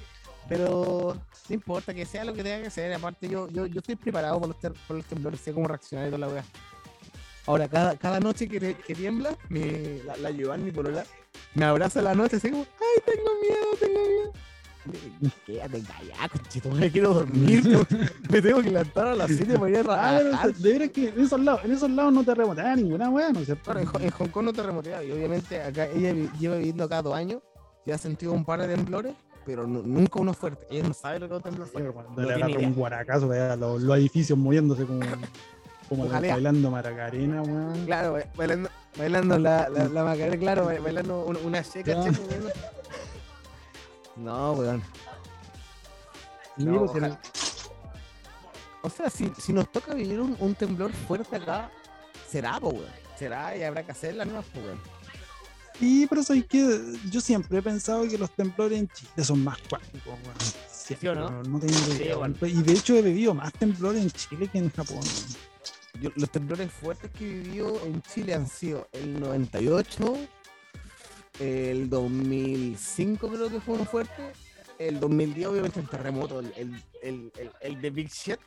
Pero 0.49 1.15
no 1.49 1.53
importa 1.53 1.93
que 1.93 2.03
sea 2.03 2.25
lo 2.25 2.33
que 2.33 2.41
tenga 2.41 2.63
que 2.63 2.71
ser. 2.71 2.91
Aparte, 2.93 3.29
yo, 3.29 3.47
yo, 3.49 3.67
yo 3.67 3.77
estoy 3.79 3.95
preparado 3.95 4.39
por 4.39 4.49
los, 4.49 4.57
por 4.87 4.97
los 4.97 5.05
temblores, 5.05 5.39
sé 5.39 5.53
cómo 5.53 5.67
reaccionar 5.67 6.07
y 6.07 6.09
toda 6.09 6.25
la 6.25 6.33
weá. 6.33 6.43
Ahora, 7.45 7.67
cada, 7.67 7.95
cada 7.95 8.19
noche 8.19 8.47
que, 8.47 8.73
tiembla, 8.95 9.37
mi, 9.49 9.99
la, 10.03 10.17
la 10.17 10.31
Giovanni 10.31 10.71
polola, 10.71 11.05
me 11.53 11.65
abraza 11.65 12.01
la 12.01 12.15
noche 12.15 12.37
así 12.37 12.49
como, 12.49 12.63
ay, 12.63 13.03
tengo 13.05 13.29
miedo, 13.39 13.67
tengo 13.79 13.99
miedo. 13.99 14.33
Quédate 15.45 15.81
callado, 15.81 16.29
conchetumare, 16.33 16.91
quiero 16.91 17.13
dormir. 17.13 17.63
me 18.29 18.41
tengo 18.41 18.61
que 18.61 18.69
levantar 18.69 19.07
a 19.07 19.15
las 19.15 19.27
7 19.31 19.57
para 19.57 19.69
ir 19.69 19.77
a 19.77 19.79
Ah, 19.79 20.19
trabajar. 20.19 20.53
de 20.53 20.71
veras 20.71 20.89
que 20.91 21.09
en 21.09 21.19
esos 21.21 21.39
lados, 21.39 21.61
en 21.65 21.71
esos 21.71 21.89
lados 21.89 22.13
no 22.13 22.23
terremotea 22.23 22.75
ninguna 22.75 23.09
weá, 23.09 23.31
¿no 23.31 23.39
es 23.39 23.45
cierto? 23.45 23.63
Claro, 23.63 23.79
en, 23.79 23.87
Ho- 23.87 23.99
en 23.99 24.09
Hong 24.11 24.27
Kong 24.29 24.45
no 24.45 24.53
terremotea 24.53 25.03
y 25.03 25.11
obviamente 25.11 25.61
acá 25.61 25.87
ella 25.87 26.13
lleva 26.39 26.55
viviendo 26.57 26.83
acá 26.83 27.01
dos 27.01 27.15
años 27.15 27.41
y 27.85 27.91
ha 27.91 27.97
sentido 27.97 28.31
un 28.33 28.45
par 28.45 28.61
de 28.61 28.67
temblores, 28.75 29.13
pero 29.45 29.65
nu- 29.67 29.83
nunca 29.83 30.19
uno 30.19 30.33
fuerte. 30.33 30.65
Ella 30.69 30.87
no 30.87 30.93
sabe 30.93 31.19
lo 31.19 31.27
que 31.27 31.33
es 31.33 31.37
un 31.37 31.43
temblor 31.43 31.67
fuerte. 31.67 31.91
Cuando 31.91 32.21
No 32.21 32.27
le 32.27 32.33
agarra 32.33 32.59
un 32.59 32.73
guaracazo, 32.73 33.27
vea, 33.27 33.55
los, 33.55 33.81
los 33.81 33.97
edificios 33.97 34.37
moviéndose 34.37 34.85
como, 34.85 34.99
como 35.89 36.05
la- 36.05 36.19
bailando 36.19 36.71
Maracarena, 36.71 37.41
weón. 37.41 37.85
Claro, 37.85 38.13
ba- 38.13 38.23
bailando, 38.35 38.69
bailando 38.97 39.39
la, 39.39 39.69
la, 39.69 39.87
la 39.87 40.03
Macarena, 40.03 40.37
claro, 40.37 40.65
ba- 40.65 40.79
bailando 40.83 41.25
una, 41.25 41.39
una 41.39 41.63
checa, 41.63 42.03
checa. 42.03 42.17
No, 44.15 44.53
weón. 44.53 44.83
No. 46.57 46.85
O 48.81 48.89
sea, 48.89 49.09
si, 49.09 49.31
si 49.39 49.51
nos 49.51 49.71
toca 49.71 49.93
vivir 49.93 50.19
un, 50.19 50.35
un 50.39 50.55
temblor 50.55 50.91
fuerte 50.93 51.35
acá, 51.37 51.71
será, 52.29 52.59
po, 52.59 52.69
weón. 52.69 52.91
Será 53.17 53.55
y 53.57 53.63
habrá 53.63 53.83
que 53.83 53.91
hacerla, 53.91 54.25
no, 54.25 54.41
po, 54.41 54.59
weón. 54.59 54.79
Sí, 55.79 56.05
pero 56.09 56.23
soy 56.23 56.43
que 56.43 56.81
yo 57.09 57.19
siempre 57.19 57.57
he 57.57 57.61
pensado 57.61 58.07
que 58.07 58.17
los 58.17 58.31
temblores 58.31 58.79
en 58.79 58.87
Chile 58.87 59.23
son 59.23 59.43
más 59.43 59.57
cuánticos, 59.69 60.13
weón. 60.23 60.37
¿Sí 60.71 61.07
o 61.07 61.15
no? 61.15 61.29
No 61.43 61.59
tengo 61.59 61.73
Sí, 61.73 61.93
idea, 61.93 62.15
bueno. 62.17 62.35
Y 62.41 62.61
de 62.61 62.73
hecho 62.73 62.95
he 62.95 63.01
vivido 63.01 63.33
más 63.33 63.51
temblores 63.53 64.03
en 64.03 64.11
Chile 64.11 64.47
que 64.47 64.59
en 64.59 64.69
Japón. 64.71 64.99
Yo- 65.99 66.11
los 66.15 66.29
temblores 66.29 66.71
fuertes 66.71 67.09
que 67.11 67.25
vivió 67.25 67.83
en 67.85 68.01
Chile 68.03 68.35
han 68.35 68.47
sido 68.47 68.87
el 68.91 69.19
98, 69.19 70.15
el 71.39 71.89
2005 71.89 73.27
creo 73.27 73.49
que 73.49 73.59
fue 73.59 73.75
uno 73.75 73.85
fuerte, 73.85 74.31
el 74.79 74.99
2010 74.99 75.47
obviamente 75.47 75.79
un 75.79 75.87
terremoto, 75.87 76.39
el, 76.39 76.53
el, 76.55 76.83
el, 77.01 77.31
el- 77.37 77.51
el 77.61 77.81
de 77.81 77.89
Big 77.89 78.09
Shit, 78.09 78.39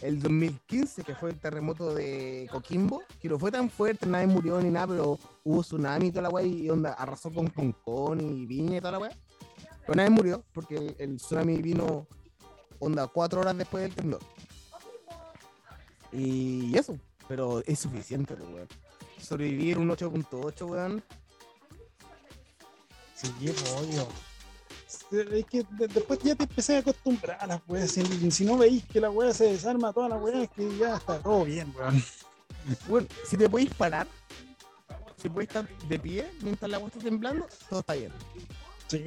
el 0.00 0.20
2015 0.20 1.02
que 1.04 1.14
fue 1.14 1.30
el 1.30 1.38
terremoto 1.38 1.94
de 1.94 2.48
Coquimbo, 2.50 3.02
que 3.20 3.28
no 3.28 3.38
fue 3.38 3.50
tan 3.52 3.68
fuerte, 3.68 4.06
nadie 4.06 4.26
murió 4.26 4.60
ni 4.60 4.70
nada, 4.70 4.86
pero 4.88 5.18
hubo 5.44 5.60
tsunami 5.62 6.06
y 6.06 6.10
toda 6.10 6.22
la 6.22 6.30
weá 6.30 6.46
y 6.46 6.70
onda 6.70 6.92
arrasó 6.94 7.30
con 7.30 7.48
Concón 7.48 8.20
y 8.20 8.46
Viña 8.46 8.78
y 8.78 8.80
toda 8.80 8.92
la 8.92 8.98
weá. 8.98 9.10
Pero 9.82 9.94
nadie 9.96 10.10
murió 10.10 10.44
porque 10.52 10.76
el, 10.76 10.96
el 10.98 11.16
tsunami 11.16 11.60
vino 11.60 12.06
onda 12.78 13.06
cuatro 13.08 13.40
horas 13.40 13.56
después 13.58 13.82
del 13.82 13.94
temblor. 13.94 14.20
Y 16.12 16.76
eso, 16.76 16.98
pero 17.28 17.62
es 17.66 17.78
suficiente, 17.78 18.34
pues, 18.34 18.48
weón. 18.50 18.68
Sobrevivir 19.20 19.78
un 19.78 19.88
8.8, 19.90 20.62
weón. 20.68 21.02
Sí, 23.20 23.32
obvio. 23.76 24.08
Es 24.86 25.44
que 25.46 25.64
de- 25.70 25.88
después 25.88 26.18
ya 26.22 26.34
te 26.34 26.44
empecé 26.44 26.76
a 26.76 26.78
acostumbrar 26.80 27.38
a 27.40 27.46
las 27.46 27.60
weas. 27.68 27.90
Si, 27.90 28.30
si 28.30 28.44
no 28.44 28.56
veis 28.56 28.84
que 28.86 29.00
la 29.00 29.10
wea 29.10 29.32
se 29.34 29.44
desarma 29.44 29.92
toda 29.92 30.08
la 30.08 30.16
wea, 30.16 30.42
es 30.42 30.50
que 30.50 30.76
ya 30.78 30.96
está 30.96 31.18
todo 31.20 31.44
bien, 31.44 31.72
weón. 31.76 32.02
Bueno, 32.88 33.06
si 33.26 33.36
te 33.36 33.48
podéis 33.48 33.72
parar, 33.74 34.06
si 35.20 35.28
podéis 35.28 35.48
estar 35.50 35.68
de 35.88 35.98
pie 35.98 36.30
mientras 36.42 36.70
la 36.70 36.76
agua 36.76 36.88
está 36.88 37.00
temblando, 37.00 37.46
todo 37.68 37.80
está 37.80 37.94
bien. 37.94 38.12
Sí, 38.88 39.04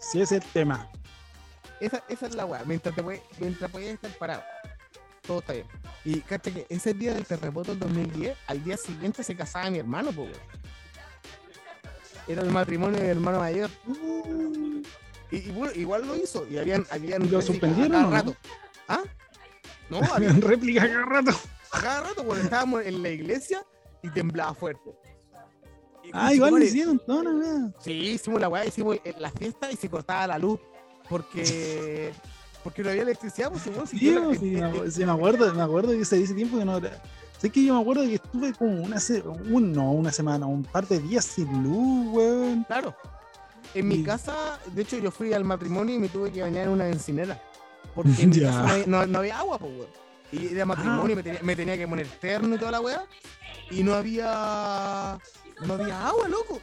sí 0.00 0.20
ese 0.20 0.36
es 0.36 0.44
el 0.44 0.50
tema. 0.52 0.90
Esa, 1.80 2.02
esa 2.08 2.26
es 2.26 2.34
la 2.34 2.46
weá, 2.46 2.64
mientras, 2.64 2.94
te 2.94 3.02
puedes, 3.02 3.20
mientras 3.38 3.70
podías 3.70 3.94
estar 3.94 4.10
parado, 4.18 4.42
todo 5.26 5.40
está 5.40 5.52
bien. 5.54 5.66
Y 6.04 6.20
cacha 6.20 6.50
que 6.52 6.66
ese 6.68 6.94
día 6.94 7.14
del 7.14 7.24
terremoto 7.26 7.72
del 7.72 7.80
2010, 7.80 8.36
al 8.46 8.62
día 8.64 8.76
siguiente 8.76 9.22
se 9.22 9.36
casaba 9.36 9.70
mi 9.70 9.78
hermano, 9.78 10.12
pues, 10.12 10.30
weón. 10.30 10.63
Era 12.26 12.42
el 12.42 12.50
matrimonio 12.50 12.96
de 12.98 13.04
mi 13.04 13.10
hermano 13.10 13.38
mayor. 13.40 13.70
Y, 15.30 15.36
y 15.36 15.50
bueno, 15.50 15.72
igual 15.74 16.06
lo 16.06 16.16
hizo. 16.16 16.46
Y 16.48 16.58
habían, 16.58 16.86
habían 16.90 17.20
¿Lo 17.22 17.40
réplicas 17.40 17.44
suspendieron 17.46 17.92
cada 17.92 18.02
no? 18.04 18.10
rato. 18.10 18.36
¿Ah? 18.88 19.02
No, 19.90 20.00
había 20.14 20.30
Réplica 20.32 20.86
cada 20.86 21.04
rato. 21.04 21.32
cada 21.70 22.00
rato 22.00 22.24
cuando 22.24 22.44
estábamos 22.44 22.84
en 22.84 23.02
la 23.02 23.08
iglesia 23.10 23.64
y 24.02 24.08
temblaba 24.10 24.54
fuerte. 24.54 24.90
Y 26.04 26.10
Ah, 26.12 26.34
igual 26.34 26.52
lo 26.52 26.58
hicieron 26.58 26.98
toda 26.98 27.24
la 27.24 27.30
wea. 27.30 27.72
Sí, 27.80 27.92
hicimos 27.92 28.40
la 28.40 28.48
weá, 28.48 28.66
hicimos 28.66 28.96
la 29.18 29.30
fiesta 29.30 29.70
y 29.72 29.76
se 29.76 29.88
cortaba 29.88 30.26
la 30.26 30.38
luz. 30.38 30.60
Porque. 31.08 32.12
Porque 32.62 32.82
no 32.82 32.90
había 32.90 33.02
electricidad, 33.02 33.50
pues. 33.50 33.62
Si 33.90 33.98
Sí, 33.98 34.16
pues, 34.22 34.38
sí, 34.94 35.04
me, 35.04 35.12
acuerdo, 35.12 35.52
me 35.54 35.62
acuerdo 35.62 35.90
que 35.92 36.00
ese, 36.00 36.22
ese 36.22 36.34
tiempo 36.34 36.58
que 36.58 36.64
no. 36.64 36.80
Sé 37.38 37.50
que 37.50 37.64
yo 37.64 37.74
me 37.74 37.80
acuerdo 37.80 38.02
que 38.04 38.14
estuve 38.14 38.52
como 38.54 38.82
una, 38.82 38.98
se- 39.00 39.20
un, 39.22 39.72
no, 39.72 39.92
una 39.92 40.10
semana, 40.12 40.46
un 40.46 40.62
par 40.64 40.86
de 40.88 40.98
días 40.98 41.24
sin 41.24 41.62
luz, 41.62 42.06
weón. 42.14 42.64
Claro. 42.64 42.94
En 43.74 43.88
mi 43.88 43.96
Y- 43.96 44.04
casa, 44.04 44.58
de 44.72 44.82
hecho, 44.82 44.98
yo 44.98 45.10
fui 45.10 45.32
al 45.32 45.44
matrimonio 45.44 45.94
y 45.94 45.98
me 45.98 46.08
tuve 46.08 46.30
que 46.32 46.42
bañar 46.42 46.64
en 46.64 46.70
una 46.70 46.88
encinera. 46.88 47.40
Porque 47.94 48.22
en 48.22 48.30
mi 48.30 48.36
Ya. 48.40 48.48
casa 48.50 48.62
no 48.62 48.68
había, 48.72 48.86
no- 48.86 49.06
no 49.06 49.18
había 49.18 49.38
agua, 49.38 49.58
pues, 49.58 49.72
weón. 49.72 49.88
Y 50.32 50.46
era 50.54 50.64
matrimonio 50.64 51.04
Ah. 51.08 51.12
y 51.12 51.16
me 51.16 51.22
tenía, 51.22 51.40
me 51.42 51.56
tenía 51.56 51.76
que 51.76 51.86
poner 51.86 52.06
terno 52.20 52.54
y 52.54 52.58
toda 52.58 52.70
la 52.72 52.80
weá. 52.80 53.04
Y 53.70 53.82
no 53.82 53.94
había. 53.94 55.18
No 55.64 55.74
había 55.74 56.08
agua, 56.08 56.28
loco. 56.28 56.60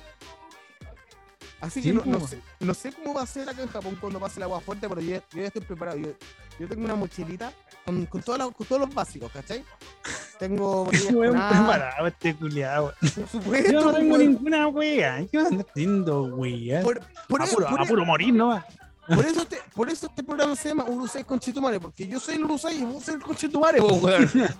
Así 1.61 1.81
Sí, 1.81 1.89
que 1.89 1.93
no, 1.93 2.03
no 2.05 2.27
sé, 2.27 2.39
no 2.59 2.73
sé 2.73 2.91
cómo 2.91 3.13
va 3.13 3.21
a 3.21 3.25
ser 3.27 3.47
acá 3.47 3.61
en 3.61 3.67
Japón 3.69 3.95
cuando 4.01 4.19
pase 4.19 4.39
el 4.39 4.43
agua 4.43 4.59
fuerte, 4.61 4.89
pero 4.89 4.99
yo, 4.99 5.17
yo 5.17 5.21
ya 5.41 5.45
estoy 5.47 5.61
preparado. 5.61 5.97
Yo, 5.99 6.09
yo 6.59 6.67
tengo 6.67 6.83
una 6.85 6.95
mochilita 6.95 7.53
con, 7.85 8.05
con, 8.07 8.21
todas 8.21 8.39
las- 8.39 8.49
con 8.55 8.65
todos 8.67 8.81
los 8.81 8.93
básicos, 8.93 9.31
¿cachai? 9.31 9.63
Tengo 10.39 10.83
Weón, 11.13 11.33
preparado 11.33 12.07
este 12.07 12.35
culiado. 12.35 12.93
por 12.99 13.27
supuesto, 13.27 13.71
Yo 13.71 13.81
no 13.85 13.93
tengo 13.93 14.17
ninguna 14.17 14.67
wea. 14.69 15.23
¿Qué 15.31 15.37
ando 15.37 15.65
haciendo, 15.69 16.23
wea? 16.35 16.81
Por, 16.81 16.99
por, 17.27 17.41
A 17.43 17.45
puro, 17.45 17.67
por 17.67 17.81
a 17.81 17.85
puro 17.85 18.05
morir, 18.05 18.33
¿no? 18.33 18.63
Por 19.07 19.25
eso 19.25 19.41
este, 19.41 19.57
por 19.75 19.89
eso 19.89 20.05
este 20.07 20.23
programa 20.23 20.55
se 20.55 20.69
llama 20.69 20.85
Urusei 20.85 21.23
Conchetumare, 21.23 21.79
porque 21.79 22.07
yo 22.07 22.19
soy 22.19 22.35
el 22.35 22.43
Urusei 22.45 22.79
y 22.79 22.83
vos 22.85 23.03
sois 23.03 23.17
el 23.17 23.23
Conchetumare, 23.23 23.79
po, 23.79 23.93
weón. 23.95 24.29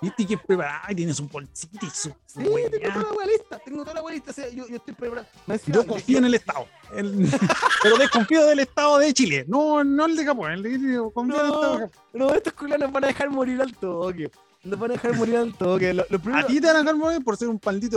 Viste 0.00 0.26
que 0.26 0.36
preparado 0.38 0.90
y 0.90 0.94
tienes 0.94 1.18
un 1.20 1.28
bolsito 1.28 1.86
y 1.86 1.90
su 1.90 2.08
Sí, 2.26 2.40
tengo 2.42 2.54
toda 2.92 3.02
la 3.04 3.12
weá 3.12 3.26
lista, 3.26 3.58
tengo 3.64 3.82
toda 3.82 3.94
la 3.94 4.02
weá 4.02 4.14
lista, 4.14 4.30
o 4.30 4.34
sea, 4.34 4.48
yo, 4.48 4.66
yo 4.68 4.76
estoy 4.76 4.94
preparado. 4.94 5.26
Decía, 5.46 5.74
Yo 5.74 5.86
confío 5.86 6.18
en 6.18 6.24
el 6.24 6.34
Estado. 6.34 6.66
El- 6.94 7.28
pero 7.82 7.96
desconfío 7.98 8.44
del 8.46 8.58
Estado 8.60 8.98
de 8.98 9.12
Chile. 9.14 9.44
No, 9.48 9.84
no 9.84 10.06
el 10.06 10.16
de 10.16 10.24
Japón. 10.24 10.50
El 10.52 10.62
de, 10.62 10.98
confío 11.12 11.34
en 11.36 11.40
el 11.40 11.46
Estado 11.46 11.72
de 11.74 11.78
No, 11.78 11.84
Japón. 11.86 11.90
no, 12.14 12.34
estos 12.34 12.52
culiados 12.54 12.84
nos 12.84 12.92
van 12.92 13.04
a 13.04 13.06
dejar 13.08 13.30
morir 13.30 13.60
al 13.60 13.74
toque. 13.76 14.30
Nos 14.64 14.78
van 14.78 14.90
a 14.92 14.94
dejar 14.94 15.16
morir 15.16 15.36
al 15.36 15.52
toque. 15.54 15.92
Lo, 15.92 16.04
lo 16.08 16.36
A 16.36 16.46
ti 16.46 16.60
te 16.60 16.66
van 16.68 16.76
a 16.76 16.78
dejar 16.80 16.96
morir 16.96 17.24
por 17.24 17.36
ser 17.36 17.48
un 17.48 17.58
culiao 17.58 17.90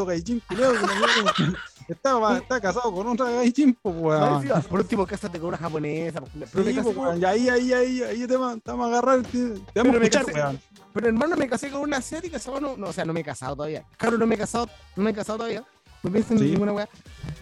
que 0.74 0.80
no- 0.80 1.54
está, 1.88 2.38
está 2.38 2.60
casado 2.60 2.92
con 2.92 3.06
otra 3.08 3.30
gaijin, 3.30 3.78
pues, 3.80 3.96
weón. 3.96 4.44
por 4.70 4.80
último, 4.80 5.06
cásate 5.06 5.38
con 5.40 5.50
una 5.50 5.58
japonesa. 5.58 6.22
po, 6.22 6.28
Pero, 6.34 6.66
me 6.66 6.72
Sí, 6.72 6.78
casé 6.78 6.94
y 7.20 7.26
ahí, 7.26 7.50
ahí, 7.50 7.74
ahí, 7.74 8.02
ahí 8.02 8.28
te 8.28 8.36
va- 8.38 8.56
te 8.56 8.72
vamos 8.72 8.86
a 8.88 8.90
agarrar, 8.90 9.22
te, 9.22 9.32
te 9.32 9.38
vamos 9.40 9.60
a 9.60 9.74
Pero 9.74 9.92
me 10.00 10.06
escuchar, 10.06 10.26
casé- 10.26 10.34
weón. 10.34 10.60
pero 10.92 11.08
hermano, 11.08 11.36
me 11.36 11.48
casé 11.48 11.70
con 11.70 11.82
una 11.82 11.98
asiática. 11.98 12.40
No, 12.60 12.76
no, 12.78 12.88
o 12.88 12.94
sea, 12.94 13.06
no 13.06 13.14
me 13.14 13.20
he 13.20 13.24
casado 13.24 13.56
todavía. 13.56 13.86
Claro, 13.98 14.18
no 14.18 14.26
me 14.26 14.34
he 14.34 14.38
casado, 14.40 14.68
no 14.96 15.04
me 15.04 15.12
he 15.12 15.14
casado 15.14 15.38
todavía. 15.38 15.64
No 16.02 16.12
pienso 16.12 16.34
en 16.34 16.40
Sí. 16.40 16.46
ninguna 16.52 16.72
weá. 16.74 16.90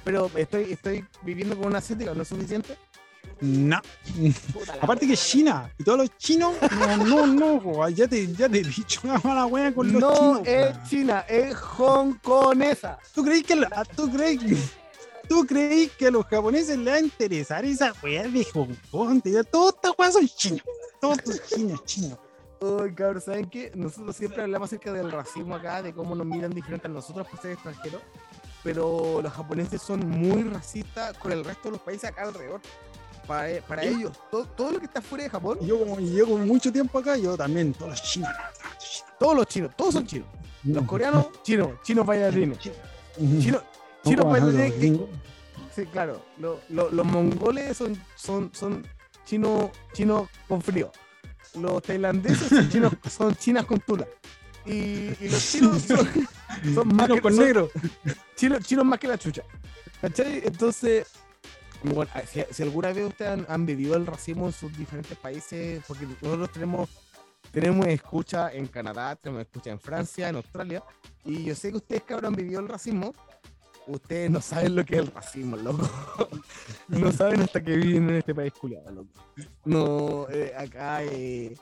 Pero 0.03 0.29
estoy, 0.35 0.73
estoy 0.73 1.05
viviendo 1.21 1.57
con 1.57 1.67
una 1.67 1.77
asiática, 1.77 2.13
¿no 2.13 2.23
es 2.23 2.27
suficiente? 2.27 2.77
No. 3.41 3.81
Aparte 4.81 5.05
que 5.05 5.13
es 5.13 5.25
China 5.27 5.69
y 5.77 5.83
todos 5.83 5.97
los 5.97 6.17
chinos, 6.17 6.53
no, 6.97 7.27
no, 7.27 7.57
no, 7.61 7.89
ya 7.89 8.07
te, 8.07 8.31
ya 8.33 8.47
te 8.47 8.59
he 8.59 8.63
dicho 8.63 9.01
una 9.03 9.19
mala 9.23 9.45
weá 9.47 9.73
con 9.73 9.91
los 9.91 10.01
no 10.01 10.13
chinos. 10.13 10.41
es 10.47 10.71
weón. 10.75 10.83
china, 10.89 11.19
es 11.27 11.55
hongkonesa. 11.77 12.97
¿Tú 13.13 13.23
crees 13.23 13.43
que 13.43 13.55
la- 13.55 13.85
tú 13.95 14.09
crees 14.11 14.39
tú 15.27 15.45
crees 15.45 15.91
que 15.91 16.07
a 16.07 16.11
los 16.11 16.25
japoneses 16.25 16.77
les 16.77 16.93
va 16.93 16.97
a 16.97 16.99
interesar 17.01 17.65
esa 17.65 17.93
weá 18.01 18.23
de 18.27 18.45
Hong 18.53 18.73
Kong? 18.91 19.21
Todas 19.51 19.75
estas 19.75 19.91
weas 19.97 20.13
son 20.13 20.27
chinos. 20.27 20.61
Todos 21.01 21.17
son 21.25 21.35
chinos, 21.47 21.83
chinos. 21.85 22.17
Uy, 22.61 22.93
cabrón, 22.93 23.21
¿saben 23.21 23.49
qué? 23.49 23.71
Nosotros 23.75 24.15
siempre 24.15 24.41
hablamos 24.41 24.69
acerca 24.69 24.93
del 24.93 25.11
racismo 25.11 25.55
acá, 25.55 25.81
de 25.81 25.93
cómo 25.93 26.15
nos 26.15 26.25
miran 26.25 26.51
diferente 26.51 26.87
a 26.87 26.89
nosotros 26.89 27.27
por 27.27 27.41
ser 27.41 27.51
extranjeros, 27.51 28.01
pero 28.63 29.21
los 29.21 29.33
japoneses 29.33 29.81
son 29.81 30.07
muy 30.07 30.43
racistas 30.43 31.17
con 31.17 31.33
el 31.33 31.43
resto 31.43 31.63
de 31.67 31.71
los 31.71 31.81
países 31.81 32.09
acá 32.09 32.21
alrededor. 32.23 32.61
Para, 33.27 33.49
e, 33.51 33.61
para 33.61 33.83
ellos, 33.83 34.11
todo, 34.29 34.45
todo 34.45 34.71
lo 34.73 34.79
que 34.79 34.85
está 34.85 35.01
fuera 35.01 35.23
de 35.23 35.29
Japón, 35.29 35.57
yo 35.61 35.79
como 35.79 35.97
llevo 35.99 36.37
mucho 36.37 36.71
tiempo 36.71 36.99
acá, 36.99 37.15
yo 37.17 37.37
también, 37.37 37.73
todos 37.73 37.91
los 37.91 38.03
chinos. 38.03 38.29
todos 39.17 39.35
los 39.35 39.45
chinos, 39.47 39.71
todos 39.77 39.93
son 39.93 40.05
chinos. 40.05 40.27
Los 40.65 40.83
coreanos, 40.85 41.27
chinos, 41.43 41.69
chinos 41.83 42.05
bailarines. 42.05 42.57
Chinos, 42.59 43.63
No 44.03 44.09
chinos 44.11 44.25
bailarines, 44.25 44.73
que- 44.73 45.07
sí, 45.75 45.85
claro. 45.87 46.25
lo- 46.37 46.59
lo- 46.69 46.89
los 46.91 47.05
mongoles 47.05 47.77
son, 47.77 47.97
son, 48.15 48.51
son 48.53 48.85
chinos, 49.25 49.69
chinos 49.93 50.27
con 50.47 50.61
frío. 50.61 50.91
Los 51.55 51.81
tailandeses 51.83 52.49
son, 52.49 52.69
chinos, 52.69 52.93
son 53.09 53.35
chinas 53.35 53.65
con 53.65 53.79
tula. 53.79 54.05
Y, 54.65 54.71
y 55.19 55.29
los 55.29 55.51
chinos 55.51 55.81
son, 55.83 56.09
son 56.75 56.87
más 56.95 57.07
que- 57.09 57.21
con 57.21 57.35
negro. 57.37 57.69
chinos, 58.35 58.59
chinos 58.65 58.83
más 58.85 58.99
que 58.99 59.07
la 59.07 59.17
chucha. 59.17 59.43
¿Cachai? 60.01 60.41
Entonces, 60.45 61.07
bueno, 61.83 62.11
ah, 62.13 62.21
si, 62.25 62.63
alguna 62.63 62.91
vez 62.93 63.05
ustedes 63.05 63.45
han, 63.47 63.65
vivido 63.65 63.95
el 63.95 64.05
racismo 64.05 64.47
en 64.47 64.53
sus 64.53 64.75
diferentes 64.77 65.17
países, 65.17 65.83
porque 65.87 66.05
nosotros 66.21 66.51
tenemos, 66.51 66.89
tenemos 67.51 67.87
escucha 67.87 68.51
en 68.51 68.67
Canadá, 68.67 69.15
tenemos 69.15 69.41
escucha 69.41 69.71
en 69.71 69.79
Francia, 69.79 70.29
en 70.29 70.37
Australia, 70.37 70.83
y 71.25 71.43
yo 71.43 71.55
sé 71.55 71.71
que 71.71 71.77
ustedes, 71.77 72.03
cabrón, 72.03 72.33
han 72.33 72.35
vivido 72.35 72.59
el 72.59 72.67
racismo. 72.67 73.13
Ustedes 73.85 74.31
no 74.31 74.39
saben 74.39 74.77
lo 74.77 74.85
que 74.85 74.95
es 74.95 75.01
el 75.01 75.07
racismo, 75.07 75.57
loco. 75.57 75.89
no 76.87 77.11
saben 77.11 77.41
hasta 77.41 77.61
que 77.61 77.75
viven 77.75 78.09
en 78.09 78.15
este 78.15 78.33
país 78.33 78.53
culiado, 78.53 78.89
loco. 78.91 79.09
No, 79.65 80.27
eh, 80.29 80.53
acá, 80.57 81.03
eh, 81.03 81.53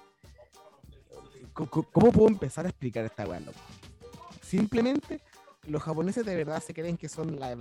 ¿cómo 1.53 2.12
puedo 2.12 2.27
empezar 2.27 2.67
a 2.67 2.69
explicar 2.69 3.05
esta 3.05 3.25
weá, 3.25 3.39
loco? 3.39 3.60
Simplemente 4.39 5.19
los 5.67 5.81
japoneses 5.81 6.25
de 6.25 6.36
verdad 6.36 6.62
se 6.62 6.73
creen 6.73 6.97
que 6.97 7.10
son 7.10 7.39
la, 7.39 7.55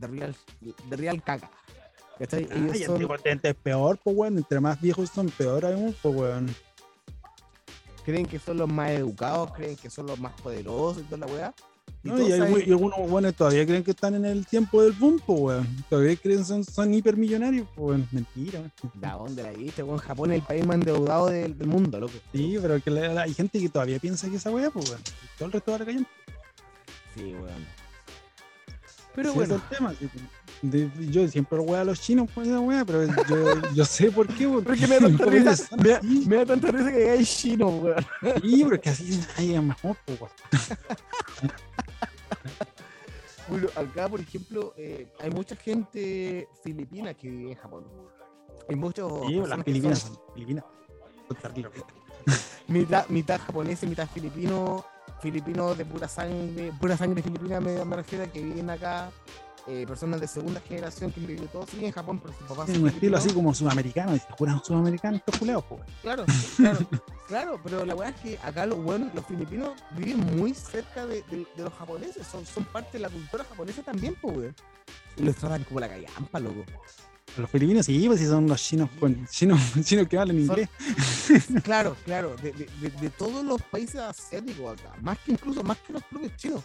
real 0.00 0.36
de 0.60 0.96
real 0.96 1.22
caca. 1.22 1.50
Son- 2.86 3.06
continente 3.06 3.50
es 3.50 3.54
peor, 3.56 3.98
pues 4.02 4.16
weón. 4.16 4.38
Entre 4.38 4.58
más 4.60 4.80
viejos 4.80 5.10
son, 5.10 5.28
peor 5.28 5.64
aún, 5.66 5.94
pues 6.02 6.14
weón. 6.14 6.54
creen 8.04 8.24
que 8.26 8.38
son 8.38 8.56
los 8.58 8.68
más 8.68 8.90
educados, 8.92 9.52
creen 9.52 9.76
que 9.76 9.90
son 9.90 10.06
los 10.06 10.18
más 10.20 10.32
poderosos 10.40 11.02
y 11.02 11.06
toda 11.06 11.26
la 11.26 11.32
weá. 11.32 11.54
Y 12.04 12.08
No, 12.08 12.20
y, 12.20 12.30
hay- 12.32 12.38
saben- 12.38 12.64
y 12.68 12.70
algunos 12.70 13.10
buenos 13.10 13.34
todavía 13.34 13.66
creen 13.66 13.82
que 13.82 13.90
están 13.90 14.14
en 14.14 14.24
el 14.24 14.46
tiempo 14.46 14.80
del 14.82 14.92
boom, 14.92 15.20
pues 15.26 15.40
weón. 15.40 15.84
Todavía 15.90 16.14
creen 16.16 16.38
que 16.38 16.44
son, 16.44 16.62
son 16.64 16.94
hipermillonarios, 16.94 17.66
pues 17.74 17.88
weón. 17.88 18.08
Mentira, 18.12 18.60
weón. 18.60 18.72
¿De 18.94 19.08
dónde 19.08 19.42
la 19.42 19.50
viste? 19.50 19.82
weón? 19.82 19.98
Japón 19.98 20.30
es 20.30 20.38
el 20.38 20.46
país 20.46 20.64
más 20.64 20.76
endeudado 20.76 21.26
del, 21.26 21.58
del 21.58 21.66
mundo, 21.68 21.98
loco. 21.98 22.12
Sí, 22.32 22.56
pero 22.62 22.80
que 22.80 22.90
la- 22.90 23.08
la- 23.12 23.22
hay 23.22 23.34
gente 23.34 23.58
que 23.58 23.68
todavía 23.68 23.98
piensa 23.98 24.30
que 24.30 24.36
esa 24.36 24.50
weá, 24.50 24.70
pues 24.70 24.88
weón. 24.88 25.02
Todo 25.36 25.46
el 25.46 25.52
resto 25.52 25.72
va 25.72 25.76
a 25.78 25.84
caer. 25.84 25.98
Sí, 27.16 27.34
weón. 27.34 27.66
Pero 29.16 29.30
Sí, 29.32 29.36
bueno, 29.36 29.54
es 29.56 29.62
el 29.62 29.68
tema. 29.76 29.94
sí. 29.98 30.08
De- 30.62 30.90
yo 31.10 31.26
siempre 31.28 31.58
lo 31.58 31.64
weá 31.64 31.82
a 31.82 31.84
los 31.84 32.00
chinos 32.00 32.30
por 32.30 32.42
esa 32.44 32.58
weá, 32.60 32.84
pero 32.84 33.04
yo, 33.28 33.72
yo 33.74 33.84
sé 33.84 34.10
por 34.10 34.26
qué. 34.26 34.48
Porque, 34.48 34.64
porque 34.64 34.86
me 34.86 34.94
da 34.98 35.00
tanta 35.08 35.24
risa, 35.26 35.56
son 35.56 35.78
me 35.80 35.88
da, 35.90 35.96
así. 35.98 36.24
me 36.26 36.36
da 36.36 36.46
tanta 36.46 36.68
risa 36.72 36.90
que 36.92 37.10
hay 37.10 37.24
chino, 37.24 37.68
weón. 37.68 38.06
Sí, 38.42 38.64
porque 38.64 38.90
así 38.90 39.20
ay, 39.36 39.54
es 39.54 39.62
mejor, 39.62 39.96
weón. 40.08 40.30
Bueno, 43.48 43.68
acá, 43.76 44.08
por 44.08 44.20
ejemplo, 44.20 44.74
eh, 44.76 45.08
hay 45.20 45.30
mucha 45.30 45.54
gente 45.54 46.48
filipina 46.64 47.14
que 47.14 47.30
vive 47.30 47.50
en 47.52 47.56
Japón. 47.56 47.84
Hay 48.68 48.74
muchos 48.74 49.12
Sí, 49.28 49.34
las 49.36 49.58
que 49.58 49.64
Filipinas 49.64 49.98
son 50.00 50.14
son 50.14 50.22
Filipinas. 50.34 50.64
Mitad, 52.66 53.06
mitad 53.08 53.40
japonés 53.40 53.82
y 53.84 53.86
mitad 53.86 54.08
filipino, 54.08 54.84
filipinos 55.20 55.78
de 55.78 55.84
pura 55.84 56.08
sangre, 56.08 56.72
pura 56.80 56.96
sangre 56.96 57.22
filipina 57.22 57.60
me, 57.60 57.84
me 57.84 57.96
refiero 57.96 58.24
a 58.24 58.26
que 58.26 58.42
viven 58.42 58.68
acá, 58.70 59.12
eh, 59.68 59.84
personas 59.86 60.20
de 60.20 60.28
segunda 60.28 60.60
generación 60.60 61.10
que 61.10 61.20
han 61.20 61.26
vivido 61.26 61.46
todos 61.48 61.68
sí 61.70 61.84
en 61.84 61.92
Japón, 61.92 62.20
pero 62.20 62.32
sus 62.38 62.46
papás 62.46 62.70
son 62.70 62.82
un 62.82 62.88
estilo 62.88 63.16
así 63.16 63.30
como 63.30 63.52
sudamericano. 63.54 64.14
Y 64.14 64.18
se 64.20 64.26
juran 64.38 64.62
sudamericanos, 64.64 65.20
estos 65.20 65.38
culeados, 65.38 65.64
pues. 65.68 65.80
Claro, 66.02 66.24
claro, 66.56 66.78
claro, 67.28 67.60
pero 67.64 67.84
la 67.84 67.94
verdad 67.94 68.14
es 68.16 68.20
que 68.22 68.38
acá 68.46 68.66
los 68.66 68.78
buenos, 68.82 69.12
los 69.14 69.26
filipinos 69.26 69.70
viven 69.96 70.20
muy 70.36 70.54
cerca 70.54 71.06
de, 71.06 71.22
de- 71.30 71.46
de 71.56 71.62
los 71.64 71.72
japoneses, 71.74 72.26
son, 72.26 72.44
son 72.46 72.64
parte 72.64 72.90
de 72.94 73.00
la 73.00 73.08
cultura 73.08 73.44
japonesa 73.44 73.82
también, 73.82 74.16
pues, 74.20 74.36
weón. 74.36 74.54
Y 75.16 75.22
los 75.22 75.34
tratan 75.36 75.64
como 75.64 75.80
la 75.80 75.88
callampa, 75.88 76.38
loco. 76.40 76.64
Los 77.36 77.50
filipinos 77.50 77.84
sí, 77.84 78.04
pues 78.06 78.18
sí 78.20 78.26
son 78.26 78.46
los 78.46 78.62
chinos, 78.62 78.88
con, 78.98 79.26
chinos, 79.26 79.60
chinos 79.84 80.08
que 80.08 80.16
hablan 80.18 80.38
inglés. 80.38 80.68
Claro, 81.64 81.96
claro, 82.04 82.36
de, 82.36 82.52
de- 82.52 82.90
de- 82.90 83.10
todos 83.10 83.44
los 83.44 83.60
países 83.62 83.96
asiáticos 83.96 84.78
acá, 84.80 84.94
más 85.02 85.18
que 85.18 85.32
incluso 85.32 85.62
más 85.64 85.76
que 85.78 85.92
los 85.92 86.02
propios 86.04 86.34
chinos. 86.36 86.62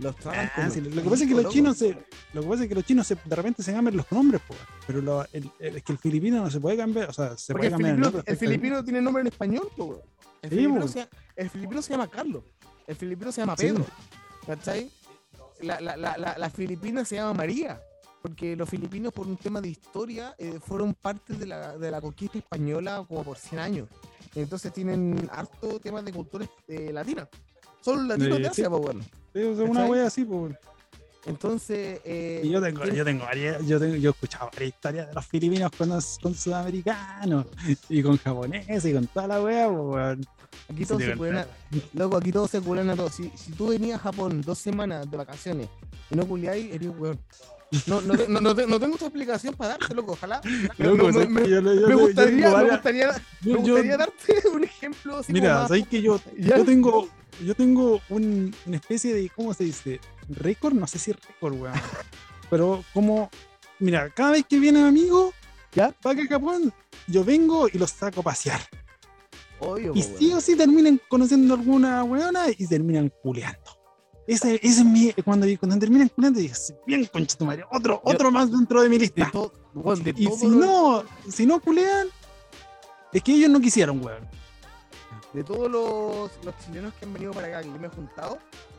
Los 0.00 0.16
tratan 0.16 0.50
Ah, 0.56 0.68
sí, 0.68 0.80
lo, 0.80 1.02
que 1.02 1.08
pasa 1.08 1.22
es 1.24 1.28
que 1.30 1.34
los 1.36 1.52
chinos 1.52 1.78
se, 1.78 1.96
lo 2.32 2.42
que 2.42 2.48
pasa 2.48 2.62
es 2.64 2.68
que 2.68 2.74
los 2.74 2.84
chinos 2.84 3.06
se, 3.06 3.14
de 3.24 3.36
repente 3.36 3.62
se 3.62 3.72
cambian 3.72 3.96
los 3.96 4.10
nombres, 4.10 4.42
pues, 4.46 4.58
pero 4.86 5.00
lo- 5.00 5.24
el- 5.32 5.50
el- 5.60 5.76
es 5.76 5.82
que 5.84 5.92
el 5.92 5.98
filipino 5.98 6.42
no 6.42 6.50
se 6.50 6.60
puede 6.60 6.76
cambiar, 6.76 7.08
o 7.08 7.12
sea, 7.12 7.36
se 7.38 7.52
Porque 7.54 7.70
puede 7.70 7.86
el 7.90 7.94
cambiar 7.94 7.94
el 7.94 8.02
filipino, 8.04 8.22
el 8.26 8.36
filipino 8.36 8.84
tiene 8.84 9.00
nombre 9.00 9.20
en 9.22 9.26
español, 9.28 9.68
po, 9.76 10.02
el, 10.42 10.50
Sí, 10.50 10.56
filipino 10.56 10.80
po. 10.80 10.88
se, 10.88 11.08
el 11.36 11.50
filipino 11.50 11.82
se 11.82 11.92
llama 11.92 12.08
Carlos. 12.08 12.42
El 12.86 12.96
filipino 12.96 13.30
se 13.32 13.40
llama 13.42 13.56
Sí. 13.56 13.66
Pedro. 13.68 13.86
¿Cachai? 14.46 14.90
La, 15.60 15.80
la, 15.80 15.96
la, 15.96 16.18
la, 16.18 16.36
la 16.36 16.50
filipina 16.50 17.04
se 17.04 17.14
llama 17.16 17.32
María. 17.34 17.80
Porque 18.22 18.54
los 18.54 18.68
filipinos, 18.68 19.12
por 19.12 19.26
un 19.26 19.36
tema 19.36 19.60
de 19.60 19.68
historia, 19.68 20.34
eh, 20.38 20.58
fueron 20.64 20.92
parte 20.94 21.32
de 21.34 21.46
la, 21.46 21.78
de 21.78 21.90
la 21.90 22.00
conquista 22.00 22.36
española 22.38 23.04
como 23.08 23.24
por 23.24 23.38
100 23.38 23.58
años. 23.60 23.88
Entonces 24.34 24.72
tienen 24.72 25.28
harto 25.32 25.80
temas 25.80 26.04
de 26.04 26.12
cultura 26.12 26.46
eh, 26.68 26.90
latina. 26.92 27.26
Son 27.80 28.06
latinos 28.06 28.38
Eh, 28.38 28.42
de 28.42 28.44
sí. 28.44 28.50
Asia, 28.50 28.70
po, 28.70 28.76
weón. 28.78 29.02
Sí, 29.34 29.42
o 29.42 29.56
sea, 29.56 29.64
una 29.64 29.86
wea 29.86 30.06
así, 30.06 30.24
pues. 30.24 30.54
Entonces. 31.26 32.00
eh, 32.04 32.42
Y 32.44 32.50
yo 32.50 32.60
tengo, 32.62 32.84
yo 32.84 33.04
tengo 33.04 33.24
varias, 33.24 33.66
yo 33.66 33.78
tengo, 33.80 33.96
yo 33.96 34.10
he 34.10 34.12
escuchado 34.12 34.50
varias 34.52 34.74
historias 34.74 35.08
de 35.08 35.14
los 35.14 35.26
filipinos 35.26 35.70
con, 35.76 35.88
los- 35.88 36.18
con 36.18 36.34
sudamericanos 36.34 37.46
y 37.88 38.02
con 38.02 38.16
japoneses 38.18 38.84
y 38.84 38.92
con 38.92 39.06
toda 39.06 39.26
la 39.28 39.42
wea, 39.42 39.68
pues. 39.70 40.18
Aquí 40.68 40.84
todos 40.84 41.02
Sí, 41.02 41.08
se 41.08 41.30
a, 41.38 41.46
loco, 41.94 42.16
aquí 42.16 42.32
todos 42.32 42.50
se 42.50 42.60
curan 42.60 42.90
a 42.90 42.96
todos. 42.96 43.14
Si, 43.14 43.30
si 43.36 43.52
tú 43.52 43.68
venías 43.68 43.98
a 44.00 44.02
Japón 44.02 44.40
dos 44.42 44.58
semanas 44.58 45.10
de 45.10 45.16
vacaciones 45.16 45.68
y 46.10 46.14
no 46.16 46.26
culiáis, 46.26 46.72
eres 46.74 46.90
weón. 46.98 47.18
No, 47.86 48.00
no, 48.00 48.14
no, 48.28 48.40
no 48.40 48.54
te- 48.54 48.66
no 48.66 48.80
tengo 48.80 48.94
otra 48.96 49.06
explicación 49.06 49.54
para 49.54 49.70
darte, 49.78 49.94
loco. 49.94 50.12
Ojalá. 50.12 50.40
Loco, 50.78 50.96
no, 50.96 51.12
¿sabes 51.12 51.28
me- 51.28 51.94
gustaría, 51.94 52.50
darte 53.96 54.34
un 54.54 54.64
ejemplo 54.64 55.20
Mira, 55.28 55.68
sabes 55.68 55.86
que 55.86 56.02
yo, 56.06 56.20
¿Ya? 56.36 56.58
yo 56.58 56.64
tengo, 56.64 57.08
yo 57.44 57.54
tengo 57.54 58.00
un- 58.08 58.54
una 58.66 58.76
especie 58.76 59.14
de, 59.14 59.28
¿cómo 59.30 59.54
se 59.54 59.64
dice? 59.64 60.00
Récord, 60.28 60.74
no 60.74 60.86
sé 60.86 60.98
si 60.98 61.12
récord, 61.12 61.54
weón. 61.54 61.74
Pero 62.50 62.84
como, 62.92 63.30
mira, 63.78 64.10
cada 64.10 64.32
vez 64.32 64.44
que 64.48 64.58
vienen 64.58 64.84
amigos, 64.84 65.32
¿Ya? 65.72 65.92
para 65.92 66.14
acá 66.14 66.22
a 66.34 66.38
Japón, 66.38 66.72
yo 67.06 67.24
vengo 67.24 67.68
y 67.68 67.78
los 67.78 67.90
saco 67.92 68.20
a 68.20 68.24
pasear. 68.24 68.60
Obvio, 69.60 69.92
Y 69.94 70.02
sí 70.02 70.32
o 70.32 70.40
sí 70.40 70.56
terminan 70.56 71.00
conociendo 71.08 71.54
alguna 71.54 72.02
weona 72.02 72.46
y 72.56 72.66
terminan 72.66 73.12
culeando. 73.22 73.78
Ese, 74.30 74.54
ese 74.62 74.80
es 74.80 74.84
mi, 74.84 75.12
cuando, 75.24 75.46
cuando 75.58 75.78
terminan 75.78 76.08
culeando, 76.08 76.38
digo, 76.40 76.54
bien, 76.86 77.04
concha 77.06 77.36
tu 77.36 77.44
madre, 77.44 77.64
otro, 77.70 77.94
Yo- 78.04 78.12
otro 78.12 78.30
más 78.30 78.50
dentro 78.50 78.80
de 78.82 78.88
mi 78.88 78.96
De 78.96 79.00
lista. 79.06 79.30
de 79.34 80.14
Y 80.16 80.26
si 80.28 80.46
lo- 80.46 80.56
no, 80.56 81.04
si 81.28 81.46
no 81.46 81.58
culean, 81.60 82.06
es 83.12 83.22
que 83.22 83.32
ellos 83.34 83.50
no 83.50 83.60
quisieron, 83.60 84.04
weón. 84.04 84.28
de 85.32 85.42
todos 85.44 85.70
los, 85.70 86.30
los 86.44 86.54
chilenos 86.64 86.92
que 86.94 87.04
han 87.06 87.12
venido 87.12 87.32
para 87.32 87.46
acá, 87.48 87.62
que 87.62 87.68
yo 87.68 87.78
me 87.78 87.86
he 87.86 87.90
juntado, 87.90 88.38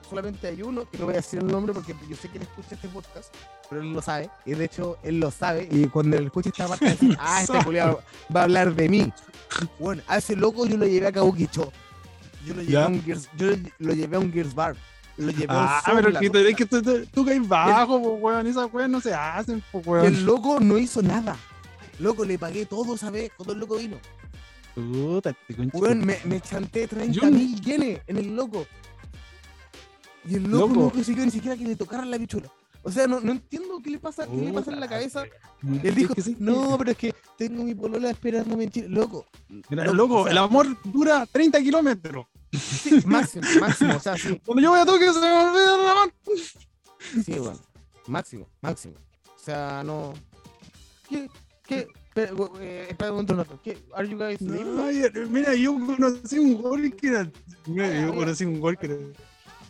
solamente 0.10 0.48
hay 0.48 0.62
uno, 0.62 0.90
que 0.90 0.98
no 0.98 1.06
voy 1.06 1.14
a 1.14 1.18
decir 1.18 1.40
el 1.40 1.48
nombre 1.48 1.74
porque 1.74 1.96
yo 2.10 2.16
sé 2.18 2.28
que 2.30 2.38
él 2.38 2.44
escucha 2.44 2.76
este 2.76 2.88
podcast, 2.90 3.34
pero 3.70 3.82
él 3.82 3.92
lo 3.94 4.02
sabe, 4.02 4.30
y 4.46 4.54
de 4.54 4.66
hecho 4.66 4.98
él 5.04 5.20
lo 5.20 5.32
sabe, 5.32 5.68
y 5.72 5.86
cuando 5.88 6.18
él 6.18 6.26
escuche 6.28 6.50
esta 6.50 6.68
parte, 6.68 6.86
va 6.86 6.92
a 6.92 6.94
decir, 6.96 7.18
ah, 7.20 7.42
este 7.42 7.54
sabe. 7.54 7.66
culiao 7.66 8.00
va 8.36 8.42
a 8.42 8.44
hablar 8.44 8.74
de 8.76 8.88
mí. 8.90 9.14
Bueno, 9.80 10.02
a 10.08 10.18
ese 10.18 10.36
loco 10.36 10.66
yo 10.66 10.78
lo 10.78 10.86
llevé 10.88 11.08
a 11.08 11.12
Kabukicho. 11.12 11.72
Yo 12.46 12.54
lo 12.54 12.62
llevé, 12.62 12.72
¿Ya? 12.74 12.86
a 12.86 12.88
un 12.88 13.02
Gears, 13.04 13.30
yo 13.38 13.48
lo 13.80 13.94
llevé 13.94 14.16
a 14.16 14.20
un 14.20 14.32
Gears 14.34 14.54
Bar. 14.56 14.76
Lo 15.17 15.32
llevé 15.32 15.45
Ah, 15.50 15.82
pero 15.86 16.19
que, 16.19 16.50
es 16.50 16.56
que 16.56 16.65
tú, 16.65 16.82
tú, 16.82 17.06
tú 17.13 17.26
caes 17.26 17.47
bajo, 17.47 17.97
weón. 17.97 18.47
Esas 18.47 18.71
weas 18.74 18.89
no 18.89 19.00
se 19.02 19.13
hacen, 19.13 19.62
weón. 19.74 20.06
el 20.06 20.24
loco 20.26 20.60
no 20.60 20.78
hizo 20.78 21.02
nada. 21.02 21.38
Loco, 22.00 22.26
le 22.26 22.39
pagué 22.39 22.65
todo 22.65 22.95
esa 22.95 23.10
vez 23.12 23.32
cuando 23.36 23.54
el 23.54 23.60
loco 23.60 23.78
vino. 23.78 23.97
Puta, 24.74 25.34
te 25.47 25.56
concha 25.56 25.71
tu- 25.71 25.80
Weón, 25.84 26.06
me, 26.06 26.17
me 26.26 26.39
chanté 26.39 26.88
30 26.88 27.12
Yo- 27.13 27.30
mil 27.30 27.60
yenes 27.62 28.02
en 28.08 28.17
el 28.17 28.36
loco. 28.36 28.65
Y 30.28 30.36
el 30.36 30.43
loco, 30.43 30.67
Loco. 30.67 30.80
no 30.82 30.89
consiguió 30.91 31.26
ni 31.26 31.32
siquiera 31.32 31.58
que 31.58 31.63
le 31.65 31.76
tocaran 31.76 32.10
la 32.10 32.17
bichula. 32.17 32.50
O 32.84 32.91
sea, 32.91 33.06
no, 33.06 33.19
no 33.19 33.32
entiendo 33.32 33.80
qué 33.84 33.91
le 33.91 34.00
pasa, 34.00 34.26
qué 34.28 34.36
le 34.36 34.52
pasa 34.54 34.71
en 34.71 34.80
la 34.80 34.88
cabeza. 34.88 35.24
él 35.84 35.95
dijo, 35.95 36.15
que 36.15 36.21
sí, 36.21 36.36
no, 36.39 36.78
pero 36.80 36.91
es 36.91 36.97
que 36.97 37.13
tengo 37.38 37.63
mi 37.63 37.76
polola 37.76 38.10
esperándome 38.10 38.63
en 38.65 38.69
Chile. 38.71 38.88
Loco. 38.89 39.26
Loco, 39.69 39.93
loco, 39.93 40.15
o 40.21 40.24
sea, 40.24 40.32
el 40.32 40.38
amor 40.39 40.67
dura 40.86 41.26
30 41.32 41.60
kilómetros. 41.62 42.26
Sí, 42.52 43.02
máximo, 43.06 43.48
máximo. 43.60 43.96
O 43.96 44.00
sea, 44.00 44.18
sí, 44.18 44.42
Cuando 44.46 44.62
yo 44.62 44.70
voy 44.72 44.80
a 44.80 44.86
Tokio 44.86 45.14
se 45.14 45.20
me 45.20 45.32
olvida 45.32 45.76
el 45.76 45.90
amor. 45.90 46.14
sí, 47.26 47.32
weón. 47.34 47.60
Máximo, 48.08 48.50
máximo. 48.62 48.96
O 49.36 49.40
sea, 49.40 49.84
no. 49.84 50.14
¿Qué? 51.08 51.30
¿Qué? 51.64 51.88
Espera, 52.08 52.34
eh, 52.60 53.12
un. 53.12 53.26
¿Qué? 53.64 53.78
¿Are 53.94 54.08
you 54.08 54.18
guys? 54.18 54.40
Ay, 54.42 55.28
mira, 55.30 55.56
yo 55.56 55.74
conocí 55.80 56.40
un 56.40 56.62
gol 56.62 56.94
que 56.96 57.08
era. 57.08 57.32
Mira, 57.66 58.02
yo 58.02 58.14
conocí 58.14 58.44
un 58.44 58.60
gol 58.60 58.78
que 58.78 58.88
era. 58.88 58.96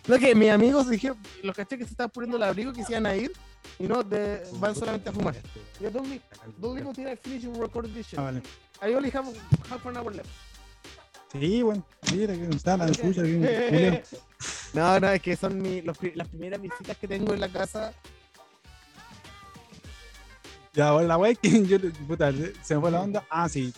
Lo 0.08 0.18
que 0.18 0.34
mis 0.34 0.50
amigos 0.50 0.90
dijeron, 0.90 1.18
los 1.44 1.56
caché 1.56 1.78
que 1.78 1.86
se 1.86 1.92
estaban 1.92 2.10
poniendo 2.10 2.38
el 2.38 2.44
abrigo 2.44 2.74
que 2.74 2.84
se 2.84 2.94
iban 2.94 3.06
a 3.06 3.16
ir 3.16 3.32
y 3.78 3.84
no 3.84 4.02
de, 4.02 4.42
van 4.54 4.76
solamente 4.76 5.10
a 5.10 5.14
fumar. 5.14 5.36
Yo 5.80 5.92
don't 5.92 6.08
leave, 6.08 6.24
don't 6.60 6.76
leave 6.76 6.88
until 6.88 7.08
I 7.08 7.16
finish 7.16 7.44
your 7.44 7.56
recording 7.60 7.94
this 7.94 8.08
shit. 8.08 8.18
Ah, 8.18 8.24
vale. 8.24 8.42
I 8.82 8.96
only 8.96 9.12
have 9.12 9.28
half 9.70 9.86
an 9.86 9.98
hour 9.98 10.12
left. 10.12 10.30
Sí, 11.32 11.62
bueno. 11.64 11.84
Mira, 12.14 12.34
que 12.34 12.50
está 12.50 12.76
la 12.78 12.88
que- 12.88 13.02
Julio. 13.02 13.24
no, 14.74 15.00
no, 15.00 15.10
es 15.10 15.22
que 15.22 15.36
son 15.36 15.62
mi, 15.62 15.82
los 15.82 15.98
las 16.16 16.28
primeras 16.28 16.62
visitas 16.62 16.98
que 16.98 17.08
tengo 17.08 17.34
en 17.34 17.40
la 17.40 17.48
casa. 17.50 17.94
Ya, 20.74 20.90
ahora 20.90 21.06
la 21.08 21.18
wea 21.18 21.32
es 21.32 21.40
que 21.40 21.64
yo, 21.68 21.78
puta, 22.08 22.32
se 22.62 22.76
me 22.76 22.82
fue 22.82 22.92
la 22.92 23.02
onda. 23.02 23.26
Ah, 23.30 23.48
sí. 23.50 23.74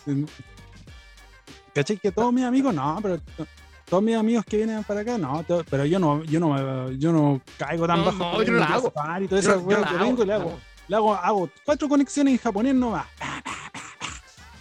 ¿Cachai? 1.74 1.96
Que 1.98 2.12
todos 2.12 2.32
mis 2.32 2.44
amigos, 2.44 2.72
no, 2.74 2.98
pero 3.02 3.18
to- 3.18 3.46
todos 3.86 4.02
mis 4.02 4.16
amigos 4.16 4.44
que 4.44 4.56
vienen 4.58 4.82
para 4.84 5.00
acá, 5.00 5.18
no, 5.18 5.44
pero 5.68 5.84
yo 5.84 5.98
no, 5.98 6.22
yo 6.24 6.40
no, 6.40 6.50
me- 6.54 6.98
yo 6.98 7.12
no 7.12 7.40
caigo 7.58 7.86
tan 7.86 7.98
No, 7.98 8.04
bajo. 8.06 8.18
no, 8.18 8.42
yo 8.42 8.52
no 8.52 8.58
la 8.58 8.66
hago. 8.66 8.92
Y 9.20 9.28
todo 9.28 9.40
Yo- 9.40 9.50
eso, 9.50 9.60
yo 9.60 9.66
weón, 9.66 9.80
la 9.80 9.88
que 9.88 9.94
hago, 9.96 10.04
vengo 10.04 10.22
y 10.22 10.26
le 10.26 10.32
hago. 10.32 10.58
le 10.88 10.96
hago, 10.96 11.14
hago 11.14 11.50
cuatro 11.64 11.88
conexiones 11.88 12.32
en 12.34 12.38
japonés 12.38 12.74
nomás. 12.74 13.06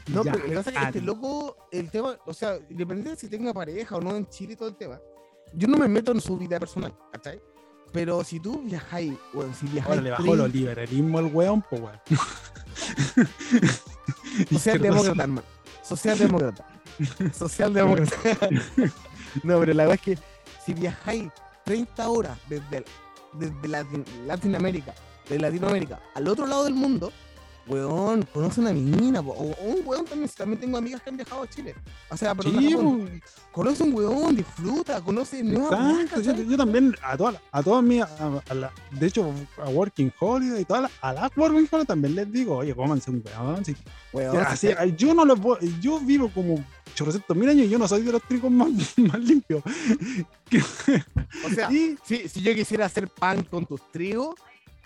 No, 0.08 0.24
Ya, 0.24 0.32
pero 0.34 0.44
lo 0.46 0.50
que 0.50 0.56
pasa 0.58 0.70
es 0.72 0.78
que 0.78 0.84
este 0.86 1.02
loco, 1.02 1.58
el 1.72 1.90
tema, 1.90 2.18
o 2.26 2.34
sea, 2.34 2.58
independiente 2.70 3.12
de 3.12 3.16
si 3.18 3.30
tenga 3.30 3.54
pareja 3.54 3.96
o 3.96 4.02
no 4.02 4.16
en 4.16 4.28
Chile 4.28 4.54
y 4.54 4.56
todo 4.56 4.70
el 4.70 4.76
tema, 4.76 5.00
yo 5.54 5.68
no 5.68 5.78
me 5.78 5.88
meto 5.88 6.12
en 6.12 6.22
su 6.22 6.38
vida 6.38 6.60
personal, 6.60 6.94
¿cachai? 7.12 7.42
Pero 7.92 8.24
si 8.24 8.40
tú 8.40 8.62
viajáis, 8.64 9.14
bueno, 9.34 9.54
si 9.54 9.68
viajáis. 9.68 9.90
Ahora 9.92 10.02
le 10.02 10.10
bajó 10.12 10.24
30 10.24 10.44
los 10.44 10.54
liberalismo 10.54 11.18
al 11.20 11.26
weón, 11.28 11.64
pues 11.70 11.82
weón. 11.82 12.00
Socialdemócrata, 14.50 15.24
hermano. 15.24 15.48
Socialdemócrata. 15.84 16.66
Socialdemócrata. 17.38 18.50
no, 19.44 19.60
pero 19.60 19.74
la 19.74 19.84
verdad 19.86 19.96
es 19.96 20.02
que 20.02 20.18
si 20.66 20.74
viajáis 20.74 21.30
30 21.66 22.10
horas 22.10 22.38
desde, 22.50 22.84
desde 23.34 23.68
Latin- 23.68 24.06
Latinoamérica, 24.26 24.94
de 25.30 25.40
Latinoamérica 25.40 26.02
al 26.16 26.28
otro 26.28 26.48
lado 26.48 26.64
del 26.66 26.74
mundo, 26.74 27.12
weón, 27.68 28.24
conoce 28.34 28.60
una 28.62 28.74
mina, 28.74 29.22
po, 29.24 29.32
o, 29.32 29.44
un 29.64 29.82
weón 29.86 30.06
también, 30.06 30.30
también 30.36 30.60
tengo 30.60 30.78
amigas 30.78 31.02
que 31.02 31.10
han 31.10 31.18
viajado 31.18 31.44
a 31.44 31.50
Chile. 31.50 31.74
O 32.10 32.18
sea, 32.18 32.36
pero 32.36 32.50
Sí, 32.50 32.76
conoce 33.52 33.84
un 33.84 33.94
weón, 33.94 34.36
disfruta, 34.36 35.00
conoce 35.02 35.42
nuevas 35.44 36.02
Exacto, 36.04 36.22
yo, 36.44 36.58
también 36.58 36.96
a 37.02 37.16
todas 37.16 37.36
a 37.52 37.64
todas 37.64 37.84
mis 37.84 38.02
a- 38.02 38.42
a 38.50 38.54
la- 38.54 38.74
de 38.92 39.08
hecho 39.08 39.34
a 39.58 39.70
Working 39.70 40.12
Holiday 40.20 40.62
y 40.62 40.66
todas 40.66 40.84
las 40.84 40.92
a 41.02 41.14
las 41.14 41.38
Working 41.38 41.68
Holiday 41.72 41.86
también 41.86 42.16
les 42.16 42.32
digo, 42.32 42.58
oye, 42.58 42.76
cómanse 42.76 43.10
un 43.12 43.24
weón. 43.26 43.64
si- 43.66 43.76
Weón, 44.12 44.38
así, 44.46 44.70
yo 44.98 45.14
no 45.14 45.24
los 45.26 45.40
yo 45.82 46.00
vivo 46.00 46.30
como 46.34 46.64
chorrocientos 46.96 47.36
mil 47.36 47.50
años 47.50 47.66
y 47.66 47.70
yo 47.70 47.80
no 47.80 47.88
soy 47.88 48.04
de 48.04 48.12
los 48.12 48.22
tricos 48.24 48.52
más, 48.52 48.70
más 48.98 49.20
limpios. 49.20 49.64
o 51.46 51.50
sea, 51.50 51.70
Y 51.72 51.98
si, 52.04 52.28
si 52.30 52.42
yo 52.42 52.54
quisiera 52.54 52.86
hacer 52.86 53.08
pan 53.08 53.44
con 53.44 53.66
tus 53.66 53.82
trigos, 53.92 54.36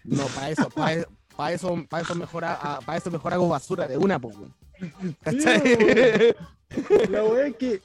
no, 0.04 0.24
para 0.28 0.50
eso, 0.52 0.70
para 0.70 0.94
eso, 1.02 1.08
para 1.38 1.54
eso, 1.54 1.86
para 1.90 2.04
eso 2.04 2.16
mejor, 2.16 2.44
para 2.86 2.98
eso 2.98 3.10
mejor 3.12 3.34
hago 3.34 3.48
basura 3.48 3.88
de 3.88 3.96
una, 3.98 4.20
pues, 4.20 4.36
weón. 4.36 4.54
¿Cachai? 5.24 6.36
la 7.10 7.24
weá 7.24 7.48
es 7.48 7.56
que 7.56 7.82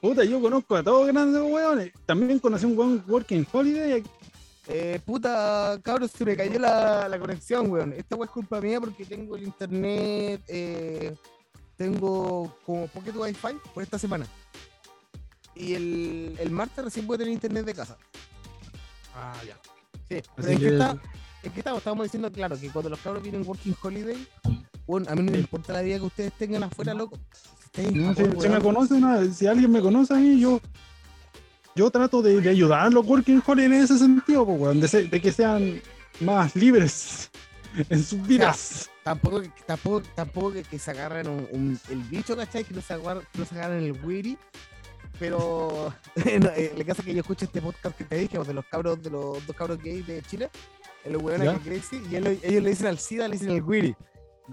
puta, 0.00 0.24
yo 0.24 0.40
conozco 0.40 0.76
a 0.76 0.82
todos 0.82 1.06
grandes 1.08 1.42
weones. 1.42 1.92
También 2.06 2.38
conocí 2.38 2.64
un 2.64 2.78
weón 2.78 3.04
Working 3.06 3.46
Holiday. 3.52 4.02
Eh, 4.68 5.00
puta, 5.04 5.78
cabros, 5.82 6.10
se 6.12 6.24
me 6.24 6.36
cayó 6.36 6.58
la, 6.58 7.08
la 7.08 7.18
conexión, 7.18 7.70
weón. 7.70 7.92
Esta 7.92 8.16
weá 8.16 8.26
es 8.26 8.30
culpa 8.30 8.60
mía 8.60 8.80
porque 8.80 9.04
tengo 9.04 9.36
el 9.36 9.42
internet, 9.42 10.42
eh, 10.48 11.14
tengo 11.76 12.56
como 12.64 12.86
pocket 12.88 13.12
wifi 13.16 13.56
por 13.74 13.82
esta 13.82 13.98
semana. 13.98 14.26
Y 15.54 15.74
el, 15.74 16.36
el 16.38 16.50
martes 16.50 16.84
recién 16.84 17.06
voy 17.06 17.16
a 17.16 17.18
tener 17.18 17.32
internet 17.34 17.64
de 17.66 17.74
casa. 17.74 17.96
Ah, 19.14 19.34
ya. 19.46 19.58
Sí, 20.08 20.22
pero 20.36 20.48
Así 20.48 20.52
es 20.52 20.58
que, 20.58 20.66
que- 20.66 20.72
está- 20.72 21.00
es 21.42 21.52
que 21.52 21.60
estamos, 21.60 21.78
estábamos 21.78 22.04
diciendo, 22.04 22.30
claro, 22.32 22.58
que 22.58 22.68
cuando 22.70 22.90
los 22.90 22.98
cabros 23.00 23.22
vienen 23.22 23.46
working 23.46 23.74
holiday, 23.82 24.26
bueno, 24.86 25.06
a 25.10 25.14
mí 25.14 25.22
no 25.22 25.32
me 25.32 25.38
importa 25.38 25.72
la 25.72 25.82
vida 25.82 25.98
que 25.98 26.04
ustedes 26.04 26.32
tengan 26.34 26.62
afuera, 26.64 26.94
loco. 26.94 27.18
Si 27.32 27.64
ustedes 27.66 27.88
en 27.92 28.02
No, 28.06 28.14
si, 28.14 28.22
Japón, 28.24 28.40
si 28.42 28.48
me 28.48 28.60
conoce 28.60 28.94
una, 28.94 29.24
si 29.32 29.46
alguien 29.46 29.70
me 29.70 29.80
conoce 29.80 30.14
a 30.14 30.16
mí, 30.16 30.40
yo, 30.40 30.60
yo 31.76 31.90
trato 31.90 32.20
de, 32.22 32.40
de 32.40 32.50
ayudar 32.50 32.80
a 32.86 32.90
los 32.90 33.06
working 33.06 33.42
holiday 33.46 33.66
en 33.78 33.84
ese 33.84 33.98
sentido, 33.98 34.44
pues, 34.44 34.60
weón, 34.60 34.80
de, 34.80 34.88
se- 34.88 35.04
de 35.08 35.20
que 35.20 35.32
sean 35.32 35.80
más 36.20 36.54
libres 36.56 37.30
en 37.88 38.02
sus 38.04 38.20
vidas. 38.26 38.90
tampoco, 39.04 39.42
tampoco, 39.66 40.02
tampoco 40.14 40.52
que, 40.52 40.62
que 40.64 40.78
se 40.78 40.90
agarren 40.90 41.28
un, 41.28 41.46
un- 41.52 41.80
el 41.88 41.98
bicho, 42.04 42.36
¿cachai? 42.36 42.64
Que 42.64 42.74
no 42.74 42.80
se 42.80 42.92
agarren, 42.94 43.24
que 43.32 43.38
no 43.38 43.44
se 43.44 43.54
agarren 43.54 43.84
el 43.84 43.92
wiri. 44.04 44.36
Pero 45.18 45.92
eh, 46.24 46.72
le 46.76 46.84
caso 46.84 47.02
que 47.02 47.12
yo 47.12 47.20
escucho 47.20 47.44
este 47.44 47.60
podcast 47.60 47.96
que 47.96 48.04
te 48.04 48.16
dije, 48.16 48.38
de 48.38 48.54
los 48.54 48.64
cabros, 48.64 49.02
de 49.02 49.10
los 49.10 49.46
dos 49.46 49.54
cabros 49.56 49.78
gays 49.78 50.06
de 50.06 50.22
Chile, 50.22 50.48
el 51.04 51.16
weón 51.16 51.40
que 51.40 51.70
crazy, 51.70 52.02
y 52.10 52.16
él- 52.16 52.38
ellos 52.42 52.62
le 52.62 52.70
dicen 52.70 52.86
al 52.88 52.98
SIDA, 52.98 53.28
le 53.28 53.36
dicen 53.36 53.50
el 53.50 53.62
wiri. 53.62 53.94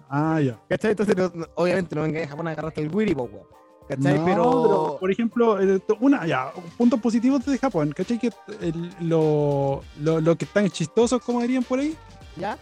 Ah, 0.10 0.40
ya. 0.42 0.60
¿Cachai? 0.70 0.92
Entonces, 0.92 1.16
no- 1.34 1.46
obviamente 1.56 1.96
no 1.96 2.04
venga 2.04 2.24
a 2.24 2.28
Japón 2.28 2.48
a 2.48 2.52
agarrarte 2.52 2.82
el 2.82 2.94
wiri, 2.94 3.16
po, 3.16 3.24
weón. 3.24 3.46
¿Cachai? 3.90 4.18
No, 4.20 4.26
pero... 4.26 4.98
por 5.00 5.10
ejemplo, 5.12 5.62
eh, 5.62 5.82
una, 6.02 6.26
ya, 6.28 6.52
puntos 6.78 7.00
positivos 7.00 7.46
de 7.46 7.58
Japón, 7.58 7.94
¿cachai? 7.96 8.20
Que 8.20 8.32
el- 8.62 8.94
lo, 9.02 9.82
lo, 10.02 10.20
lo 10.22 10.36
que 10.36 10.46
están 10.46 10.70
chistosos, 10.70 11.22
como 11.22 11.42
dirían 11.42 11.64
por 11.64 11.80
ahí, 11.80 11.96
¿Ya? 12.36 12.58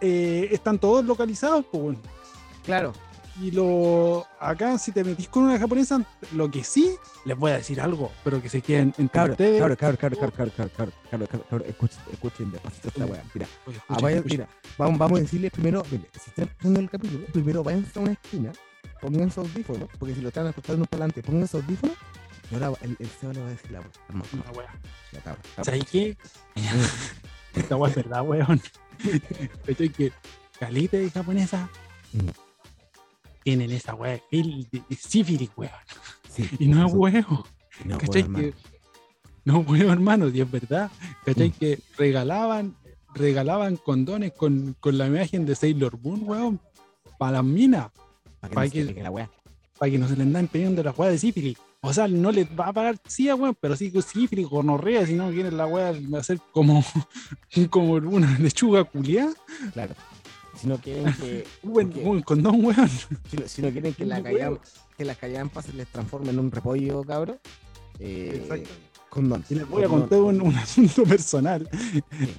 eh, 0.00 0.48
están 0.50 0.78
todos 0.78 1.04
localizados, 1.04 1.64
pues. 1.70 1.96
Claro. 2.64 2.92
Y 3.40 3.52
lo 3.52 4.26
acá, 4.38 4.76
si 4.76 4.92
te 4.92 5.02
metís 5.02 5.28
con 5.28 5.44
una 5.44 5.58
japonesa, 5.58 6.04
lo 6.34 6.50
que 6.50 6.62
sí, 6.62 6.94
les 7.24 7.38
voy 7.38 7.52
a 7.52 7.56
decir 7.56 7.80
algo, 7.80 8.12
pero 8.22 8.42
que 8.42 8.50
se 8.50 8.60
queden 8.60 8.92
entre 8.98 9.08
Cabro, 9.08 9.32
ustedes. 9.32 9.58
cabro, 9.60 9.76
cabro, 9.78 9.96
cabro, 9.98 10.16
cabro, 10.18 10.32
cabro, 10.32 10.52
cabro, 10.52 10.72
cabro, 10.76 10.92
cabro, 11.10 11.26
cabro, 11.26 11.46
cabro, 11.48 11.64
escuchen, 11.64 11.98
escuchen 12.12 12.50
despacito 12.50 12.88
esta 12.88 13.06
weá. 13.06 13.22
Mira, 13.32 13.46
Oye, 13.66 13.78
ah, 13.88 13.94
escuchen. 14.10 14.22
mira, 14.26 14.48
vamos, 14.76 14.98
vamos 14.98 15.18
a 15.18 15.22
decirles 15.22 15.52
primero, 15.52 15.82
mire, 15.90 16.04
si 16.22 16.28
están 16.30 16.44
escuchando 16.48 16.80
el 16.80 16.90
capítulo, 16.90 17.26
primero 17.32 17.64
váyanse 17.64 17.98
a 17.98 18.02
una 18.02 18.12
esquina, 18.12 18.52
pongan 19.00 19.30
sus 19.30 19.38
audífonos, 19.48 19.88
porque 19.98 20.14
si 20.14 20.20
lo 20.20 20.28
están 20.28 20.46
escuchando 20.48 20.84
para 20.84 21.04
adelante, 21.04 21.22
pongan 21.22 21.48
sus 21.48 21.62
audífonos, 21.62 21.96
y 22.50 22.54
ahora 22.54 22.72
el, 22.82 22.96
el 22.98 23.06
CEO 23.08 23.32
le 23.32 23.40
va 23.40 23.46
a 23.46 23.50
decir 23.50 23.70
la 23.70 23.80
weá. 23.80 23.88
Ya, 25.12 25.20
cabro, 25.22 25.40
cabro. 25.56 25.64
¿Sabes 25.64 25.84
qué? 25.90 26.16
Esta 27.54 27.76
wea 27.76 27.88
es 27.90 27.96
verdad, 27.96 28.22
weón. 28.22 28.60
¿Cachai? 29.66 29.88
Que 29.88 30.12
calita 30.58 30.98
de 30.98 31.10
japonesa 31.10 31.70
Mm. 32.12 32.28
Tienen 33.42 33.70
esa 33.70 33.96
el 34.30 34.68
de- 34.70 34.82
sífilis, 34.96 35.50
weón. 35.56 35.72
Sí, 36.28 36.48
Y 36.58 36.66
no 36.68 36.86
es 36.86 36.92
huevo. 36.92 37.46
No, 37.84 37.98
¿Cachai? 37.98 38.24
que, 38.24 38.54
no, 39.44 39.64
hermano, 39.76 40.28
y 40.28 40.40
es 40.40 40.50
verdad. 40.50 40.90
¿Cachai? 41.24 41.48
Mm. 41.48 41.52
Que 41.52 41.78
regalaban, 41.96 42.76
regalaban 43.14 43.76
condones 43.76 44.32
con, 44.32 44.76
con 44.80 44.98
la 44.98 45.06
imagen 45.06 45.46
de 45.46 45.54
Sailor 45.54 45.98
Moon, 46.00 46.22
weón, 46.24 46.60
para 47.18 47.32
las 47.32 47.44
minas, 47.44 47.90
para 48.40 48.54
pa' 48.54 48.68
que, 48.68 48.94
que- 48.94 49.02
la 49.02 49.10
weá. 49.10 49.30
para 49.78 49.90
que 49.90 49.98
no 49.98 50.06
se 50.08 50.16
le 50.16 50.22
andan 50.22 50.46
pidiendo 50.46 50.82
la 50.82 50.90
weá 50.92 51.10
de 51.10 51.18
sífilis. 51.18 51.56
O 51.82 51.94
sea, 51.94 52.06
no 52.06 52.30
les 52.30 52.46
va 52.48 52.66
a 52.66 52.72
pagar 52.74 52.98
sí, 53.08 53.32
weón, 53.32 53.56
pero 53.58 53.74
sí 53.74 53.90
con 53.90 54.02
sífilis, 54.02 54.46
gonorrea, 54.46 55.06
si 55.06 55.14
no 55.14 55.30
quieren 55.30 55.56
la 55.56 55.66
weá 55.66 55.92
va 56.12 56.18
a 56.18 56.22
ser 56.22 56.38
como, 56.52 56.84
como 57.70 57.94
una 57.94 58.38
lechuga 58.38 58.84
culiada. 58.84 59.32
Claro. 59.72 59.94
Si 60.60 60.66
no 60.66 60.76
quieren 60.78 61.12
que, 61.14 61.46
Un 61.62 61.72
buen, 61.72 61.88
Porque- 61.90 62.04
un 62.08 62.22
condón, 62.22 62.64
weón. 62.64 62.88
si 62.88 63.36
no, 63.36 63.48
si 63.48 63.62
no 63.62 63.70
quieren 63.70 63.94
que 63.94 64.04
la 64.04 64.22
callampa, 64.22 64.60
que 64.96 65.04
la 65.04 65.14
callampa 65.14 65.62
se 65.62 65.72
les 65.72 65.86
transforme 65.88 66.30
en 66.30 66.38
un 66.38 66.50
repollo, 66.50 67.02
cabrón. 67.02 67.38
Eh, 67.98 68.40
Exacto. 68.42 68.68
condón. 69.08 69.44
Y 69.48 69.54
les 69.54 69.68
voy 69.68 69.84
a 69.84 69.88
contar 69.88 70.18
un, 70.20 70.40
un 70.42 70.54
asunto 70.56 71.04
personal. 71.04 71.68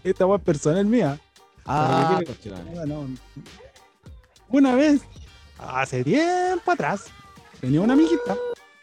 Esta 0.04 0.26
weá 0.26 0.38
es 0.38 0.44
personal 0.44 0.86
mía. 0.86 1.20
Ah, 1.66 2.20
Ah, 2.20 2.86
no. 2.88 3.08
Una 4.50 4.76
vez, 4.76 5.02
hace 5.58 6.04
tiempo 6.04 6.72
atrás, 6.72 7.06
tenía 7.60 7.82
una 7.82 7.94
amiguita. 7.94 8.36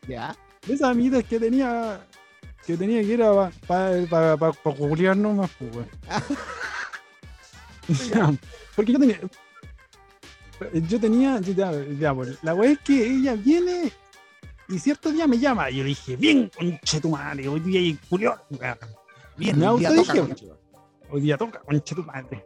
ya. 0.08 0.36
Esas 0.66 0.90
amiguitas 0.90 1.24
que 1.24 1.38
tenía, 1.38 2.00
que 2.66 2.76
tenía 2.76 3.00
que 3.02 3.14
era 3.14 3.50
para 3.66 4.06
pa, 4.06 4.36
pa, 4.36 4.52
pa, 4.52 4.70
googlear 4.70 5.16
nomás, 5.16 5.50
pues, 5.58 5.86
Porque 8.76 8.92
yo 8.92 8.98
tenía. 8.98 9.20
Yo 10.88 11.00
tenía. 11.00 11.40
yo- 11.40 11.52
ya, 11.52 11.72
ya, 11.98 12.14
la 12.42 12.54
weá 12.54 12.72
es 12.72 12.78
que 12.80 13.06
ella 13.06 13.34
viene 13.34 13.92
y 14.68 14.78
cierto 14.78 15.10
día 15.10 15.26
me 15.26 15.38
llama. 15.38 15.70
Y 15.70 15.76
yo 15.76 15.82
le 15.84 15.88
dije, 15.90 16.16
bien, 16.16 16.50
conche 16.56 17.00
tu 17.00 17.10
madre, 17.10 17.48
hoy 17.48 17.60
día 17.60 17.80
hay 17.80 17.98
culión. 18.08 18.34
Bien, 19.36 19.58
Me 19.58 19.68
hoy 19.68 19.78
día 19.78 19.94
toca, 19.94 20.14
conche, 20.20 20.46
hoy 21.10 21.20
día 21.20 21.36
toca, 21.38 21.60
concha 21.60 21.94
tu 21.94 22.02
madre. 22.02 22.44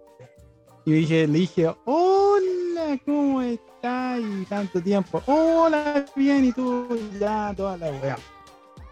Y 0.84 0.90
le 0.90 0.96
dije, 0.96 1.26
le 1.26 1.38
dije, 1.38 1.74
hola, 1.84 2.98
¿cómo 3.04 3.40
estás? 3.42 4.20
Y 4.20 4.44
tanto 4.44 4.82
tiempo. 4.82 5.22
Hola, 5.26 6.04
bien, 6.14 6.44
y 6.44 6.52
tú, 6.52 6.86
ya, 7.18 7.54
toda 7.56 7.76
la 7.76 7.90
weá. 7.90 8.18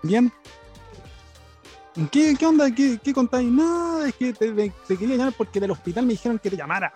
Bien. 0.02 0.32
¿Qué, 2.10 2.36
qué 2.38 2.46
onda? 2.46 2.70
¿Qué, 2.72 2.98
qué 3.02 3.12
contáis? 3.12 3.48
Nada, 3.50 4.08
es 4.08 4.14
que 4.14 4.32
te, 4.32 4.52
te- 4.52 4.72
te 4.86 4.96
quería 4.96 5.16
llamar 5.16 5.34
porque 5.36 5.60
del 5.60 5.70
hospital 5.72 6.06
me 6.06 6.12
dijeron 6.12 6.38
que 6.38 6.50
te 6.50 6.56
llamara. 6.56 6.92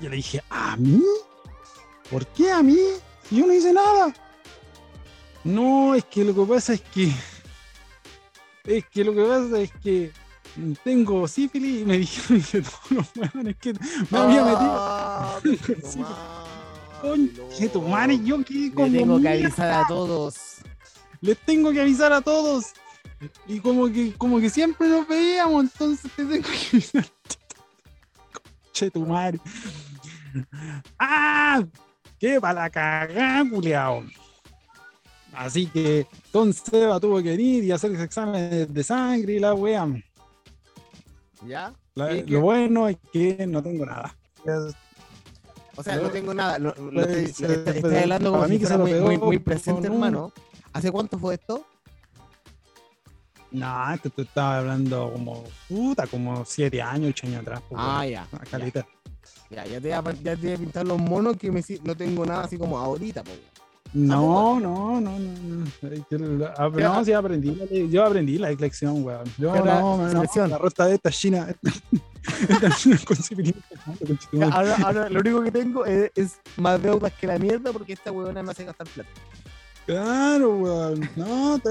Y 0.00 0.04
yo 0.04 0.10
le 0.10 0.16
dije, 0.16 0.42
¿a 0.48 0.76
mí? 0.76 1.02
¿Por 2.10 2.26
qué 2.28 2.50
a 2.52 2.62
mí? 2.62 2.78
Si 3.28 3.36
yo 3.36 3.46
no 3.46 3.52
hice 3.52 3.72
nada. 3.72 4.12
No, 5.44 5.94
es 5.94 6.04
que 6.04 6.24
lo 6.24 6.34
que 6.34 6.52
pasa 6.52 6.74
es 6.74 6.80
que. 6.82 7.12
Es 8.64 8.84
que 8.86 9.04
lo 9.04 9.14
que 9.14 9.22
pasa 9.22 9.58
es 9.60 9.72
que 9.82 10.12
tengo 10.84 11.26
sífilis 11.28 11.82
y 11.82 11.84
me 11.84 11.98
dijeron 11.98 12.42
que 12.42 12.60
todos 12.62 12.90
los 12.90 13.06
weones 13.16 13.56
que 13.56 13.72
me 14.10 14.18
había 14.18 14.44
metido. 14.44 14.58
Ah, 14.62 15.38
conche 17.02 17.68
tu 17.70 17.82
madre, 17.82 18.18
yo 18.22 18.42
que 18.44 18.54
Le 18.54 18.72
como 18.74 18.90
tengo 18.92 19.20
que 19.20 19.28
avisar 19.28 19.70
a 19.70 19.86
todos. 19.86 20.34
les 21.20 21.38
tengo 21.38 21.72
que 21.72 21.80
avisar 21.80 22.12
a 22.12 22.20
todos. 22.20 22.66
Y 23.46 23.60
como 23.60 23.86
que, 23.88 24.14
como 24.14 24.40
que 24.40 24.48
siempre 24.50 24.88
nos 24.88 25.06
veíamos, 25.06 25.64
entonces 25.64 26.10
te 26.16 26.24
tengo 26.24 26.42
que 26.48 26.68
avisar. 26.76 27.06
Conche 28.32 28.90
tu 28.90 29.04
madre. 29.06 29.38
¡Ah! 30.98 31.62
¡Qué 32.18 32.40
para 32.40 32.62
la 32.62 32.70
cagada, 32.70 33.48
culiao! 33.50 34.04
Así 35.32 35.66
que 35.66 36.06
Don 36.32 36.52
Seba 36.52 36.98
tuvo 36.98 37.22
que 37.22 37.30
venir 37.30 37.64
y 37.64 37.70
hacer 37.72 37.94
exámenes 38.00 38.72
de 38.72 38.84
sangre 38.84 39.34
y 39.34 39.38
la 39.38 39.54
wea. 39.54 39.86
¿Ya? 41.46 41.72
Lo 41.94 42.40
bueno 42.40 42.88
es 42.88 42.96
que 43.12 43.46
no 43.46 43.62
tengo 43.62 43.86
nada. 43.86 44.16
O 45.76 45.82
sea, 45.82 45.96
no 45.96 46.10
tengo 46.10 46.34
nada. 46.34 46.58
Lo, 46.58 46.74
lo 46.74 47.02
Pues, 47.04 47.08
estoy, 47.08 47.24
estoy- 47.46 47.62
pues, 47.64 47.76
estoy 47.76 47.96
hablando 47.96 48.30
como 48.30 48.40
para 48.42 48.48
mí 48.48 48.56
si 48.56 48.60
que 48.62 48.66
se 48.66 48.76
muy, 48.78 48.90
pegó 48.90 49.06
muy, 49.06 49.18
muy 49.18 49.38
presente, 49.38 49.86
hermano. 49.86 50.32
¿Hace 50.72 50.90
cuánto 50.92 51.18
fue 51.18 51.34
esto? 51.34 51.64
No, 53.52 53.94
esto 53.94 54.10
te 54.10 54.22
estaba 54.22 54.58
hablando 54.58 55.10
como 55.12 55.44
puta, 55.68 56.06
como 56.06 56.44
siete 56.44 56.80
años, 56.80 57.10
ocho 57.10 57.26
años 57.26 57.42
atrás. 57.42 57.62
pues, 57.68 57.80
Ah, 57.82 58.06
ya. 58.06 58.26
Caleta. 58.50 58.86
Ya, 59.50 59.66
ya 59.66 59.80
te 59.80 59.88
voy 59.88 59.92
a, 59.92 60.02
ya 60.22 60.36
te 60.36 60.46
voy 60.46 60.52
a 60.52 60.56
pintar 60.58 60.86
los 60.86 60.98
monos 60.98 61.36
que 61.36 61.50
me, 61.50 61.62
no 61.84 61.96
tengo 61.96 62.24
nada 62.24 62.44
así 62.44 62.56
como 62.56 62.78
ahorita, 62.78 63.24
po. 63.24 63.32
No, 63.92 64.60
no, 64.60 65.00
no, 65.00 65.18
no, 65.18 65.18
no. 65.18 66.46
Ah. 66.56 66.70
No, 66.72 67.04
sí 67.04 67.12
aprendí, 67.12 67.88
yo 67.90 68.04
aprendí 68.04 68.38
la 68.38 68.52
lección, 68.52 69.04
weón. 69.04 69.24
Yo 69.36 69.52
¿Qué 69.52 69.58
era 69.58 69.80
no, 69.80 70.08
no, 70.12 70.46
la 70.46 70.58
rota 70.58 70.86
de 70.86 70.94
esta 70.94 71.10
China, 71.10 71.48
ahora, 74.52 74.76
ahora 74.84 75.08
lo 75.08 75.20
único 75.20 75.42
que 75.42 75.50
tengo 75.50 75.84
es, 75.84 76.12
es 76.14 76.38
más 76.56 76.80
deudas 76.80 77.12
que 77.14 77.26
la 77.26 77.38
mierda 77.38 77.72
porque 77.72 77.94
esta 77.94 78.12
huevona 78.12 78.44
me 78.44 78.52
hace 78.52 78.64
gastar 78.64 78.86
plata. 78.86 79.10
Claro, 79.90 80.50
weón. 80.56 81.10
No, 81.16 81.58
te, 81.58 81.70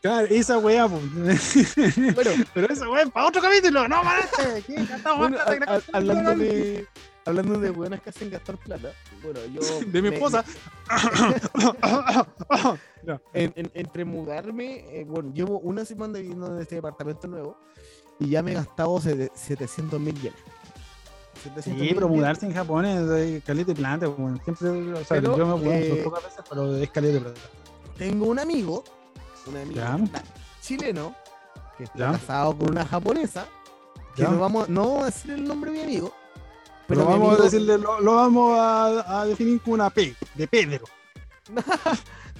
claro, 0.00 0.26
esa 0.30 0.58
weá. 0.58 0.86
Bueno, 0.86 1.10
Pero 2.54 2.72
esa 2.72 2.88
weá 2.88 3.06
para 3.06 3.26
otro 3.26 3.42
capítulo, 3.42 3.86
no, 3.88 4.02
manate. 4.02 4.62
¿Qué? 4.66 4.74
Gastamos 4.86 5.18
bueno, 5.18 5.36
más 5.36 5.44
plata 5.46 5.58
que 5.58 5.66
la 5.66 5.72
a- 5.72 5.76
a- 5.76 5.80
concha 5.80 5.96
hablando 5.98 6.34
de 6.36 6.86
hablando 7.26 7.60
de 7.60 7.70
hueonas 7.70 8.00
que 8.00 8.08
hacen 8.10 8.30
gastar 8.30 8.56
plata, 8.56 8.92
bueno, 9.22 9.40
yo 9.52 9.60
de 9.86 10.00
mi 10.02 10.08
me- 10.08 10.14
esposa. 10.16 10.44
en- 13.34 13.52
en- 13.56 13.70
entre 13.74 14.04
mudarme, 14.06 14.84
eh, 15.00 15.04
bueno, 15.06 15.30
llevo 15.34 15.58
una 15.60 15.84
semana 15.84 16.18
viviendo 16.18 16.46
en 16.54 16.62
este 16.62 16.76
departamento 16.76 17.28
nuevo 17.28 17.58
y 18.18 18.30
ya 18.30 18.42
me 18.42 18.52
he 18.52 18.54
gastado 18.54 18.98
sete- 19.00 19.30
700 19.34 20.00
mil 20.00 20.14
yenes. 20.20 20.38
700 21.42 21.82
Sí, 21.88 21.94
pero 21.94 22.08
mudarse 22.08 22.46
en 22.46 22.54
Japón 22.54 22.84
es 22.84 23.06
de 23.08 23.42
caleta 23.44 23.72
y 23.72 23.74
plata, 23.74 24.08
weón. 24.08 24.40
Siempre, 24.44 24.68
o 24.92 24.96
sea, 25.04 25.06
Pero, 25.08 25.36
yo 25.36 25.46
me 25.46 25.54
mudo 25.56 25.72
eh, 25.72 26.00
pocas 26.04 26.22
veces, 26.24 26.40
pero 26.48 26.76
es 26.76 26.90
caleta 26.90 27.20
plata. 27.20 27.40
Tengo 27.98 28.26
un 28.26 28.38
amigo, 28.38 28.84
un 29.46 29.56
amigo 29.56 29.80
chileno, 30.60 31.14
que 31.76 31.84
está 31.84 31.98
Ya. 31.98 32.12
casado 32.12 32.56
con 32.56 32.70
una 32.70 32.84
japonesa, 32.86 33.46
que 34.14 34.22
no 34.24 34.38
vamos, 34.38 34.68
no 34.68 34.82
vamos 34.88 35.02
a 35.02 35.06
decir 35.06 35.30
el 35.32 35.44
nombre 35.46 35.70
de 35.72 35.78
mi 35.78 35.82
amigo, 35.84 36.12
Pero 36.86 37.00
mi 37.02 37.06
vamos 37.06 37.28
amigo- 37.28 37.40
a 37.40 37.44
decirle, 37.44 37.78
lo, 37.78 38.00
lo 38.00 38.14
vamos 38.16 38.58
a, 38.58 39.20
a 39.20 39.26
definir 39.26 39.60
como 39.60 39.74
una 39.74 39.90
P, 39.90 40.14
de 40.34 40.46
Pedro. 40.48 40.84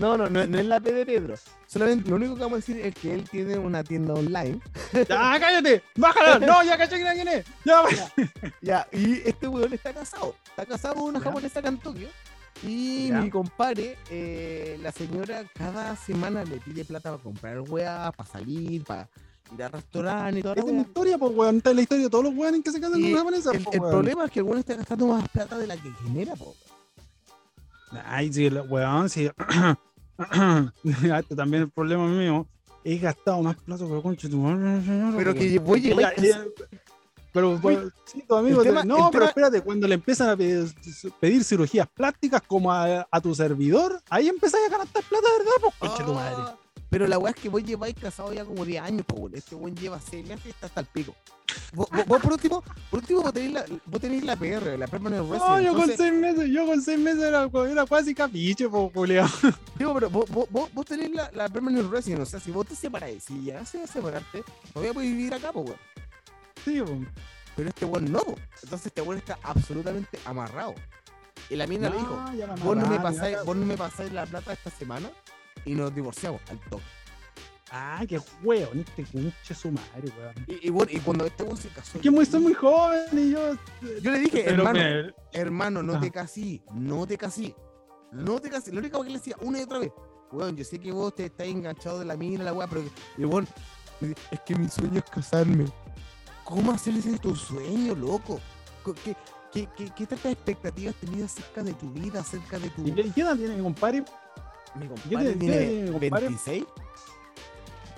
No, 0.01 0.17
no, 0.17 0.31
no, 0.31 0.47
no 0.47 0.59
es 0.59 0.65
la 0.65 0.81
P 0.81 0.93
de 0.93 1.05
Pedro. 1.05 1.35
Solamente 1.67 2.09
lo 2.09 2.17
único 2.17 2.35
que 2.35 2.41
vamos 2.41 2.55
a 2.55 2.61
decir 2.61 2.79
es 2.79 2.95
que 2.95 3.13
él 3.15 3.29
tiene 3.29 3.59
una 3.59 3.85
tienda 3.85 4.15
online. 4.15 4.59
¡Ya, 4.95 5.05
cállate! 5.39 5.83
¡Bájala! 5.95 6.39
¡No, 6.47 6.63
ya 6.65 6.79
caché 6.79 6.97
quién 6.97 7.29
es! 7.29 7.45
¡Ya, 7.65 7.83
Ya, 8.63 8.89
y 8.93 9.21
este 9.29 9.47
weón 9.47 9.73
está 9.75 9.93
casado. 9.93 10.35
Está 10.49 10.65
casado 10.65 10.95
con 10.95 11.05
una 11.05 11.21
japonesa 11.21 11.61
acá 11.61 11.69
en 11.69 11.79
Tokio. 11.79 12.09
Y 12.63 13.09
Ya. 13.09 13.21
mi 13.21 13.31
compadre, 13.31 13.99
eh, 14.11 14.79
la 14.83 14.91
señora 14.91 15.45
cada 15.55 15.95
semana 15.97 16.45
le 16.45 16.57
pide 16.57 16.85
plata 16.87 17.11
para 17.11 17.23
comprar 17.23 17.61
weá, 17.61 18.11
para 18.17 18.29
salir, 18.29 18.83
para 18.85 19.09
ir 19.55 19.63
a 19.63 19.69
restaurantes 19.69 20.45
y 20.45 20.49
Esta 20.49 20.61
es 20.61 20.65
una 20.67 20.81
historia, 20.83 21.19
pues, 21.19 21.33
weón. 21.35 21.57
Esta 21.59 21.71
es 21.71 21.77
la 21.77 21.83
historia 21.83 22.05
de 22.05 22.11
todos 22.11 22.25
los 22.25 22.35
weones 22.35 22.63
que 22.65 22.71
se 22.73 22.81
casan 22.81 23.01
con 23.03 23.15
japonesas, 23.15 23.55
El, 23.55 23.61
el 23.73 23.81
weón. 23.81 23.91
problema 23.93 24.25
es 24.25 24.31
que 24.31 24.39
el 24.41 24.45
weón 24.47 24.59
está 24.61 24.75
gastando 24.77 25.07
más 25.09 25.29
plata 25.29 25.59
de 25.59 25.67
la 25.67 25.77
que 25.77 25.91
genera, 26.05 26.35
po. 26.37 26.55
Ay, 28.07 28.33
sí, 28.33 28.49
weón, 28.49 29.09
sí. 29.11 29.29
Este 30.85 31.35
también 31.37 31.63
es 31.63 31.67
el 31.69 31.73
problema 31.73 32.07
mío. 32.07 32.47
He 32.85 32.97
gastado 32.99 33.43
más 33.43 33.57
plata 33.57 33.85
que 33.87 34.03
concha 34.03 34.29
tu 34.29 34.39
madre, 34.39 34.83
señora, 34.85 35.17
Pero 35.17 35.35
que 35.35 35.59
voy 35.59 35.87
a 36.05 36.15
ya, 36.17 36.45
Pero, 37.33 37.61
pero, 37.63 37.91
sí, 38.07 38.25
tu 38.27 38.35
amigo, 38.35 38.63
tema- 38.63 38.81
te- 38.83 38.89
no, 38.89 38.97
pero 38.97 39.11
tema- 39.11 39.25
espérate, 39.27 39.61
cuando 39.61 39.87
le 39.87 39.95
empiezan 39.95 40.31
a 40.31 40.37
pedir, 40.37 40.73
pedir 41.21 41.45
cirugías 41.45 41.87
plásticas 41.89 42.43
como 42.43 42.73
a, 42.73 43.07
a 43.11 43.21
tu 43.21 43.35
servidor, 43.35 44.01
ahí 44.09 44.29
empezáis 44.29 44.67
a 44.73 44.79
gastar 44.79 45.03
plata, 45.05 45.27
¿verdad? 45.39 45.53
Pues, 45.61 45.75
concha 45.79 46.05
tu 46.05 46.15
madre. 46.15 46.43
Pero 46.91 47.07
la 47.07 47.19
weá 47.19 47.33
es 47.33 47.41
que 47.41 47.49
vos 47.49 47.63
lleváis 47.63 47.95
casado 47.95 48.33
ya 48.33 48.45
como 48.45 48.65
10 48.65 48.83
años, 48.83 49.07
po. 49.07 49.31
Este 49.33 49.55
weón 49.55 49.77
lleva 49.77 50.01
6 50.01 50.27
meses 50.27 50.47
y 50.47 50.49
está 50.51 50.67
hasta 50.67 50.81
el 50.81 50.87
pico. 50.87 51.15
Vos, 51.73 51.89
vos- 51.91 52.07
vos, 52.07 52.21
por 52.21 52.33
último, 52.33 52.63
por 52.91 53.01
último 53.01 53.23
vos 53.23 53.33
tenéis 53.33 53.53
la, 53.53 53.65
vos 53.87 54.01
tenéis 54.01 54.25
la 54.25 54.37
PR, 54.37 54.77
la 54.79 54.87
Permanent 54.89 55.25
No, 55.27 55.33
Resident. 55.33 55.61
yo 55.65 55.73
con 55.73 55.83
entonces- 55.83 55.97
seis 55.97 56.13
meses, 56.13 56.51
yo 56.51 56.67
con 56.67 56.83
seis 56.83 56.99
meses 56.99 57.23
era, 57.23 57.49
era 57.71 57.87
casi 57.87 58.15
capiche, 58.15 58.69
po, 58.69 58.91
Julio. 58.93 59.25
Digo, 59.79 59.95
pero 59.95 60.11
vos, 60.11 60.29
vos, 60.31 60.49
vos, 60.73 60.87
tenés 60.87 61.11
la, 61.13 61.31
la 61.33 61.49
Permanent 61.49 61.91
Resident, 61.91 62.23
o 62.23 62.27
sea, 62.27 62.41
si 62.41 62.51
vos 62.51 62.67
te 62.67 62.75
separáis, 62.75 63.23
si 63.25 63.45
ya 63.45 63.65
se 63.65 63.79
va 63.79 63.85
a 63.85 63.87
separarte, 63.87 64.43
todavía 64.73 64.93
puedes 64.93 65.11
vivir 65.11 65.33
acá, 65.35 65.53
po, 65.53 65.61
weón. 65.61 65.77
Sí, 66.65 66.81
po. 66.83 66.99
Pero 67.57 67.69
este 67.69 67.85
weón 67.85 68.11
no, 68.13 68.21
po. 68.21 68.35
Entonces 68.63 68.87
este 68.87 69.03
weón 69.03 69.19
está 69.19 69.39
absolutamente 69.43 70.19
amarrado. 70.25 70.75
Y 71.49 71.57
la 71.57 71.67
mina 71.67 71.89
le 71.89 71.97
dijo, 71.99 72.17
No, 72.17 72.35
ya 72.35 72.47
la 72.49 72.55
vos 72.57 72.77
no, 72.77 72.87
me 72.87 72.99
pasáis, 73.01 73.39
vos 73.45 73.57
no 73.57 73.65
me 73.67 73.77
pasáis 73.77 74.13
la 74.13 74.27
plata 74.27 74.53
esta 74.53 74.71
semana 74.71 75.09
y 75.65 75.75
nos 75.75 75.95
divorciamos 75.95 76.41
al 76.51 76.59
toque. 76.69 76.85
Ah, 77.73 78.03
qué 78.09 78.21
hueón, 78.43 78.81
este 78.81 79.05
conche 79.05 79.55
su 79.55 79.71
madre, 79.71 80.11
weón. 80.19 80.35
Y, 80.49 80.67
y, 80.67 80.71
bueno, 80.71 80.91
y 80.93 80.99
cuando 80.99 81.25
este 81.25 81.45
weón 81.45 81.57
se 81.57 81.69
casó. 81.69 81.99
Es 81.99 82.03
que 82.03 82.11
muy, 82.11 82.27
soy 82.27 82.41
muy 82.41 82.55
joven 82.55 83.01
y 83.13 83.31
yo. 83.31 83.55
Yo 84.03 84.11
le 84.11 84.19
dije, 84.19 84.43
pero 84.45 84.57
hermano, 84.69 84.81
me- 84.81 85.15
hermano, 85.33 85.83
no 85.83 85.95
Ah. 85.95 86.01
te 86.01 86.11
casí, 86.11 86.63
no 86.75 87.07
te 87.07 87.17
casí, 87.17 87.55
no 88.11 88.41
te 88.41 88.51
casí. 88.51 88.73
Lo 88.73 88.81
único 88.81 89.01
que 89.05 89.11
le 89.11 89.19
decía 89.19 89.37
una 89.41 89.61
y 89.61 89.63
otra 89.63 89.79
vez, 89.79 89.93
weón, 90.33 90.57
yo 90.57 90.65
sé 90.65 90.81
que 90.81 90.91
vos 90.91 91.15
te 91.15 91.27
estás 91.27 91.47
enganchado 91.47 92.01
de 92.01 92.07
la 92.07 92.17
mina, 92.17 92.43
la 92.43 92.53
weá, 92.53 92.67
pero 92.67 92.83
y 93.17 93.25
weón, 93.25 93.47
es 94.33 94.41
que 94.41 94.57
mi 94.57 94.69
sueño 94.69 94.99
es 94.99 95.09
casarme. 95.11 95.67
¿Cómo 96.45 96.73
hacer 96.73 96.95
ese 96.97 97.17
tu 97.21 97.37
sueño, 97.37 97.95
loco? 97.95 98.41
Co- 98.83 98.95
¿Qué, 98.95 99.15
qué, 99.53 99.69
qué, 99.77 99.93
qué 99.97 100.07
tantas 100.09 100.33
expectativas 100.33 100.97
tenías 100.97 101.33
acerca 101.39 101.63
de 101.63 101.75
tu 101.75 101.89
vida, 101.93 102.19
acerca 102.21 102.59
de 102.59 102.69
tu... 102.71 102.85
¿Y 102.85 102.93
qué, 102.93 103.13
qué 103.13 103.21
edad 103.21 103.37
tiene 103.37 103.55
mi 103.55 103.63
compadre? 103.63 104.05
Mi 104.75 104.83
¿Qué 104.83 104.89
compadre 104.89 105.33
tiene 105.35 105.57
qué, 105.59 105.89
compadre? 105.93 106.27
26. 106.29 106.65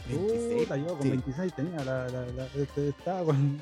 26. 0.09 0.63
Puta, 0.63 0.77
yo 0.77 0.87
con 0.89 1.03
sí. 1.03 1.09
26 1.11 1.55
tenía 1.55 1.85
la, 1.85 2.09
la, 2.09 2.27
la- 2.27 2.47
este, 2.57 2.89
estaba 2.89 3.25
con, 3.25 3.61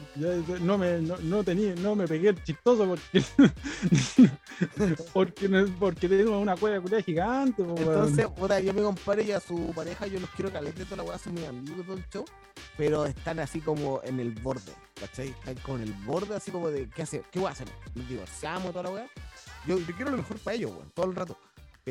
no 0.62 0.78
me 0.78 0.98
no, 1.02 1.16
no 1.18 1.44
tenía 1.44 1.74
no 1.74 1.94
me 1.94 2.08
pegué 2.08 2.30
el 2.30 2.42
chistoso 2.42 2.86
porque 2.86 3.22
porque 5.12 5.48
porque 5.78 6.08
tengo 6.08 6.38
una 6.38 6.56
cueva 6.56 6.80
culia 6.80 7.02
gigante 7.02 7.62
po. 7.62 7.74
Entonces, 7.76 8.26
puta, 8.28 8.58
yo 8.60 8.72
mi 8.72 8.82
compadre 8.82 9.24
y 9.24 9.32
a 9.32 9.40
su 9.40 9.72
pareja, 9.74 10.06
yo 10.06 10.18
los 10.18 10.30
quiero 10.30 10.50
calete, 10.50 10.84
toda 10.84 10.98
la 10.98 11.02
weá, 11.02 11.18
son 11.18 11.34
mis 11.34 11.46
amigos 11.46 11.84
todo 11.86 11.96
el 11.96 12.08
show, 12.08 12.24
pero 12.76 13.04
están 13.06 13.38
así 13.38 13.60
como 13.60 14.00
en 14.04 14.18
el 14.20 14.30
borde, 14.32 14.72
¿cachai? 14.98 15.28
Están 15.28 15.56
con 15.56 15.82
el 15.82 15.92
borde 15.92 16.34
así 16.36 16.50
como 16.50 16.70
de, 16.70 16.88
¿qué 16.88 17.02
hacer? 17.02 17.22
¿Qué 17.30 17.38
voy 17.38 17.48
a 17.48 17.52
hacer? 17.52 17.68
¿Nos 17.94 18.08
divorciamos 18.08 18.72
toda 18.72 18.84
la 18.84 18.90
weá? 18.90 19.06
Yo, 19.66 19.78
yo 19.78 19.94
quiero 19.94 20.10
lo 20.10 20.16
mejor 20.16 20.38
para 20.38 20.56
ellos, 20.56 20.70
weón, 20.70 20.90
todo 20.94 21.06
el 21.06 21.14
rato. 21.14 21.36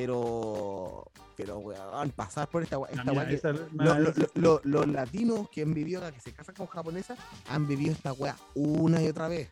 Pero, 0.03 1.11
pero, 1.35 1.57
weón, 1.59 2.11
pasar 2.11 2.47
por 2.49 2.63
esta 2.63 2.77
esta 2.89 3.11
weá 3.11 3.27
que- 3.27 3.41
lo- 3.73 3.99
lo- 3.99 4.13
lo- 4.35 4.61
los 4.63 4.87
latinos 4.87 5.49
que 5.49 5.61
han 5.63 5.73
vivido 5.73 6.01
que 6.13 6.21
se 6.21 6.31
casan 6.31 6.55
con 6.55 6.67
japonesas, 6.67 7.19
han 7.49 7.67
vivido 7.67 7.91
esta 7.91 8.13
weá 8.13 8.35
una 8.55 9.01
y 9.03 9.07
otra 9.09 9.27
vez. 9.27 9.49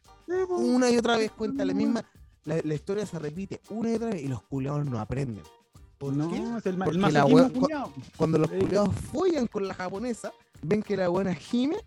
Una 0.50 0.90
y 0.90 0.98
otra 0.98 1.18
vez 1.18 1.32
cuenta 1.32 1.66
la 1.66 1.74
misma, 1.74 2.06
la, 2.46 2.62
la 2.64 2.74
historia 2.74 3.06
se 3.06 3.20
repite 3.20 3.60
una 3.70 3.92
y 3.92 3.96
otra 3.96 4.10
vez 4.12 4.22
y 4.24 4.28
los 4.30 4.42
culiados 4.44 4.86
no 4.86 5.00
aprenden. 5.02 5.44
¿Por 5.98 6.14
no, 6.14 6.30
qué? 6.30 6.38
es 6.38 6.66
el, 6.66 6.78
ma- 6.78 6.86
Porque 6.86 6.98
el 6.98 7.02
la 7.02 7.10
masoquismo 7.10 7.38
wea- 7.44 7.50
cu- 7.54 7.60
culiao. 7.60 7.94
Cuando 8.16 8.38
los 8.38 8.52
culiados 8.52 8.96
follan 9.12 9.48
con 9.48 9.68
la 9.68 9.74
japonesa, 9.74 10.32
ven 10.62 10.82
que 10.82 10.96
la 10.96 11.10
buena 11.10 11.34
gime 11.36 11.78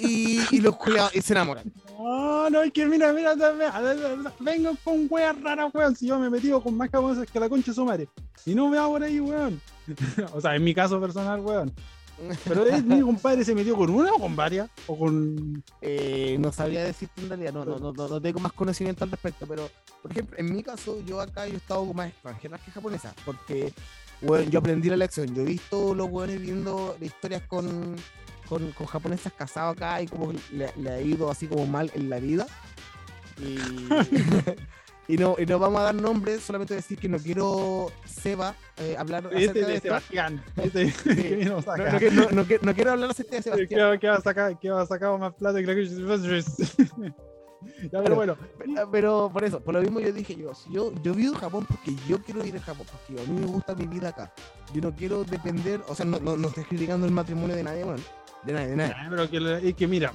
y, 0.00 0.40
y 0.50 0.60
los 0.60 0.76
culiados 0.76 1.14
y 1.14 1.22
se 1.22 1.32
enamoran. 1.32 1.72
No, 1.98 2.48
no, 2.48 2.62
es 2.62 2.72
que 2.72 2.86
mira, 2.86 3.12
mira, 3.12 3.34
vengo 4.40 4.72
con 4.82 5.06
weas 5.10 5.40
raras, 5.42 5.70
weón. 5.74 5.94
Si 5.94 6.06
yo 6.06 6.18
me 6.18 6.26
he 6.26 6.30
metido 6.30 6.62
con 6.62 6.76
más 6.76 6.90
japoneses 6.90 7.30
que 7.30 7.38
la 7.38 7.48
concha 7.48 7.70
de 7.70 7.74
su 7.74 7.84
madre. 7.84 8.08
Y 8.46 8.54
no 8.54 8.68
me 8.68 8.78
hago 8.78 8.92
por 8.92 9.02
ahí, 9.02 9.20
weón. 9.20 9.60
o 10.32 10.40
sea, 10.40 10.56
en 10.56 10.64
mi 10.64 10.74
caso 10.74 11.00
personal, 11.00 11.40
weón. 11.40 11.72
Pero 12.44 12.66
es, 12.66 12.84
mi 12.84 13.00
compadre 13.00 13.44
se 13.44 13.54
metió 13.54 13.76
con 13.76 13.90
una 13.90 14.12
o 14.12 14.18
con 14.18 14.34
varias. 14.36 14.68
O 14.86 14.98
con. 14.98 15.62
Eh, 15.80 16.36
no 16.40 16.52
sabría 16.52 16.84
decirte 16.84 17.20
en 17.22 17.28
realidad, 17.28 17.52
no, 17.52 17.64
no, 17.64 17.92
no, 17.92 18.20
tengo 18.20 18.40
más 18.40 18.52
conocimiento 18.52 19.04
al 19.04 19.10
respecto, 19.10 19.46
pero 19.46 19.68
por 20.02 20.10
ejemplo, 20.10 20.36
en 20.38 20.54
mi 20.54 20.62
caso, 20.62 21.02
yo 21.06 21.20
acá 21.20 21.46
yo 21.46 21.54
he 21.54 21.56
estado 21.56 21.86
con 21.86 21.96
más 21.96 22.08
extranjeras 22.08 22.60
que 22.62 22.70
japonesas, 22.70 23.14
porque 23.24 23.72
bueno, 24.22 24.50
yo 24.50 24.58
aprendí 24.58 24.88
la 24.88 24.96
lección, 24.96 25.34
yo 25.34 25.42
he 25.42 25.46
visto 25.46 25.94
los 25.94 26.10
buenos 26.10 26.38
viendo 26.38 26.96
historias 27.00 27.42
con, 27.46 27.96
con, 28.50 28.72
con 28.72 28.86
japonesas 28.88 29.32
casados 29.32 29.76
acá 29.76 30.02
y 30.02 30.08
como 30.08 30.32
le, 30.52 30.72
le 30.76 30.90
ha 30.90 31.00
ido 31.00 31.30
así 31.30 31.46
como 31.46 31.66
mal 31.66 31.90
en 31.94 32.10
la 32.10 32.18
vida. 32.18 32.46
Y, 33.38 33.58
y 35.14 35.16
no, 35.16 35.36
y 35.38 35.46
no 35.46 35.58
vamos 35.60 35.80
a 35.80 35.84
dar 35.84 35.94
nombres, 35.94 36.42
solamente 36.42 36.74
decir 36.74 36.98
que 36.98 37.08
no 37.08 37.18
quiero 37.18 37.92
Seba 38.04 38.56
eh, 38.76 38.96
hablar 38.98 39.28
acerca 39.28 39.40
Este 39.44 39.60
de 39.60 39.72
de. 39.72 39.80
Sebastián. 39.80 40.44
Este 40.56 40.92
No, 42.10 42.30
no 42.32 42.74
quiero 42.74 42.90
hablar 42.90 43.10
acerca 43.10 43.36
de 43.36 43.42
Sebastián. 43.42 43.98
Que, 44.00 44.08
va 44.08 44.16
a 44.16 44.20
sacar, 44.20 44.58
que 44.58 44.68
va 44.68 44.82
a 44.82 44.86
sacar 44.86 45.16
más 45.16 45.32
plata 45.34 45.60
que 45.60 45.66
la. 45.66 45.74
Ya, 47.92 48.02
pero 48.02 48.14
bueno. 48.14 48.36
Pero, 48.58 48.90
pero 48.90 49.30
por 49.30 49.44
eso, 49.44 49.60
por 49.60 49.74
lo 49.74 49.82
mismo 49.82 50.00
yo 50.00 50.10
dije, 50.12 50.34
yo, 50.34 50.52
yo, 50.70 50.94
yo 51.02 51.12
vivo 51.12 51.34
en 51.34 51.40
Japón 51.40 51.66
porque 51.68 51.94
yo 52.08 52.18
quiero 52.22 52.42
ir 52.44 52.56
a 52.56 52.60
Japón, 52.60 52.86
porque 52.90 53.22
a 53.22 53.26
mí 53.26 53.38
me 53.38 53.46
gusta 53.46 53.74
mi 53.74 53.86
vida 53.86 54.08
acá. 54.08 54.32
Yo 54.72 54.80
no 54.80 54.94
quiero 54.96 55.24
depender, 55.24 55.82
o 55.86 55.94
sea, 55.94 56.06
no, 56.06 56.18
no, 56.20 56.38
no 56.38 56.48
estoy 56.48 56.64
criticando 56.64 57.06
el 57.06 57.12
matrimonio 57.12 57.54
de 57.54 57.62
nadie, 57.62 57.84
bueno, 57.84 58.02
de 58.44 58.52
nadie, 58.52 58.66
de 58.68 58.76
nadie. 58.76 58.94
Pero 59.10 59.30
que, 59.30 59.68
es 59.68 59.74
que 59.74 59.86
mira, 59.86 60.12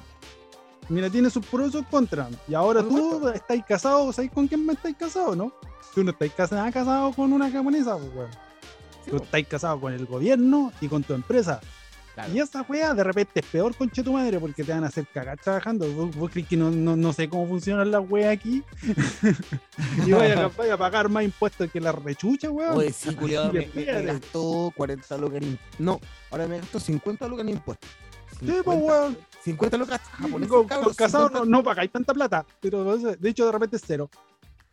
mira, 0.89 1.09
tiene 1.09 1.30
sus 1.30 1.45
pros 1.45 1.69
y 1.69 1.71
sus 1.71 1.86
contras. 1.88 2.30
Y 2.47 2.53
ahora 2.53 2.82
Por 2.82 2.89
tú 2.89 2.97
supuesto. 2.97 3.34
estáis 3.34 3.63
casado, 3.65 4.11
¿sabes 4.13 4.32
con 4.32 4.47
quién 4.47 4.65
me 4.65 4.73
estáis 4.73 4.95
casado, 4.97 5.36
no? 5.36 5.53
Tú 5.93 6.03
no 6.03 6.11
estáis 6.11 6.34
casado, 6.34 6.71
casado 6.71 7.11
con 7.13 7.32
una 7.32 7.49
japonesa, 7.49 7.97
pues, 7.97 8.09
weón. 8.15 8.32
Sí, 9.03 9.11
Tú 9.11 9.17
estáis 9.17 9.47
casado 9.47 9.80
con 9.80 9.93
el 9.93 10.05
gobierno 10.05 10.71
y 10.82 10.88
con 10.88 11.03
tu 11.03 11.13
empresa. 11.13 11.61
claro. 12.15 12.34
Y 12.34 12.39
esa 12.39 12.63
wea 12.63 12.93
de 12.95 13.03
repente 13.03 13.39
es 13.41 13.45
peor 13.45 13.76
conche 13.76 14.01
tu 14.01 14.11
madre 14.13 14.39
porque 14.39 14.63
te 14.63 14.71
van 14.73 14.84
a 14.84 14.88
hacer 14.88 15.05
cagar 15.13 15.38
trabajando. 15.39 15.88
¿Vos, 15.93 16.15
vos 16.15 16.32
crees 16.32 16.47
que 16.47 16.57
no, 16.57 16.71
no, 16.71 16.95
no 16.95 17.13
sé 17.13 17.30
cómo 17.30 17.47
funcionan 17.47 17.91
las 17.91 18.01
weas 18.09 18.34
aquí? 18.36 18.63
y 20.05 20.11
vaya, 20.11 20.45
a- 20.45 20.47
vaya 20.57 20.73
a 20.73 20.78
pagar 20.78 21.07
más 21.09 21.23
impuestos 21.23 21.69
que 21.71 21.80
la 21.80 21.91
rechucha, 21.91 22.49
weón. 22.49 22.78
Oye, 22.78 22.91
sí, 22.91 23.13
culiado, 23.15 23.53
me, 23.53 23.67
me- 23.73 23.86
me 23.86 24.01
gastó 24.03 24.73
40 24.76 25.17
lucas 25.17 25.38
en 25.38 25.43
impuestos. 25.49 25.80
No, 25.80 25.99
ahora 26.32 26.47
me 26.47 26.57
gastó 26.59 26.80
50 26.80 27.28
lucas 27.28 27.43
en 27.45 27.49
impuestos. 27.53 27.89
Sí, 28.39 28.45
pues, 28.63 28.77
50, 28.77 28.86
weón. 28.86 29.17
50 29.43 29.77
lucas 29.77 30.01
japoneses, 30.01 30.47
Con, 30.51 30.67
con 30.67 30.93
casado 30.93 31.27
50 31.27 31.39
no, 31.39 31.45
no 31.45 31.63
pagáis 31.63 31.91
tanta 31.91 32.13
plata, 32.13 32.45
pero 32.59 32.97
de 32.97 33.29
hecho 33.29 33.45
de 33.45 33.51
repente 33.51 33.75
es 33.77 33.83
cero. 33.86 34.09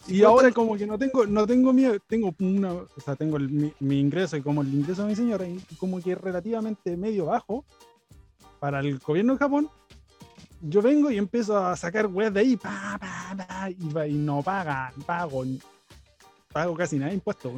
Y 0.08 0.14
50 0.18 0.28
ahora 0.28 0.50
como 0.52 0.76
que 0.76 0.86
no 0.86 0.98
tengo, 0.98 1.26
no 1.26 1.46
tengo 1.46 1.72
miedo, 1.72 1.94
tengo 2.08 2.34
una, 2.40 2.72
o 2.72 2.88
sea, 3.04 3.14
tengo 3.14 3.36
el- 3.36 3.48
mi, 3.50 3.72
mi 3.80 4.00
ingreso 4.00 4.36
y 4.36 4.42
como 4.42 4.62
el 4.62 4.72
ingreso 4.74 5.02
de 5.02 5.08
mi 5.08 5.16
señora, 5.16 5.44
como 5.78 6.00
que 6.00 6.12
es 6.12 6.18
relativamente 6.20 6.96
medio 6.96 7.26
bajo 7.26 7.64
para 8.58 8.80
el 8.80 8.98
gobierno 8.98 9.34
de 9.34 9.38
Japón, 9.38 9.68
yo 10.60 10.80
vengo 10.82 11.10
y 11.10 11.18
empiezo 11.18 11.56
a 11.58 11.76
sacar 11.76 12.06
weas 12.06 12.32
de 12.32 12.40
ahí, 12.40 12.56
pa, 12.56 12.98
pa, 13.00 13.36
pa, 13.46 13.70
y, 13.70 14.10
y 14.10 14.14
no 14.14 14.42
pagan, 14.42 14.92
pago, 15.06 15.44
pago 16.52 16.74
casi 16.76 16.96
nada 16.96 17.08
de 17.10 17.14
impuestos. 17.16 17.52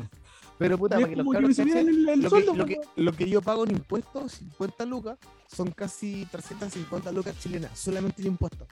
Pero 0.58 0.78
puta, 0.78 0.96
para 0.96 1.08
que 1.08 1.16
los 1.16 1.26
que 1.26 1.32
cabros 1.32 1.56
cachen, 1.56 1.88
el, 1.88 2.08
el 2.08 2.20
lo, 2.22 2.30
que, 2.30 2.44
lo, 2.44 2.66
que, 2.66 2.80
lo 2.96 3.12
que 3.12 3.28
yo 3.28 3.42
pago 3.42 3.64
en 3.64 3.72
impuestos, 3.72 4.32
50 4.32 4.84
lucas, 4.86 5.18
son 5.48 5.70
casi 5.72 6.26
350 6.30 7.10
lucas 7.12 7.36
chilenas, 7.40 7.76
solamente 7.78 8.22
en 8.22 8.28
impuestos. 8.28 8.68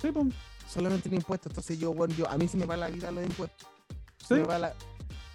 Sí, 0.00 0.10
pues, 0.10 0.26
solamente 0.68 1.08
en 1.08 1.16
impuestos. 1.16 1.50
Entonces 1.50 1.78
yo, 1.78 1.92
bueno, 1.92 2.14
yo, 2.14 2.28
a 2.28 2.36
mí 2.38 2.48
se 2.48 2.56
me 2.56 2.64
va 2.64 2.76
la 2.76 2.88
vida 2.88 3.10
los 3.10 3.24
impuestos. 3.24 3.68
Sí. 4.26 4.34
me 4.34 4.44
va 4.44 4.58
la- 4.58 4.74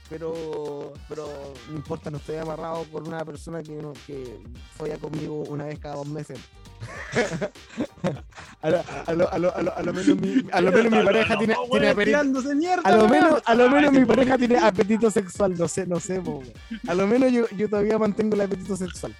Pero, 0.10 0.94
pero 1.08 1.28
no 1.70 1.76
importa, 1.76 2.10
no 2.10 2.18
estoy 2.18 2.38
amarrado 2.38 2.84
con 2.92 3.08
una 3.08 3.24
persona 3.24 3.62
que, 3.62 3.74
no, 3.76 3.94
que 4.08 4.40
folla 4.78 4.98
conmigo 4.98 5.44
una 5.50 5.66
vez 5.66 5.78
cada 5.80 5.96
dos 5.96 6.08
meses. 6.08 6.40
a, 8.62 8.70
lo, 8.70 8.84
a, 9.06 9.14
lo, 9.14 9.32
a, 9.32 9.38
lo, 9.38 9.56
a, 9.56 9.62
lo, 9.62 9.78
a 9.78 9.82
lo 9.82 9.94
menos 9.94 10.20
mi, 10.20 10.44
a 10.52 10.62
lo 10.62 10.72
menos 10.72 10.92
mi 10.92 11.04
pareja 11.04 11.38
tiene, 11.38 11.56
tiene 11.72 11.90
apetito. 11.90 12.20
A 12.84 12.92
lo 12.92 13.08
menos, 13.08 13.42
a 13.46 13.56
lo 13.56 13.70
menos 13.70 13.92
mi 13.94 14.06
pareja 14.06 14.38
tiene 14.38 14.58
apetito 14.58 15.10
sexual, 15.12 15.56
no 15.58 15.68
sé, 15.68 15.86
no 15.88 16.00
sé, 16.00 16.22
po. 16.22 16.44
A 16.88 16.94
lo 16.94 17.08
menos 17.08 17.32
yo, 17.32 17.48
yo 17.56 17.70
todavía 17.70 17.98
mantengo 17.98 18.36
el 18.36 18.42
apetito 18.42 18.76
sexual. 18.76 19.16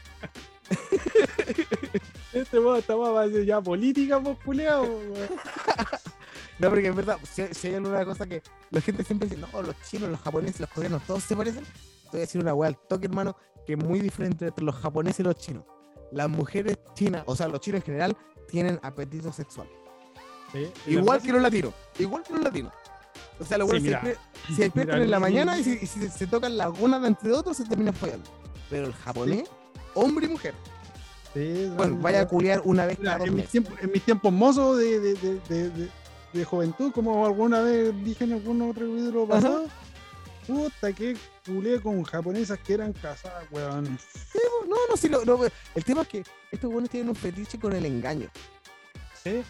Este 2.34 2.60
weón 2.60 2.78
esta 2.78 2.96
weá 2.96 3.10
va 3.10 3.24
a 3.24 3.30
ser 3.30 3.46
ya 3.46 3.62
política, 3.62 4.20
pues, 4.22 4.38
culeado. 4.44 4.88
No, 6.60 6.70
porque 6.70 6.88
en 6.88 6.96
verdad, 6.96 7.20
si, 7.32 7.44
si 7.54 7.68
hay 7.68 7.76
alguna 7.76 8.04
cosa 8.04 8.26
que 8.26 8.42
la 8.72 8.82
gente 8.82 9.04
siempre 9.04 9.30
dice, 9.30 9.40
no, 9.40 9.62
los 9.62 9.76
chinos, 9.88 10.10
los 10.10 10.20
japoneses, 10.20 10.60
los 10.60 10.70
coreanos, 10.72 11.04
todos 11.06 11.22
se 11.22 11.36
parecen. 11.36 11.64
Te 11.64 12.10
voy 12.14 12.18
a 12.18 12.22
decir 12.22 12.42
una 12.42 12.56
weá 12.56 12.70
al 12.70 12.78
toque, 12.78 13.06
hermano, 13.06 13.38
que 13.64 13.74
es 13.74 13.78
muy 13.78 14.00
diferente 14.00 14.48
entre 14.48 14.66
los 14.66 14.74
japoneses 14.74 15.20
y 15.20 15.24
los 15.24 15.36
chinos. 15.36 15.66
Las 16.12 16.30
mujeres 16.30 16.78
chinas, 16.94 17.24
o 17.26 17.36
sea, 17.36 17.48
los 17.48 17.60
chinos 17.60 17.82
en 17.82 17.86
general, 17.86 18.18
tienen 18.48 18.80
apetito 18.82 19.32
sexual. 19.34 19.68
Sí, 20.54 20.68
Igual 20.88 21.22
que 21.22 21.32
los 21.34 21.42
latinos. 21.42 21.74
Igual 22.00 22.24
que 22.24 22.34
los 22.34 22.42
latinos. 22.44 22.72
O 23.40 23.44
sea, 23.46 23.58
los 23.58 23.70
Sí, 23.70 23.82
se, 23.82 23.90
despiertan- 23.92 24.18
se 24.56 24.62
despiertan 24.64 24.96
Mira, 24.96 25.04
en 25.06 25.12
la 25.12 25.20
mañana 25.28 25.60
y 25.60 25.64
si, 25.64 25.86
se, 25.86 26.28
tocan 26.28 26.58
la 26.58 26.68
gona 26.68 27.00
de 27.00 27.08
entre 27.10 27.32
otros, 27.34 27.58
se 27.58 27.66
terminan 27.66 27.94
follando. 27.94 28.30
Pero 28.70 28.88
el 28.88 28.94
japonés, 28.94 29.50
hombre 29.94 30.26
y 30.26 30.30
mujer. 30.30 30.54
Bueno, 31.76 31.98
vaya 32.02 32.22
a 32.22 32.28
culiar 32.28 32.62
una 32.66 32.86
vez 32.88 32.98
Mira, 32.98 33.12
cada 33.12 33.20
dos 33.20 33.28
en, 33.28 33.36
mis 33.36 33.48
tiempos, 33.50 33.74
en 33.80 33.92
mis 33.92 34.02
tiempos 34.04 34.34
mozos 34.34 34.78
de, 34.78 35.00
de, 35.00 35.14
de, 35.16 35.40
de, 35.50 35.70
de- 35.70 35.90
de 36.34 36.44
juventud, 36.46 36.92
como 36.92 37.26
alguna 37.26 37.62
vez 37.62 37.94
dije 38.04 38.24
en 38.26 38.34
algún 38.34 38.62
otro 38.62 38.86
video 38.92 39.26
pasado, 39.28 39.66
puta 40.48 40.94
que 40.94 41.16
culé 41.46 41.80
con 41.82 42.02
japonesas 42.04 42.58
que 42.60 42.74
eran 42.74 42.94
casadas, 42.94 43.46
weón. 43.52 43.84
No, 44.68 44.76
no, 44.90 44.98
sí, 44.98 45.10
no, 45.10 45.24
no, 45.26 45.40
el 45.76 45.84
tema 45.84 46.02
es 46.04 46.08
que 46.08 46.24
estos 46.52 46.72
buenos 46.72 46.90
tienen 46.90 47.10
un 47.10 47.16
fetiche 47.16 47.60
con 47.60 47.74
el 47.74 47.86
engaño. 47.86 48.30
¿sí? 49.24 49.42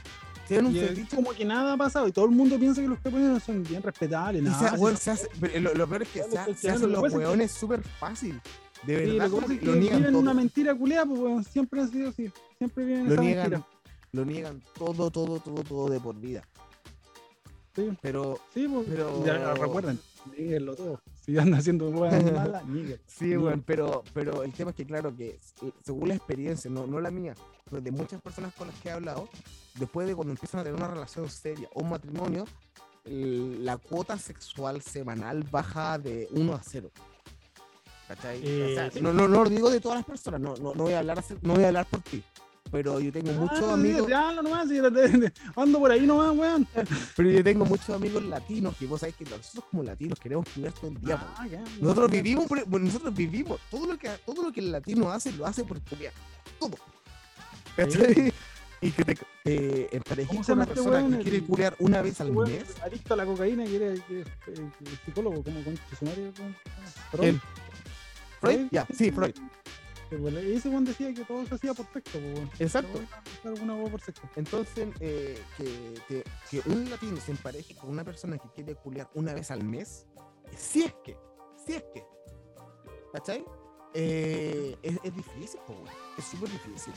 Tienen 0.47 0.67
un 0.67 0.75
Y 0.75 0.79
es 0.79 0.89
fetiche 0.89 1.15
como 1.15 1.31
que 1.31 1.43
nada 1.45 1.73
ha 1.73 1.77
pasado 1.77 2.07
y 2.07 2.11
todo 2.11 2.25
el 2.25 2.31
mundo 2.31 2.57
piensa 2.57 2.81
que 2.81 2.87
los 2.87 2.99
japoneses 2.99 3.43
son 3.43 3.63
bien 3.63 3.83
respetables. 3.83 4.41
Nada, 4.43 4.69
se, 4.71 4.75
si 4.75 4.81
weón, 4.81 4.97
son- 4.97 5.17
se 5.17 5.27
hace- 5.27 5.59
lo, 5.59 5.73
lo 5.73 5.87
peor 5.87 6.03
es 6.03 6.09
que 6.09 6.23
se, 6.23 6.29
lo 6.35 6.39
ha- 6.41 6.45
se 6.55 6.69
hacen 6.69 6.91
lo 6.91 7.01
los 7.01 7.05
es 7.05 7.11
que- 7.13 7.17
weones 7.19 7.51
súper 7.51 7.81
fácil. 7.83 8.41
De 8.83 9.05
Sí, 9.05 9.11
verdad, 9.17 9.29
lo 9.29 9.39
que 9.47 9.53
es 9.55 9.63
lo 9.63 9.75
niegan 9.75 9.97
viven 9.99 10.13
todo. 10.13 10.21
una 10.21 10.33
mentira 10.35 10.75
culeada, 10.75 11.05
pues 11.05 11.19
weón, 11.19 11.43
siempre 11.43 11.81
ha 11.81 11.87
sido 11.87 12.09
así. 12.09 12.31
Siempre 12.59 12.85
viven 12.85 13.07
Lo 13.07 13.13
esa 13.13 13.21
niegan, 13.21 13.49
mentira. 13.49 13.67
lo 14.13 14.25
niegan 14.25 14.63
todo, 14.77 15.09
todo, 15.11 15.39
todo, 15.39 15.63
todo 15.63 15.89
de 15.89 15.99
por 15.99 16.15
vida. 16.15 16.43
Sí. 17.75 17.89
Pero 18.01 18.39
Sí, 18.53 18.67
pues, 18.67 18.85
Pero- 18.89 19.25
ya 19.25 19.53
recuerden, 19.53 19.99
níguenlo 20.37 20.75
todo. 20.75 21.01
Si 21.25 21.37
anda 21.37 21.57
haciendo 21.57 21.89
weas 21.89 22.23
malas, 22.33 22.65
níguenlo. 22.65 22.97
sí, 23.05 23.35
weón, 23.37 23.61
pero, 23.65 24.03
pero 24.13 24.43
el 24.43 24.53
tema 24.53 24.71
es 24.71 24.75
que, 24.77 24.85
claro, 24.85 25.15
que 25.15 25.39
eh, 25.61 25.71
según 25.83 26.09
la 26.09 26.15
experiencia, 26.15 26.69
no, 26.71 26.87
no 26.87 26.99
la 26.99 27.11
mía, 27.11 27.33
pero 27.69 27.81
de 27.81 27.91
muchas 27.91 28.21
personas 28.21 28.53
con 28.53 28.67
las 28.67 28.79
que 28.79 28.89
he 28.89 28.91
hablado, 28.91 29.29
después 29.75 30.07
de 30.07 30.15
cuando 30.15 30.31
empiezan 30.33 30.61
a 30.61 30.63
tener 30.63 30.77
una 30.77 30.87
relación 30.89 31.29
seria 31.29 31.67
o 31.73 31.81
un 31.81 31.89
matrimonio, 31.89 32.45
la 33.05 33.77
cuota 33.77 34.17
sexual 34.17 34.81
semanal 34.81 35.43
baja 35.49 35.97
de 35.97 36.27
1 36.31 36.53
a 36.53 36.61
0. 36.61 36.91
¿Cachai? 38.07 38.41
Eh, 38.43 38.71
O 38.71 38.75
sea, 38.75 38.91
sí. 38.91 39.01
no, 39.01 39.11
no, 39.13 39.27
no 39.27 39.43
lo 39.43 39.49
digo 39.49 39.69
de 39.69 39.79
todas 39.81 39.97
las 39.99 40.05
personas, 40.05 40.39
no, 40.39 40.55
no, 40.55 40.73
no 40.73 40.83
voy 40.83 40.93
a 40.93 40.99
hablar 40.99 41.21
no 41.41 41.55
voy 41.55 41.63
a 41.63 41.67
hablar 41.67 41.85
por 41.87 42.01
ti. 42.01 42.23
Pero 42.71 42.99
yo 42.99 43.11
tengo 43.11 43.31
muchos 43.33 43.61
Ah, 43.63 43.73
amigos, 43.73 44.07
Ya, 44.09 44.31
no 44.33 44.41
nomás, 44.43 44.67
ando 45.55 45.79
por 45.79 45.91
ahí 45.91 46.05
nomás, 46.05 46.35
weón. 46.35 46.67
pero 47.15 47.29
yo 47.29 47.43
tengo 47.43 47.65
muchos 47.65 47.89
amigos 47.91 48.23
latinos 48.25 48.75
que 48.77 48.85
vos 48.85 48.99
sabés 48.99 49.15
que 49.15 49.23
nosotros 49.25 49.65
como 49.71 49.83
latinos 49.83 50.19
queremos 50.19 50.45
cuidar 50.53 50.73
todo 50.73 50.91
el 50.91 50.99
día. 51.01 51.17
Ah, 51.37 51.47
ya, 51.47 51.59
Nosotros 51.79 52.07
no, 52.09 52.13
vivimos, 52.15 52.45
por- 52.47 52.81
nosotros 52.81 53.13
vivimos, 53.15 53.59
todo 53.71 53.85
lo 53.87 53.97
que 53.97 54.09
todo 54.25 54.43
lo 54.43 54.51
que 54.51 54.59
el 54.59 54.71
latino 54.71 55.09
hace, 55.11 55.31
lo 55.31 55.45
hace 55.45 55.63
por 55.63 55.81
comer. 55.81 56.11
Todo. 56.59 56.75
Y 58.79 58.91
que 58.91 59.03
te 59.05 59.17
eh, 59.45 59.87
emparejes 59.91 60.27
¿Cómo 60.29 60.43
se 60.43 60.51
con 60.51 60.57
una 60.59 60.63
este 60.65 60.75
persona 60.75 60.97
weón? 60.97 61.17
que 61.17 61.23
quiere 61.23 61.37
El- 61.37 61.43
culiar 61.45 61.75
una 61.79 62.01
vez 62.03 62.21
al 62.21 62.29
Weón, 62.29 62.51
mes. 62.51 62.65
adicto 62.83 63.13
a 63.15 63.17
la 63.17 63.25
cocaína, 63.25 63.63
que 63.65 63.93
es, 63.93 63.99
eh, 64.09 64.23
psicólogo, 65.05 65.41
como 65.43 65.63
con 65.63 65.75
su 65.97 66.05
madre, 66.05 66.31
weón. 66.37 66.55
Freud. 67.11 67.21
¿Quién? 67.21 67.41
¿Freud? 68.39 68.67
Ya, 68.71 68.85
sí, 68.95 69.11
Freud. 69.11 69.33
Weón, 70.11 70.37
Ese 70.37 70.69
weón 70.69 70.85
decía 70.85 71.13
que 71.13 71.25
todo 71.25 71.45
se 71.45 71.55
hacía 71.55 71.73
por 71.73 71.85
sexo, 71.91 72.17
weón. 72.17 72.49
Exacto. 72.59 72.99
Alguna 73.43 73.83
por 73.89 74.01
sexo. 74.01 74.29
Entonces, 74.35 74.89
eh, 74.99 75.37
que, 75.57 76.23
que 76.49 76.69
un 76.69 76.89
latino 76.89 77.17
se 77.17 77.31
empareje 77.31 77.75
con 77.75 77.89
una 77.89 78.03
persona 78.03 78.37
que 78.37 78.49
quiere 78.55 78.75
culiar 78.75 79.09
una 79.13 79.33
vez 79.33 79.51
al 79.51 79.63
mes, 79.63 80.05
si 80.55 80.83
es 80.83 80.93
que, 81.03 81.17
si 81.65 81.73
es 81.73 81.83
que, 81.93 82.03
¿cachai? 83.13 83.43
Eh, 83.93 84.77
es, 84.81 84.97
es 85.03 85.15
difícil, 85.15 85.59
po, 85.65 85.73
weón. 85.73 85.87
es 86.17 86.25
súper 86.25 86.49
difícil. 86.49 86.93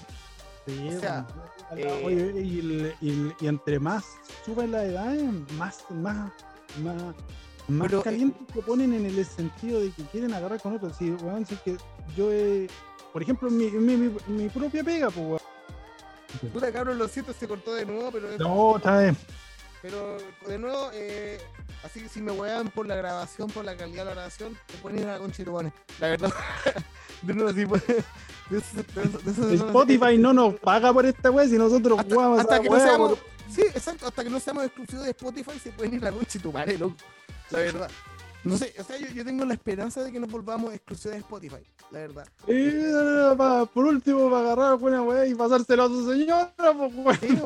Sí, 0.67 0.89
O 0.95 1.01
sea, 1.01 1.27
eh, 1.75 2.03
Oye, 2.05 2.43
y, 2.43 2.61
y 3.01 3.35
y 3.41 3.47
entre 3.47 3.81
más 3.81 4.05
suben 4.45 4.73
la 4.73 4.85
edad, 4.85 5.15
más, 5.57 5.85
más, 5.91 6.31
más, 6.83 7.15
más 7.69 7.93
eh, 7.93 8.01
calientes 8.05 8.43
se 8.53 8.63
ponen 8.63 8.93
en 8.95 9.07
el 9.07 9.25
sentido 9.25 9.81
de 9.81 9.91
que 9.91 10.03
quieren 10.05 10.35
agarrar 10.35 10.61
con 10.61 10.75
otros. 10.75 10.97
Si, 10.97 11.11
weón, 11.11 11.47
si 11.47 11.55
es 11.55 11.61
que 11.63 11.77
yo 12.17 12.31
he, 12.31 12.67
por 13.13 13.23
ejemplo, 13.23 13.51
mi, 13.51 13.71
mi, 13.71 13.97
mi- 13.97 14.17
mi 14.29 14.49
propia 14.49 14.83
pega, 14.85 15.11
pues, 15.11 15.27
weón. 15.27 15.41
Puta 16.53 16.73
cabrón, 16.73 16.97
lo 16.99 17.09
siento, 17.09 17.33
se 17.33 17.49
cortó 17.49 17.75
de 17.75 17.85
nuevo, 17.85 18.11
pero, 18.13 18.29
No, 18.39 18.77
está 18.77 19.01
bien. 19.01 19.17
pero 19.83 20.17
de 20.47 20.59
nuevo, 20.59 20.91
eh, 20.95 21.39
así 21.83 22.01
que 22.01 22.09
si 22.09 22.23
me 22.23 22.31
wean 22.33 22.69
por 22.71 22.87
la 22.87 22.95
grabación, 22.95 23.51
por 23.51 23.65
la 23.65 23.77
calidad 23.77 24.03
de 24.05 24.11
la 24.11 24.15
grabación, 24.15 24.57
te 24.67 24.75
pueden 24.79 25.01
ir 25.01 25.07
a 25.09 25.15
la 25.15 25.19
concha 25.19 25.39
de 25.39 25.45
tu 25.45 25.53
madre. 25.53 25.73
La 25.99 26.09
verdad, 26.09 26.33
de 27.23 27.35
nuevo, 27.35 27.53
sí, 27.53 27.67
pues, 27.67 27.85
de 27.87 28.59
eso- 28.59 28.83
de 29.25 29.31
eso- 29.33 29.47
de 29.47 29.55
Spotify 29.57 30.19
no 30.19 30.33
nos 30.33 30.55
paga 30.61 30.93
por 30.93 31.05
esta 31.05 31.31
weá 31.33 31.47
si 31.49 31.59
nosotros 31.59 31.99
hasta, 31.99 32.15
jugamos 32.15 32.41
hasta 32.41 32.55
esa 32.55 32.63
que 32.63 32.69
no 32.69 32.75
weá 32.77 32.87
seamos, 32.87 33.09
por- 33.19 33.19
sí, 33.53 33.63
exacto, 33.63 34.07
hasta 34.07 34.23
que 34.25 34.31
no 34.31 34.39
seamos 34.41 34.65
exclusivos 34.67 35.05
de 35.05 35.11
Spotify 35.11 35.59
se 35.61 35.73
pueden 35.73 35.95
ir 35.95 36.03
a 36.07 36.11
la 36.11 36.17
concha 36.17 36.39
tu 36.39 36.53
madre, 36.53 36.79
loco. 36.79 36.95
La 37.51 37.59
verdad. 37.59 37.91
No 38.43 38.57
sé, 38.57 38.73
o 38.79 38.85
sea, 38.85 38.97
yo, 38.99 39.07
yo 39.09 39.25
tengo 39.25 39.45
la 39.45 39.53
esperanza 39.55 40.03
de 40.03 40.11
que 40.11 40.19
nos 40.19 40.31
volvamos 40.31 40.73
exclusivos 40.73 41.13
de 41.15 41.19
Spotify, 41.21 41.63
la 41.91 41.99
verdad. 41.99 42.27
Eh, 42.47 43.35
pa- 43.37 43.67
por 43.67 43.85
último, 43.85 44.31
para 44.31 44.53
agarrar 44.53 44.79
buena 44.79 45.03
weá 45.03 45.27
y 45.27 45.35
pasárselo 45.35 45.83
a 45.85 45.89
su 45.89 46.11
señora, 46.11 46.51
pues. 47.05 47.19
Sí, 47.21 47.39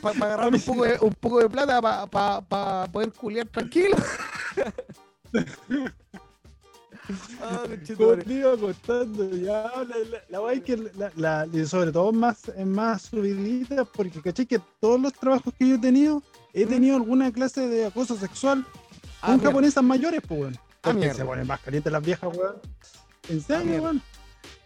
para 0.00 0.26
agarrar 0.26 0.54
un 0.54 0.60
poco 0.60 0.84
de, 0.84 0.98
un 1.00 1.12
poco 1.14 1.40
de 1.40 1.48
plata 1.50 2.06
para 2.08 2.86
poder 2.92 3.12
culiar 3.12 3.46
tranquilo. 3.48 3.96
Ah. 7.42 7.64
Contigo 7.98 8.56
contando, 8.58 9.28
ya, 9.36 9.70
la, 9.76 9.84
la, 9.84 10.18
la 10.30 10.40
weá 10.40 10.54
es 10.54 10.62
que 10.62 10.74
la, 10.96 11.12
la- 11.16 11.46
y 11.52 11.66
sobre 11.66 11.92
todo 11.92 12.10
más, 12.12 12.50
más 12.64 13.02
subidita, 13.02 13.84
porque 13.84 14.22
caché 14.22 14.46
que 14.46 14.58
todos 14.80 14.98
los 14.98 15.12
trabajos 15.12 15.52
que 15.58 15.68
yo 15.68 15.74
he 15.74 15.78
tenido, 15.78 16.22
he 16.54 16.64
¿Mm? 16.64 16.68
tenido 16.70 16.96
alguna 16.96 17.30
clase 17.30 17.68
de 17.68 17.84
acoso 17.84 18.16
sexual 18.16 18.64
Ah, 19.24 19.26
con 19.26 19.34
mierda. 19.36 19.48
japonesas 19.50 19.84
mayores, 19.84 20.20
pues, 20.26 20.40
weón. 20.40 20.58
Porque 20.80 20.98
mierda. 21.00 21.14
se 21.14 21.24
ponen 21.24 21.46
más 21.46 21.60
calientes 21.60 21.92
las 21.92 22.02
viejas, 22.04 22.36
weón. 22.36 22.56
En 23.28 23.38
Ah, 23.38 23.42
serio, 23.46 23.64
mierda. 23.64 23.82
weón. 23.82 24.02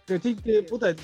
Que, 0.06 0.62
puta, 0.68 0.94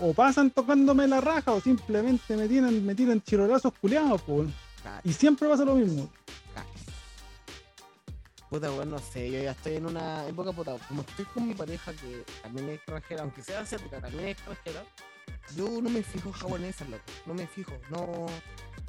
o 0.00 0.12
pasan 0.12 0.50
tocándome 0.50 1.06
la 1.06 1.20
raja 1.20 1.52
o 1.52 1.60
simplemente 1.60 2.36
me 2.36 2.48
tiran, 2.48 2.84
me 2.84 2.94
tiran 2.94 3.22
chirolazos 3.22 3.72
culiados, 3.80 4.20
pues, 4.22 4.38
weón. 4.40 4.54
Ah, 4.84 5.00
Y 5.04 5.12
siempre 5.12 5.48
pasa 5.48 5.64
lo 5.64 5.74
mismo. 5.76 6.08
Puta, 8.50 8.70
weón, 8.72 8.90
no 8.90 8.98
sé, 8.98 9.30
yo 9.30 9.42
ya 9.42 9.50
estoy 9.50 9.74
en 9.76 9.84
una 9.86 10.26
época, 10.26 10.52
puta, 10.52 10.76
como 10.88 11.02
estoy 11.02 11.26
con 11.26 11.46
mi 11.48 11.54
pareja 11.54 11.92
que 11.92 12.24
también 12.42 12.68
es 12.70 12.74
extranjera, 12.76 13.22
aunque 13.22 13.42
sea 13.42 13.60
asiática, 13.60 14.00
también 14.00 14.24
es 14.24 14.30
extranjera, 14.36 14.84
yo 15.54 15.68
no 15.82 15.90
me 15.90 16.02
fijo 16.02 16.28
en 16.30 16.32
japonesas, 16.34 16.88
loco, 16.88 17.02
no 17.26 17.34
me 17.34 17.46
fijo, 17.46 17.72
no, 17.90 18.26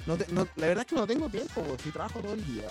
no, 0.06 0.18
te- 0.18 0.32
no- 0.32 0.48
la 0.56 0.68
verdad 0.68 0.82
es 0.86 0.88
que 0.88 0.96
no 0.96 1.08
tengo 1.08 1.30
tiempo, 1.30 1.62
weón, 1.62 1.80
si 1.80 1.92
trabajo 1.92 2.20
todo 2.20 2.34
el 2.34 2.46
día. 2.46 2.68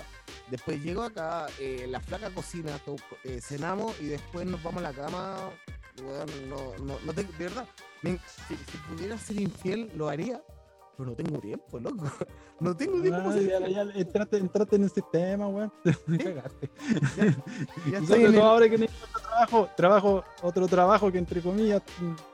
Después 0.50 0.82
llego 0.82 1.02
acá, 1.02 1.46
eh, 1.60 1.86
la 1.88 2.00
flaca 2.00 2.30
cocina, 2.30 2.78
to- 2.84 2.96
eh, 3.24 3.40
cenamos 3.40 3.94
y 4.00 4.06
después 4.06 4.46
nos 4.46 4.62
vamos 4.62 4.82
a 4.82 4.90
la 4.90 4.92
cama, 4.92 5.36
weón, 6.02 6.28
no, 6.48 6.76
no, 6.84 6.98
no 7.04 7.12
tengo, 7.12 7.30
de 7.38 7.44
verdad, 7.44 7.66
me- 8.02 8.18
si, 8.48 8.56
si 8.56 8.78
pudiera 8.88 9.18
ser 9.18 9.40
infiel, 9.40 9.90
lo 9.94 10.08
haría, 10.08 10.42
pero 10.96 11.10
no 11.10 11.16
tengo 11.16 11.38
tiempo, 11.38 11.78
loco, 11.78 12.04
no 12.60 12.74
tengo 12.76 13.00
tiempo. 13.02 13.30
Ah, 13.30 13.36
ya, 13.38 13.68
ya, 13.68 13.82
entraste, 13.94 14.38
entraste 14.38 14.76
en 14.76 14.84
el 14.84 14.90
sistema, 14.90 15.46
weón. 15.48 15.72
Cagaste. 16.24 16.70
Ya 17.90 17.98
estoy 17.98 18.24
en 18.24 18.34
el- 18.34 18.40
ahora 18.40 18.68
que 18.68 18.78
necesito 18.78 19.06
otro 19.06 19.20
trabajo, 19.22 19.68
trabajo, 19.76 20.24
otro 20.42 20.66
trabajo 20.66 21.12
que 21.12 21.18
entre 21.18 21.40
comillas, 21.42 21.82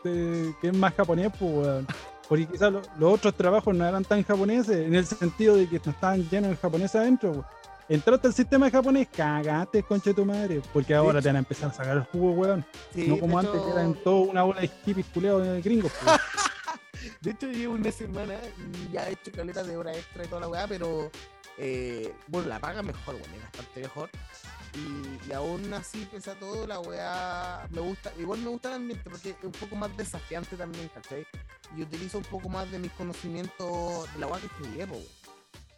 eh, 0.05 0.53
que 0.61 0.69
es 0.69 0.77
más 0.77 0.95
japonés, 0.95 1.31
pues, 1.39 1.51
weón. 1.53 1.87
Porque 2.29 2.47
quizás 2.47 2.73
lo- 2.73 2.83
los 2.99 3.13
otros 3.15 3.35
trabajos 3.35 3.75
no 3.75 3.87
eran 3.87 4.05
tan 4.05 4.23
japoneses, 4.23 4.87
en 4.87 4.95
el 4.95 5.05
sentido 5.07 5.57
de 5.57 5.69
que 5.69 5.81
no 5.85 5.91
estaban 5.93 6.29
llenos 6.31 6.51
de 6.51 6.57
japonés 6.57 6.95
adentro, 6.95 7.31
weón. 7.31 7.45
Entraste 7.87 8.29
al 8.29 8.33
sistema 8.35 8.65
de 8.67 8.73
japonés, 8.73 9.09
cagaste, 9.15 9.83
concha 9.83 10.09
de 10.11 10.15
tu 10.15 10.25
madre. 10.25 10.63
Porque 10.73 10.95
ahora 10.95 11.21
te 11.21 11.29
van 11.29 11.37
a 11.37 11.41
empezar 11.41 11.69
a 11.69 11.73
sacar 11.75 11.99
el 11.99 12.05
jugo, 12.05 12.31
weón. 12.33 12.65
Sí, 12.95 13.07
no 13.09 13.19
como 13.19 13.39
antes, 13.39 13.61
que 13.61 13.71
eran 13.71 13.93
toda 14.03 14.31
una 14.31 14.43
bola 14.43 14.63
de 14.63 14.69
hippies 14.87 15.07
culeados 15.13 15.47
de 15.47 15.61
gringos. 15.61 15.93
De 17.21 17.33
hecho, 17.33 17.47
llevo 17.49 17.75
una 17.75 17.91
semana 17.93 18.35
y 18.89 18.93
ya 18.93 19.07
he 19.09 19.13
hecho 19.13 19.31
caleta 19.33 19.63
de 19.63 19.77
hora 19.77 19.93
extra 19.93 20.25
y 20.25 20.29
toda 20.29 20.41
la 20.43 20.49
weá, 20.49 20.67
pero 20.67 21.11
eh, 21.59 22.15
bueno, 22.29 22.49
la 22.49 22.59
paga 22.59 22.83
mejor, 22.83 23.19
bueno, 23.19 23.35
es 23.37 23.43
bastante 23.43 23.81
mejor. 23.83 24.09
Y, 24.75 25.31
y 25.31 25.33
aún 25.33 25.73
así, 25.73 26.07
pese 26.11 26.33
a 26.33 26.39
todo, 26.39 26.67
la 26.67 26.81
weá 26.81 27.69
me 27.71 27.81
gusta, 27.81 28.13
igual 28.19 28.41
me 28.41 28.49
gusta 28.49 28.69
el 28.71 28.75
ambiente 28.75 29.09
porque 29.09 29.31
es 29.31 29.37
un 29.45 29.53
poco 29.53 29.77
más 29.77 29.97
desafiante 29.97 30.57
también, 30.57 30.89
¿cachai? 30.89 31.27
Y 31.77 31.83
utilizo 31.83 32.19
un 32.19 32.25
poco 32.25 32.49
más 32.49 32.71
de 32.71 32.79
mis 32.79 32.93
conocimientos 32.93 34.13
de 34.13 34.21
la 34.21 34.27
weá 34.27 34.41
que 34.41 34.47
estudié, 34.47 34.87
po. 34.87 35.01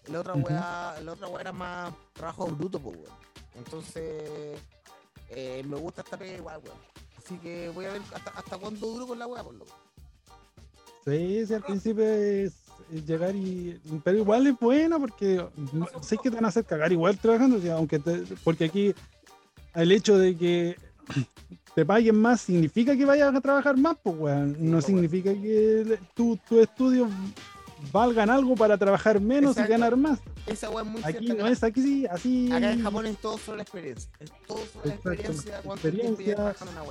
La 0.09 0.21
otra 0.21 0.35
weá, 0.35 1.01
la 1.03 1.13
otra 1.13 1.29
weá 1.29 1.41
era 1.41 1.53
más 1.53 1.93
trabajo 2.15 2.47
bruto, 2.47 2.81
po, 2.81 2.91
weón. 2.91 3.05
Entonces, 3.55 4.59
eh, 5.31 5.63
me 5.67 5.77
gusta 5.77 6.03
esta 6.03 6.17
pega 6.17 6.39
igual, 6.39 6.61
weón. 6.65 6.79
Así 7.19 7.37
que 7.39 7.69
voy 7.71 7.87
a 7.87 7.93
ver 7.93 8.03
hasta, 8.15 8.31
hasta 8.31 8.57
cuándo 8.57 8.87
duro 8.87 9.07
con 9.07 9.19
la 9.19 9.27
weá, 9.27 9.43
por 9.43 9.55
lo 9.55 9.67
Sí, 11.05 11.47
sí, 11.47 11.55
al 11.55 11.63
principio 11.63 12.05
es, 12.05 12.55
es 12.55 12.66
llegar 13.07 13.35
y. 13.35 13.79
Pero 14.05 14.19
igual 14.19 14.47
es 14.47 14.59
bueno 14.59 14.99
porque 15.01 15.45
no- 15.73 15.89
sé 16.03 16.17
que 16.19 16.31
te 16.31 16.37
van 16.37 16.45
a 16.45 16.49
hacer 16.49 16.65
cagar 16.65 16.93
igual 16.93 17.17
trabajando, 17.19 17.57
o 17.57 17.61
sea, 17.61 17.75
aunque 17.75 17.99
te- 17.99 18.25
porque 18.45 18.65
aquí 18.67 18.95
el 19.75 19.93
hecho 19.93 20.19
de 20.19 20.37
que 20.37 20.77
te 21.75 21.85
paguen 21.85 22.17
más 22.17 22.41
significa 22.43 22.97
que 22.97 23.05
vayas 23.05 23.35
a 23.35 23.41
trabajar 23.41 23.77
más, 23.77 23.97
pues 24.03 24.17
weón. 24.19 24.57
No 24.61 24.73
pues, 24.73 24.87
significa 24.87 25.33
que 25.33 25.99
tu- 26.15 26.39
tus 26.49 26.59
estudios 26.59 27.09
valgan 27.93 28.31
algo 28.31 28.55
para 28.55 28.79
trabajar 28.79 29.21
menos 29.21 29.53
Exacto. 29.53 29.71
y 29.71 29.73
ganar 29.73 29.97
más. 29.97 30.19
Esa 30.47 30.69
es 30.69 30.87
muy 30.87 31.03
Aquí 31.05 31.27
no 31.27 31.47
es 31.47 31.63
aquí 31.63 31.83
sí, 31.83 32.07
así. 32.07 32.51
Acá 32.53 32.73
en 32.73 32.83
Japón 32.83 33.07
es 33.07 33.17
todo 33.19 33.37
sobre 33.39 33.59
la 33.59 33.63
experiencia. 33.65 34.11
Es 34.21 34.31
todo 34.47 34.59
sobre 34.73 34.89
la 34.89 34.95
experiencia. 34.95 35.61
Cuánto 35.63 35.89
una 35.89 36.83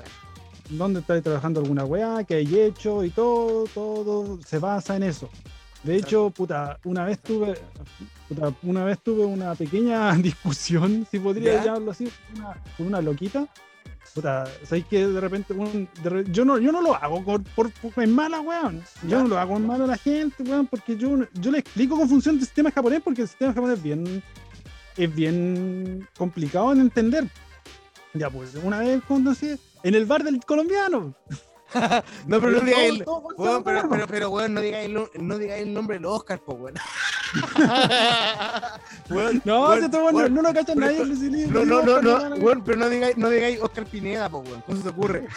dónde 0.70 1.00
estás 1.00 1.22
trabajando 1.22 1.60
alguna 1.60 1.86
weá, 1.86 2.24
que 2.24 2.36
hay 2.36 2.60
hecho 2.60 3.04
y 3.04 3.10
todo, 3.10 3.66
todo 3.74 4.40
se 4.46 4.60
basa 4.60 4.96
en 4.96 5.04
eso. 5.04 5.30
De 5.86 5.98
hecho, 5.98 6.32
puta, 6.32 6.80
una 6.84 7.06
vez 7.06 7.20
tuve, 7.22 7.56
puta, 8.28 8.52
una 8.64 8.84
vez 8.86 9.00
tuve 9.04 9.24
una 9.26 9.54
pequeña 9.54 10.14
discusión, 10.18 11.06
si 11.10 11.20
podría 11.20 11.54
¿Ya? 11.58 11.66
llamarlo 11.66 11.92
así, 11.92 12.06
con 12.34 12.42
una, 12.44 12.64
con 12.78 12.88
una 12.88 13.02
loquita. 13.02 13.48
Puta, 14.16 14.46
sabéis 14.64 14.86
que 14.86 15.06
de 15.08 15.20
repente 15.20 15.54
un- 15.54 15.90
de 16.02 16.24
yo 16.32 16.46
no 16.46 16.58
yo 16.58 16.72
no 16.72 16.82
lo 16.82 16.96
hago 16.96 17.22
por, 17.24 17.44
por, 17.44 17.70
por- 17.72 18.04
en 18.04 18.16
mala, 18.16 18.40
weón. 18.40 18.82
Yo 19.08 19.22
no 19.22 19.28
lo 19.28 19.38
hago 19.38 19.58
en 19.58 19.68
mala 19.68 19.84
a 19.84 19.88
la 19.88 19.98
gente, 19.98 20.42
weón, 20.44 20.68
porque 20.68 20.96
yo, 20.98 21.18
yo 21.34 21.52
le 21.52 21.60
explico 21.60 21.96
cómo 21.96 22.08
funciona 22.08 22.40
el 22.40 22.46
sistema 22.46 22.72
japonés, 22.72 23.02
porque 23.04 23.24
el 23.24 23.28
sistema 23.28 23.54
japonés 23.54 23.78
es 23.78 23.84
bien, 23.84 24.24
es 24.98 25.16
bien 25.16 26.08
complicado 26.18 26.72
en 26.72 26.80
entender. 26.80 27.28
Ya, 28.14 28.30
pues, 28.30 28.56
una 28.64 28.80
vez 28.80 29.04
conocí 29.08 29.56
en 29.84 29.96
el 29.96 30.06
bar 30.06 30.24
del 30.24 30.40
colombiano. 30.46 31.14
No, 32.28 32.40
pero 32.40 32.52
no 32.52 32.60
digáis 32.62 33.00
el, 33.02 33.06
weón, 33.38 33.64
pero, 33.64 33.90
pero, 33.90 34.08
pero, 34.08 34.30
weón, 34.30 34.54
no 34.54 34.62
digáis 34.62 34.86
el, 34.86 34.94
no- 35.28 35.38
digáis 35.38 35.64
el 35.64 35.74
nombre 35.74 35.98
del 35.98 36.06
Oscar, 36.06 36.40
po, 36.40 36.54
weón. 36.54 36.76
Weón, 39.10 39.42
No, 39.46 39.70
weón, 39.70 39.92
weón, 40.16 40.34
no 40.34 40.42
lo 40.42 40.54
cachan 40.54 40.76
pero- 40.80 40.86
nadie. 40.92 41.02
Elías, 41.28 41.50
No, 41.52 41.66
no, 41.66 41.82
no, 41.84 42.02
no, 42.02 42.30
no, 42.30 42.36
weón, 42.38 42.64
pero 42.64 42.78
no 42.78 42.90
digáis, 42.90 43.18
no 43.18 43.30
digáis 43.30 43.60
Oscar 43.62 43.86
Pineda, 43.86 44.30
po, 44.30 44.40
weón. 44.40 44.62
¿Cómo 44.66 44.78
se 44.78 44.84
te 44.84 44.90
ocurre? 44.90 45.28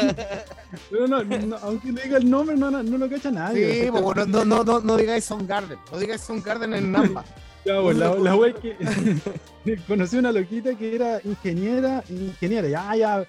no, 0.90 1.06
no, 1.06 1.22
no, 1.24 1.56
aunque 1.62 1.92
le 1.92 2.02
diga 2.02 2.18
el 2.18 2.30
nombre, 2.30 2.56
no, 2.56 2.70
no, 2.70 2.82
no 2.82 2.98
lo 2.98 3.08
cacha 3.10 3.30
nadie. 3.30 3.84
Sí, 3.84 3.90
po, 3.90 3.98
weón, 3.98 4.30
no, 4.30 4.44
no, 4.44 4.64
no, 4.64 4.80
no 4.80 4.96
digáis 4.96 5.24
Son 5.24 5.46
Garden. 5.46 5.78
No 5.92 5.98
digáis 5.98 6.20
Son 6.20 6.40
Garden 6.42 6.74
en 6.74 6.92
Namba. 6.92 7.24
Ya, 7.64 7.80
pues, 7.82 7.96
la, 7.96 8.14
la 8.14 8.36
wea 8.36 8.54
que 8.54 8.76
conocí 9.88 10.16
una 10.18 10.30
loquita 10.30 10.74
que 10.76 10.94
era 10.94 11.20
ingeniera, 11.24 12.04
ingeniera, 12.08 12.68
ya, 12.68 12.94
ya, 12.94 13.24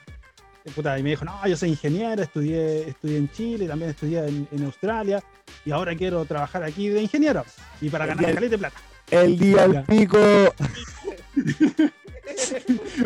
puta, 0.76 0.98
y 1.00 1.04
me 1.04 1.10
dijo, 1.12 1.26
no, 1.26 1.48
yo 1.48 1.56
soy 1.58 1.70
ingeniero, 1.70 2.22
estudié, 2.24 2.90
estudié 2.90 3.18
en 3.18 3.32
Chile, 3.32 3.68
también 3.68 3.92
estudié 3.92 4.28
en, 4.28 4.48
en 4.52 4.64
Australia, 4.66 5.24
y 5.66 5.72
ahora 5.72 5.96
quiero 5.96 6.24
trabajar 6.26 6.64
aquí 6.64 6.90
de 6.90 7.02
ingeniero, 7.02 7.44
y 7.82 7.90
para 7.90 8.06
El 8.06 8.10
ganar 8.16 8.34
caleta 8.36 8.52
de 8.52 8.58
plata. 8.58 8.78
El 9.10 9.38
día 9.40 9.68
del 9.68 9.84
pico. 9.84 10.18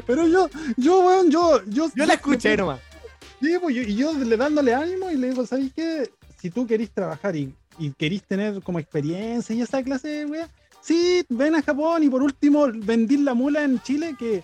Pero 0.07 0.27
yo, 0.27 0.49
yo, 0.77 0.99
weón, 1.01 1.29
yo, 1.31 1.63
yo... 1.65 1.89
Yo 1.95 2.05
la 2.05 2.13
escuché 2.15 2.57
nomás. 2.57 2.79
Sí, 3.41 3.55
pues, 3.61 3.75
yo- 3.75 3.81
y 3.83 3.95
yo 3.95 4.13
le 4.13 4.37
dándole 4.37 4.73
ánimo 4.73 5.09
y 5.11 5.17
le 5.17 5.29
digo, 5.29 5.45
¿sabes 5.45 5.71
qué? 5.75 6.09
Si 6.39 6.49
tú 6.49 6.65
querís 6.67 6.89
trabajar 6.91 7.35
y, 7.35 7.53
y 7.77 7.91
querís 7.91 8.23
tener 8.23 8.61
como 8.61 8.79
experiencia 8.79 9.55
y 9.55 9.61
esa 9.61 9.81
clase 9.83 10.25
wea, 10.25 10.49
sí, 10.81 11.23
ven 11.29 11.55
a 11.55 11.61
Japón 11.61 12.03
y 12.03 12.09
por 12.09 12.21
último 12.23 12.67
vendí 12.73 13.17
la 13.17 13.33
mula 13.33 13.63
en 13.63 13.79
Chile 13.81 14.15
que 14.17 14.43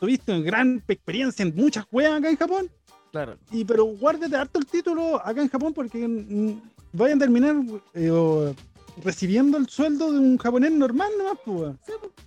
tuviste 0.00 0.32
una 0.32 0.42
gran 0.44 0.82
experiencia 0.88 1.42
en 1.44 1.54
muchas 1.54 1.86
weas 1.90 2.18
acá 2.18 2.30
en 2.30 2.36
Japón. 2.36 2.70
Claro. 3.12 3.36
Y 3.50 3.64
pero 3.64 3.84
guárdate 3.84 4.36
harto 4.36 4.58
el 4.58 4.66
título 4.66 5.16
acá 5.24 5.40
en 5.40 5.48
Japón 5.48 5.72
porque 5.72 6.06
mm, 6.06 6.60
vayan 6.92 7.18
a 7.18 7.20
terminar 7.20 7.56
eh, 7.94 8.10
o 8.10 8.54
recibiendo 9.02 9.58
el 9.58 9.68
sueldo 9.68 10.12
de 10.12 10.18
un 10.18 10.38
japonés 10.38 10.72
normal 10.72 11.10
nomás, 11.18 11.38
pues. 11.44 11.58
weón. 11.60 11.78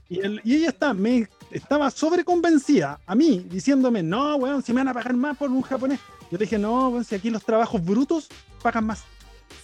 Y, 0.08 0.20
el- 0.20 0.42
y 0.44 0.56
ella 0.56 0.70
está, 0.70 0.94
me 0.94 1.28
estaba 1.52 1.90
sobreconvencida 1.92 3.00
a 3.06 3.16
mí, 3.16 3.46
diciéndome, 3.50 4.02
no, 4.04 4.36
weón, 4.38 4.62
si 4.64 4.72
me 4.74 4.80
van 4.82 4.88
a 4.90 4.94
pagar 4.94 5.14
más 5.16 5.38
por 5.38 5.50
un 5.52 5.62
japonés. 5.62 6.00
Yo 6.32 6.38
le 6.38 6.46
dije, 6.46 6.58
no, 6.60 6.90
weón, 6.90 7.04
si 7.04 7.16
aquí 7.16 7.30
los 7.30 7.44
trabajos 7.44 7.84
brutos 7.84 8.28
pagan 8.62 8.86
más. 8.86 9.04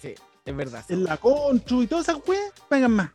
Sí, 0.01 0.13
es 0.45 0.55
verdad. 0.55 0.83
En 0.89 1.03
la 1.03 1.17
contru 1.17 1.83
y 1.83 1.87
todas 1.87 2.07
esas 2.09 2.21
weas 2.27 2.51
pagan 2.69 2.91
más. 2.91 3.09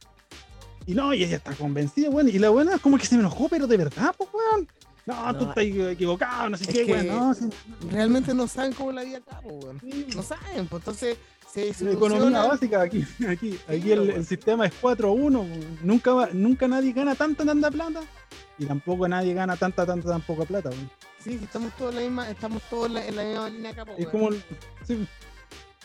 Y 0.87 0.95
no, 0.95 1.13
y 1.15 1.23
ella 1.25 1.37
está 1.37 1.53
convencida, 1.55 2.11
weón. 2.11 2.29
Y 2.29 2.39
la 2.39 2.51
buena 2.51 2.75
es 2.77 2.81
como 2.81 2.97
que 2.97 3.07
se 3.07 3.15
me 3.17 3.21
enojó, 3.21 3.49
pero 3.49 3.67
de 3.67 3.77
verdad, 3.77 4.15
pues, 4.17 4.31
weón. 4.33 4.69
No, 5.07 5.37
tú 5.37 5.45
estás 5.49 5.65
equivocado, 5.65 6.51
no 6.51 6.57
sé 6.57 6.65
es 6.65 6.71
qué, 6.71 6.87
que- 6.87 6.93
weón. 6.93 7.07
No, 7.09 7.35
sí, 7.35 7.49
Realmente 7.91 8.35
no 8.35 8.47
saben 8.47 8.73
cómo 8.73 8.93
la 8.93 9.03
vida 9.03 9.19
acá, 9.19 9.41
weón. 9.45 9.81
sí, 9.81 10.07
No 10.15 10.23
saben, 10.23 10.67
pues 10.69 10.81
entonces 10.83 11.19
se 11.53 11.75
La 11.85 11.93
economía 11.93 12.45
básica 12.45 12.83
aquí, 12.83 13.05
aquí, 13.29 13.59
aquí 13.69 13.83
Sí, 13.83 13.91
el, 13.93 14.25
sistema 14.27 14.67
es 14.67 14.73
4-1. 14.81 15.45
Nunca, 15.83 16.29
nunca 16.33 16.69
nadie 16.69 16.93
gana 16.93 17.15
tanta, 17.15 17.45
tanta 17.45 17.71
plata. 17.71 18.01
Y 18.59 18.67
tampoco 18.67 19.09
nadie 19.09 19.33
gana 19.35 19.57
tanta, 19.57 19.85
tanta, 19.87 20.09
tan 20.11 20.21
poca 20.21 20.45
plata. 20.45 20.69
weón. 20.69 20.91
Sí, 21.25 21.41
estamos 21.43 21.73
todos 21.77 21.91
en 21.93 21.97
la 21.97 22.03
misma, 22.03 22.31
estamos 22.31 22.63
todos 22.71 22.87
en 22.87 22.95
la, 22.95 23.07
en 23.07 23.17
la 23.17 23.25
misma 23.25 23.49
línea 23.51 23.71
acá, 23.73 23.85
Es 23.99 24.09
como 24.09 24.31
sí, 24.87 25.07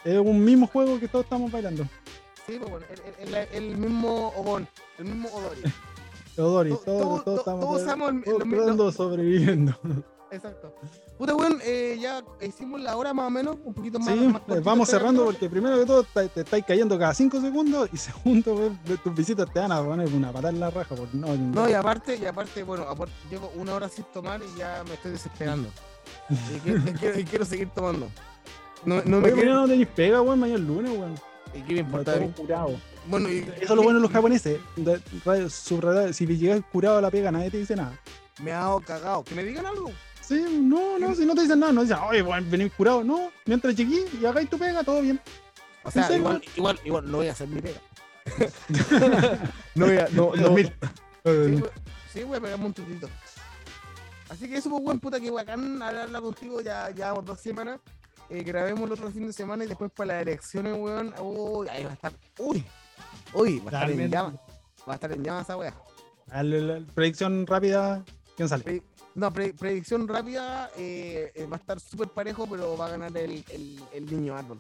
es 0.04 0.18
un 0.20 0.44
mismo 0.46 0.68
juego 0.68 1.00
que 1.00 1.08
todos 1.08 1.26
estamos 1.26 1.52
bailando. 1.52 1.88
Sí, 2.46 2.60
pues 2.60 2.84
el- 3.20 3.34
el- 3.34 3.48
el 3.52 3.78
mismo 3.78 4.28
Obon, 4.36 4.68
el 5.00 5.06
mismo 5.06 5.30
Odori. 5.30 5.62
Todos, 6.36 6.84
todo- 6.84 7.22
todos 7.22 7.24
to- 7.24 7.36
estamos 7.38 8.86
de 8.88 8.92
sobreviviendo. 8.92 9.74
Exacto. 10.32 10.74
Puta, 11.18 11.34
weón, 11.34 11.60
eh, 11.64 11.98
ya 12.02 12.22
hicimos 12.42 12.82
la 12.82 12.98
hora 12.98 13.14
más 13.14 13.28
o 13.28 13.30
menos, 13.30 13.56
un 13.64 13.74
poquito 13.74 14.00
más. 14.00 14.10
Sí, 14.10 14.16
más 14.28 14.42
cortito 14.42 14.62
vamos 14.66 14.90
este 14.90 14.98
cerrando 15.00 15.24
porque 15.24 15.50
primero 15.50 15.80
que 15.80 15.86
todo 15.86 16.04
te, 16.04 16.28
te 16.28 16.42
estáis 16.42 16.66
cayendo 16.66 17.00
cada 17.00 17.14
5 17.14 17.40
segundos 17.40 17.90
y 17.94 17.98
segundo, 17.98 18.54
weón, 18.56 18.78
tus 19.02 19.16
visitas 19.16 19.48
te 19.54 19.60
van 19.60 19.72
a 19.72 19.82
poner 19.82 20.10
una 20.14 20.34
patada 20.34 20.50
en 20.50 20.60
la 20.60 20.70
raja. 20.72 20.94
Porque 20.94 21.16
no, 21.16 21.38
No, 21.38 21.70
y 21.70 21.74
aparte, 21.74 22.18
y 22.18 22.26
aparte, 22.26 22.64
bueno, 22.64 22.84
aparte, 22.84 23.14
llevo 23.30 23.50
una 23.56 23.76
hora 23.76 23.88
sin 23.88 24.04
tomar 24.06 24.42
y 24.42 24.58
ya 24.60 24.84
me 24.88 24.96
estoy 24.96 25.12
desesperando. 25.12 25.70
Y 26.30 26.60
quiero, 26.60 26.80
y 26.80 26.94
quiero- 26.94 27.20
y 27.20 27.24
quiero 27.24 27.46
seguir 27.46 27.70
tomando. 27.70 28.08
No, 28.84 29.02
no 29.06 29.22
me 29.22 29.32
quiero. 29.32 29.54
no 29.54 29.68
tenéis 29.68 29.88
pega, 29.88 30.22
weón, 30.22 30.40
mañana 30.40 30.60
es 30.60 30.66
lunes, 30.66 30.92
weón. 30.92 31.16
¿Y 31.54 31.62
qué 31.62 31.74
me 31.76 31.80
importa? 31.80 32.20
curado. 32.36 32.72
Bueno, 33.08 33.30
y, 33.30 33.40
Eso 33.40 33.54
es 33.62 33.70
lo 33.70 33.84
bueno 33.84 34.00
de 34.00 34.04
los 34.04 34.12
japoneses. 34.12 34.60
subrayar, 35.50 36.14
si 36.14 36.26
llegas 36.26 36.62
curado 36.72 36.98
a 36.98 37.02
la 37.02 37.12
pega, 37.12 37.32
nadie 37.32 37.52
te 37.52 37.58
dice 37.58 37.76
nada. 37.76 38.00
Me 38.42 38.52
ha 38.52 38.60
dado 38.60 38.80
cagado. 38.82 39.24
Que 39.24 39.36
me 39.36 39.44
digan 39.44 39.66
algo. 39.66 39.92
Sí, 40.22 40.44
no, 40.62 40.98
no, 40.98 41.14
si 41.14 41.26
no 41.26 41.36
te 41.36 41.42
dicen 41.42 41.60
nada, 41.60 41.72
no 41.72 41.84
dicen, 41.84 41.98
oye, 41.98 42.22
bueno, 42.22 42.48
venir 42.50 42.72
curado. 42.72 43.04
No, 43.04 43.32
mientras 43.46 43.76
llegué 43.76 44.06
y 44.20 44.26
hagáis 44.26 44.50
tu 44.50 44.58
pega, 44.58 44.84
todo 44.84 45.02
bien. 45.02 45.20
O 45.84 45.92
sea, 45.92 46.04
serio? 46.08 46.22
igual, 46.22 46.42
igual, 46.56 46.80
igual, 46.84 47.12
no 47.12 47.18
voy 47.18 47.28
a 47.28 47.32
hacer 47.32 47.48
mi 47.48 47.62
pega. 47.62 47.80
no 49.76 49.86
voy 49.86 49.98
a, 49.98 50.08
no, 50.12 50.36
no. 50.36 50.50
We- 50.52 50.74
Sí, 52.12 52.24
voy 52.24 52.38
a 52.38 52.42
pegarme 52.42 52.66
un 52.66 52.74
tutito. 52.74 53.10
Así 54.30 54.48
que 54.50 54.58
eso, 54.58 54.70
pues, 54.70 54.82
buen 54.84 55.00
puta, 55.00 55.20
que 55.20 55.30
bacán 55.30 55.82
hablarla 55.82 56.22
contigo. 56.22 56.62
Ya 56.62 56.90
llevamos 56.90 57.26
dos 57.26 57.40
semanas. 57.40 57.80
Eh, 58.30 58.42
grabemos 58.42 58.86
el 58.86 58.94
otro 58.94 59.12
fin 59.12 59.28
de 59.28 59.34
semana 59.34 59.64
y 59.64 59.68
después 59.68 59.92
para 59.92 60.14
las 60.14 60.22
elecciones, 60.24 60.76
weón. 60.76 61.14
Uy, 61.20 61.68
ahí 61.70 61.84
va 61.84 61.92
a 61.92 61.94
estar. 61.94 62.14
Uy, 62.40 62.64
uy, 63.34 63.60
va 63.60 63.72
a 63.72 63.74
estar 63.84 63.92
en 63.92 64.10
llamas. 64.12 64.36
Va 64.88 64.92
a 64.92 64.96
estar 64.96 65.12
en 65.12 65.24
llamas 65.24 65.44
esa 65.44 65.56
la 66.62 66.80
predicción 66.94 67.46
rápida, 67.48 68.04
¿quién 68.36 68.50
sale? 68.50 68.64
Pre- 68.64 68.84
no, 69.16 69.32
pre- 69.32 69.54
predicción 69.54 70.08
rápida. 70.08 70.70
eh, 70.78 71.32
eh, 71.36 71.46
va 71.46 71.58
a 71.58 71.60
estar 71.60 71.80
súper 71.80 72.10
parejo, 72.10 72.48
pero 72.50 72.76
va 72.78 72.88
a 72.88 72.90
ganar 72.90 73.16
el, 73.18 73.44
el, 73.50 73.80
el 73.94 74.06
niño 74.06 74.36
árbol. 74.36 74.60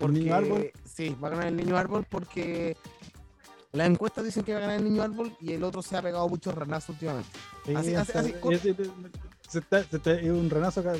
¿El 0.00 0.12
niño 0.14 0.34
árbol? 0.34 0.72
Sí, 0.84 1.16
va 1.22 1.28
a 1.28 1.30
ganar 1.30 1.46
el 1.46 1.56
niño 1.56 1.76
árbol 1.76 2.04
porque 2.10 2.76
las 3.72 3.88
encuestas 3.88 4.24
dicen 4.24 4.42
que 4.42 4.52
va 4.52 4.58
a 4.58 4.62
ganar 4.62 4.76
el 4.78 4.84
niño 4.84 5.02
árbol 5.02 5.36
y 5.40 5.52
el 5.52 5.62
otro 5.62 5.80
se 5.82 5.96
ha 5.96 6.02
pegado 6.02 6.28
muchos 6.28 6.54
ranazos 6.54 6.90
últimamente. 6.90 7.30
Sí, 7.64 7.74
Así- 7.74 7.94
así- 7.94 8.12
así, 8.18 8.34
se 9.48 9.58
está- 9.60 9.84
se 9.84 9.96
está- 9.96 10.12
es 10.14 10.30
un 10.30 10.50
ranazo 10.50 10.80
acá, 10.80 10.94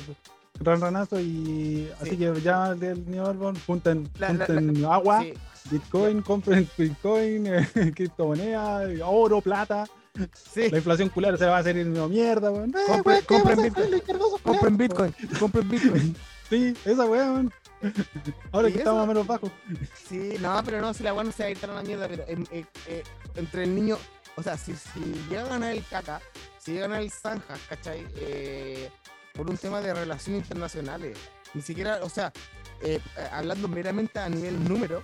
gran 0.59 0.79
ranazo 0.81 1.19
y 1.19 1.89
así 1.99 2.11
Sí. 2.11 2.17
que 2.17 2.41
ya 2.41 2.73
del 2.75 3.09
New 3.09 3.25
Árbol, 3.25 3.57
junten, 3.65 4.09
La- 4.19 4.33
la- 4.33 4.45
junten 4.45 4.85
agua, 4.85 5.21
Sí, 5.21 5.33
Bitcoin, 5.71 6.21
compren 6.21 6.69
Bitcoin, 6.77 7.47
eh, 7.47 7.91
criptomoneda, 7.95 8.81
oro, 9.07 9.41
plata, 9.41 9.85
sí. 10.33 10.69
la 10.69 10.77
inflación 10.77 11.09
culera 11.09 11.37
se 11.37 11.45
va 11.45 11.57
a 11.57 11.59
hacer 11.59 11.77
una 11.87 12.07
mierda, 12.07 12.51
weón. 12.51 12.69
Eh, 12.69 12.73
Compren- 12.87 13.05
weón, 13.05 13.19
¿qué 13.21 13.25
compren 13.35 13.61
Bitcoin. 13.63 14.01
Compren? 14.43 14.77
Bitcoin, 14.77 15.15
compren 15.39 15.69
Bitcoin. 15.69 16.15
Sí, 16.49 16.73
esa 16.85 17.05
weón. 17.05 17.51
Ahora 18.51 18.69
¿Y 18.69 18.71
que 18.73 18.79
eso? 18.79 18.89
estamos 18.89 19.07
menos 19.07 19.27
bajos. 19.27 19.51
Sí, 20.07 20.35
no, 20.39 20.61
pero 20.63 20.79
no, 20.79 20.93
si 20.93 21.03
la 21.03 21.13
weá 21.13 21.23
no 21.23 21.31
se 21.31 21.43
va 21.43 21.47
a 21.47 21.51
ir 21.51 21.57
tan 21.57 21.71
a 21.71 21.75
la 21.75 21.83
mierda, 21.83 22.07
pero 22.07 22.23
eh, 22.27 22.65
eh, 22.87 23.03
entre 23.35 23.63
el 23.63 23.75
niño, 23.75 23.97
o 24.37 24.43
sea, 24.43 24.55
si, 24.55 24.73
si 24.73 24.99
llega 25.29 25.41
a 25.43 25.49
ganar 25.49 25.71
el 25.73 25.83
caca, 25.85 26.21
si 26.59 26.71
llega 26.73 26.85
a 26.85 26.87
ganar 26.87 27.03
el 27.03 27.11
Zanja, 27.11 27.55
¿cachai? 27.67 28.05
Eh, 28.15 28.89
por 29.33 29.49
un 29.49 29.57
tema 29.57 29.81
de 29.81 29.93
relaciones 29.93 30.43
internacionales, 30.43 31.17
ni 31.53 31.61
siquiera, 31.61 31.99
o 32.03 32.09
sea, 32.09 32.31
eh, 32.81 32.99
hablando 33.31 33.67
meramente 33.67 34.19
a 34.19 34.29
nivel 34.29 34.63
número, 34.67 35.01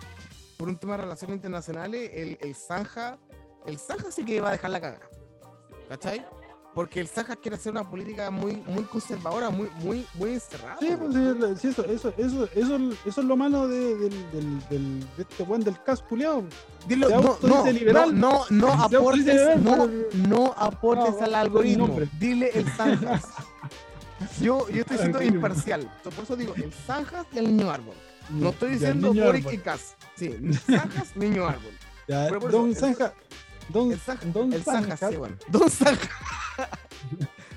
por 0.57 0.67
un 0.69 0.77
tema 0.77 0.97
de 0.97 1.03
relaciones 1.03 1.35
internacionales, 1.37 2.11
el, 2.13 2.37
el 2.41 2.55
Zanja, 2.55 3.17
el 3.65 3.79
Zanja 3.79 4.11
sí 4.11 4.23
que 4.23 4.39
va 4.41 4.49
a 4.49 4.51
dejar 4.53 4.69
la 4.71 4.81
caga, 4.81 4.99
¿cachai? 5.87 6.25
Porque 6.75 6.99
el 6.99 7.07
Zanja 7.07 7.35
quiere 7.35 7.57
hacer 7.57 7.71
una 7.71 7.89
política 7.89 8.29
muy, 8.29 8.57
muy 8.67 8.83
conservadora, 8.83 9.49
muy, 9.49 9.69
muy, 9.81 10.05
muy 10.13 10.33
encerrada. 10.33 10.77
Sí, 10.79 10.95
pues 10.95 11.59
sí, 11.59 11.67
eso, 11.67 11.83
eso, 11.85 12.13
eso, 12.15 12.47
eso, 12.53 12.77
eso 13.05 13.21
es 13.21 13.27
lo 13.27 13.35
malo 13.35 13.67
de, 13.67 13.95
del, 13.95 14.69
del, 14.69 14.99
de 15.17 15.23
este 15.23 15.43
weón 15.43 15.63
del 15.63 15.81
cas 15.81 16.03
culiao. 16.03 16.43
Dilo, 16.87 17.09
no, 17.09 17.37
no, 17.41 17.71
liberal. 17.71 18.17
no, 18.17 18.45
no, 18.51 18.67
no 18.67 18.83
aportes, 18.83 19.25
liberal, 19.25 19.63
no, 19.63 19.71
pero- 19.87 20.27
no 20.29 20.53
aportes 20.55 21.15
No, 21.15 21.23
al 21.25 21.31
no, 21.31 21.37
algoritmo. 21.37 21.99
Dile 22.19 22.51
el 22.53 22.69
Zanjas. 22.71 23.23
Yo, 24.41 24.67
yo 24.69 24.81
estoy 24.81 24.97
siendo 24.97 25.21
imparcial. 25.21 25.89
Por 26.03 26.13
eso 26.23 26.35
digo 26.35 26.53
el 26.55 26.71
Zanjas 26.73 27.25
y 27.31 27.37
el 27.39 27.55
niño 27.55 27.71
árbol. 27.71 27.95
No 28.29 28.49
estoy 28.49 28.71
diciendo 28.71 29.13
Boric 29.13 29.51
y 29.53 29.57
Cas. 29.57 29.95
Sí, 30.15 30.35
Zanjas, 30.65 31.15
niño 31.15 31.47
árbol. 31.47 31.71
Ya, 32.07 32.25
pero 32.27 32.39
por 32.39 32.49
eso, 32.49 32.57
Don 32.59 32.69
el- 32.69 32.75
Zanja. 32.75 33.13
Don, 33.69 33.91
El 33.91 33.99
Zanjas, 33.99 34.33
Don 34.33 34.51
el 34.51 34.97
sí, 34.97 35.15
bueno. 35.17 35.35
Don 35.49 35.69
Zanjas. 35.69 36.09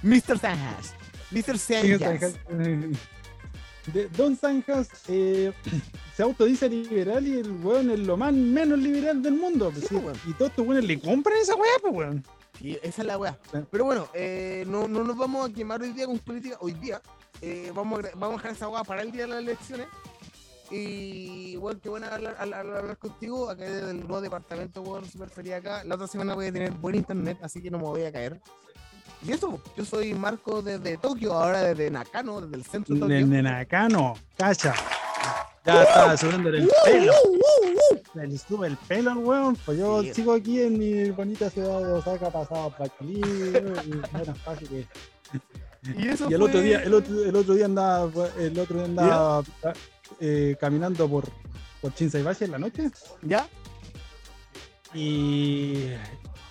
Mr. 0.02 0.38
Zanjas. 0.38 0.94
Mr. 1.30 1.58
Zanja. 1.58 2.30
De- 3.92 4.08
Don 4.16 4.36
Zanjas 4.36 4.88
eh, 5.08 5.52
se 6.16 6.22
autodice 6.22 6.68
liberal 6.68 7.26
y 7.26 7.38
el 7.38 7.50
weón 7.50 7.90
es 7.90 7.98
lo 8.00 8.16
más 8.16 8.32
menos 8.32 8.78
liberal 8.78 9.22
del 9.22 9.34
mundo. 9.34 9.70
pues, 9.72 9.88
Sí. 9.88 9.96
Y 10.28 10.32
todos 10.34 10.50
estos 10.50 10.66
weones 10.66 10.84
le 10.84 11.00
compran 11.00 11.36
esa 11.38 11.54
weá, 11.56 11.72
pues 11.80 11.94
weón. 11.94 12.24
Y 12.60 12.74
esa 12.82 13.02
es 13.02 13.06
la 13.06 13.18
weá. 13.18 13.38
Pero 13.70 13.84
bueno, 13.84 14.08
eh, 14.14 14.64
no, 14.66 14.86
no 14.86 15.02
nos 15.04 15.16
vamos 15.16 15.48
a 15.48 15.52
quemar 15.52 15.82
hoy 15.82 15.92
día 15.92 16.06
con 16.06 16.18
política. 16.18 16.56
Hoy 16.60 16.72
día 16.72 17.00
eh, 17.40 17.72
vamos, 17.74 18.04
a, 18.04 18.08
vamos 18.14 18.34
a 18.34 18.36
dejar 18.38 18.52
esa 18.52 18.68
weá 18.68 18.84
para 18.84 19.02
el 19.02 19.10
día 19.10 19.22
de 19.22 19.28
las 19.28 19.38
elecciones. 19.40 19.86
Y 20.70 21.56
bueno, 21.56 21.80
qué 21.82 21.88
bueno 21.88 22.06
hablar, 22.06 22.36
hablar, 22.38 22.66
hablar 22.66 22.96
contigo. 22.98 23.50
Acá 23.50 23.64
desde 23.64 23.90
el 23.90 24.00
nuevo 24.00 24.20
departamento, 24.20 24.80
weón, 24.82 25.04
super 25.04 25.28
feliz 25.28 25.54
acá. 25.54 25.84
La 25.84 25.96
otra 25.96 26.06
semana 26.06 26.34
voy 26.34 26.46
a 26.46 26.52
tener 26.52 26.72
buen 26.72 26.94
internet, 26.94 27.38
así 27.42 27.60
que 27.60 27.70
no 27.70 27.78
me 27.78 27.84
voy 27.84 28.04
a 28.04 28.12
caer. 28.12 28.40
Y 29.24 29.32
eso, 29.32 29.60
yo 29.76 29.84
soy 29.84 30.14
Marco 30.14 30.62
desde 30.62 30.96
Tokio, 30.96 31.34
ahora 31.34 31.62
desde 31.62 31.90
Nakano, 31.90 32.40
desde 32.40 32.56
el 32.56 32.64
centro 32.64 32.94
de 32.94 33.00
Tokio. 33.00 33.26
De 33.26 33.42
Nakano, 33.42 34.14
cacha. 34.36 34.74
Ya 35.64 35.82
estaba 35.84 36.16
subiendo 36.16 36.48
el 36.48 36.68
pelo. 36.84 37.12
Se 38.12 38.26
le 38.26 38.38
sube 38.38 38.66
el 38.66 38.76
pelo 38.76 39.10
al 39.12 39.18
weón. 39.18 39.56
Pues 39.64 39.78
yo 39.78 40.02
Sí. 40.02 40.14
sigo 40.14 40.32
aquí 40.34 40.60
en 40.60 40.78
mi 40.78 41.10
bonita 41.10 41.48
ciudad 41.50 41.80
de 41.80 41.92
Osaka, 41.92 42.30
pasado 42.30 42.74
por 42.76 42.86
aquí. 42.86 43.20
y 43.20 43.50
bueno, 44.12 44.34
fácil 44.44 44.68
que- 44.68 44.86
Y, 45.98 46.08
eso 46.08 46.30
Y 46.30 46.34
el 46.34 46.42
otro 46.42 46.58
fue- 46.58 46.62
día, 46.62 46.82
el 46.84 46.94
otro, 46.94 47.24
el 47.24 47.34
otro 47.34 47.54
día 47.54 47.64
andaba, 47.64 48.28
el 48.38 48.56
otro 48.58 48.76
día 48.76 48.84
andaba 48.84 49.42
eh, 50.20 50.56
caminando 50.60 51.08
por, 51.08 51.24
por 51.80 51.92
Shinsaibashi 51.92 52.44
en 52.44 52.50
la 52.52 52.58
noche 52.58 52.88
¿Ya? 53.22 53.48
y 54.94 55.86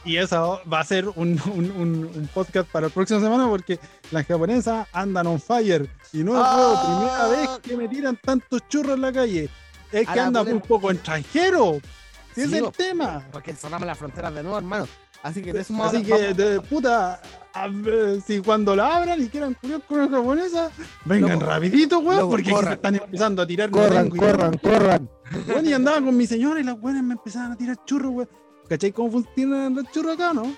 Y 0.04 0.18
eso 0.18 0.62
va 0.72 0.80
a 0.80 0.84
ser 0.84 1.08
un, 1.10 1.40
un- 1.54 1.72
un- 1.72 2.12
un 2.16 2.30
podcast 2.34 2.68
para 2.70 2.88
la 2.88 2.94
próxima 2.94 3.20
semana 3.20 3.48
porque 3.48 3.80
las 4.12 4.26
japonesas 4.26 4.88
andan 4.94 5.28
on 5.28 5.40
fire. 5.40 5.88
Y 6.12 6.24
no 6.24 6.34
es 6.34 6.44
Ah. 6.44 6.74
la 6.74 6.82
primera 6.98 7.28
vez 7.28 7.60
que 7.60 7.78
me 7.78 7.88
tiran 7.88 8.18
tantos 8.18 8.62
churros 8.68 8.96
en 8.96 9.02
la 9.02 9.14
calle. 9.14 9.50
Es 9.92 10.08
A 10.08 10.14
que 10.14 10.20
la 10.20 10.26
anda 10.28 10.40
poder- 10.42 10.56
un 10.56 10.62
poco 10.62 10.90
extranjero. 10.92 11.80
Sí, 12.34 12.42
es 12.42 12.54
el 12.54 12.72
tema. 12.72 13.28
Porque 13.32 13.54
cerramos 13.54 13.86
las 13.86 13.98
fronteras 13.98 14.34
de 14.34 14.42
nuevo, 14.42 14.58
hermano. 14.58 14.88
Así 15.22 15.44
que 15.44 15.54
de 15.54 15.62
eso 15.62 15.84
Así 15.84 16.02
que, 16.02 16.12
vamos- 16.14 16.38
de 16.38 16.62
puta, 16.62 17.22
a 17.54 17.68
ver, 17.68 18.22
si 18.26 18.40
cuando 18.42 18.76
la 18.76 18.96
abran 18.96 19.22
y 19.22 19.28
quieran 19.28 19.54
culiar 19.54 19.82
con 19.84 20.00
una 20.00 20.10
japonesa, 20.18 20.72
vengan 21.06 21.34
Loco, 21.34 21.46
rapidito, 21.46 22.00
weón, 22.00 22.28
porque 22.28 22.42
aquí 22.42 22.50
se 22.50 22.56
corran. 22.56 22.74
están 22.74 22.96
empezando 22.96 23.42
a 23.44 23.46
tirar. 23.46 23.70
corran, 23.70 24.10
corran, 24.10 24.58
corran. 24.58 25.10
Weón, 25.48 25.68
y 25.68 25.74
andaba 25.74 25.98
con 26.02 26.18
mi 26.18 26.26
señora 26.26 26.60
y 26.60 26.64
las 26.64 26.80
buenas 26.80 27.04
me 27.04 27.14
empezaban 27.14 27.52
a 27.52 27.56
tirar 27.56 27.78
churros, 27.86 28.12
weón. 28.14 28.30
¿Cachai 28.72 28.94
cómo 28.94 29.12
funcionan 29.12 29.76
los 29.76 29.84
churros 29.92 30.14
acá, 30.14 30.32
no? 30.32 30.56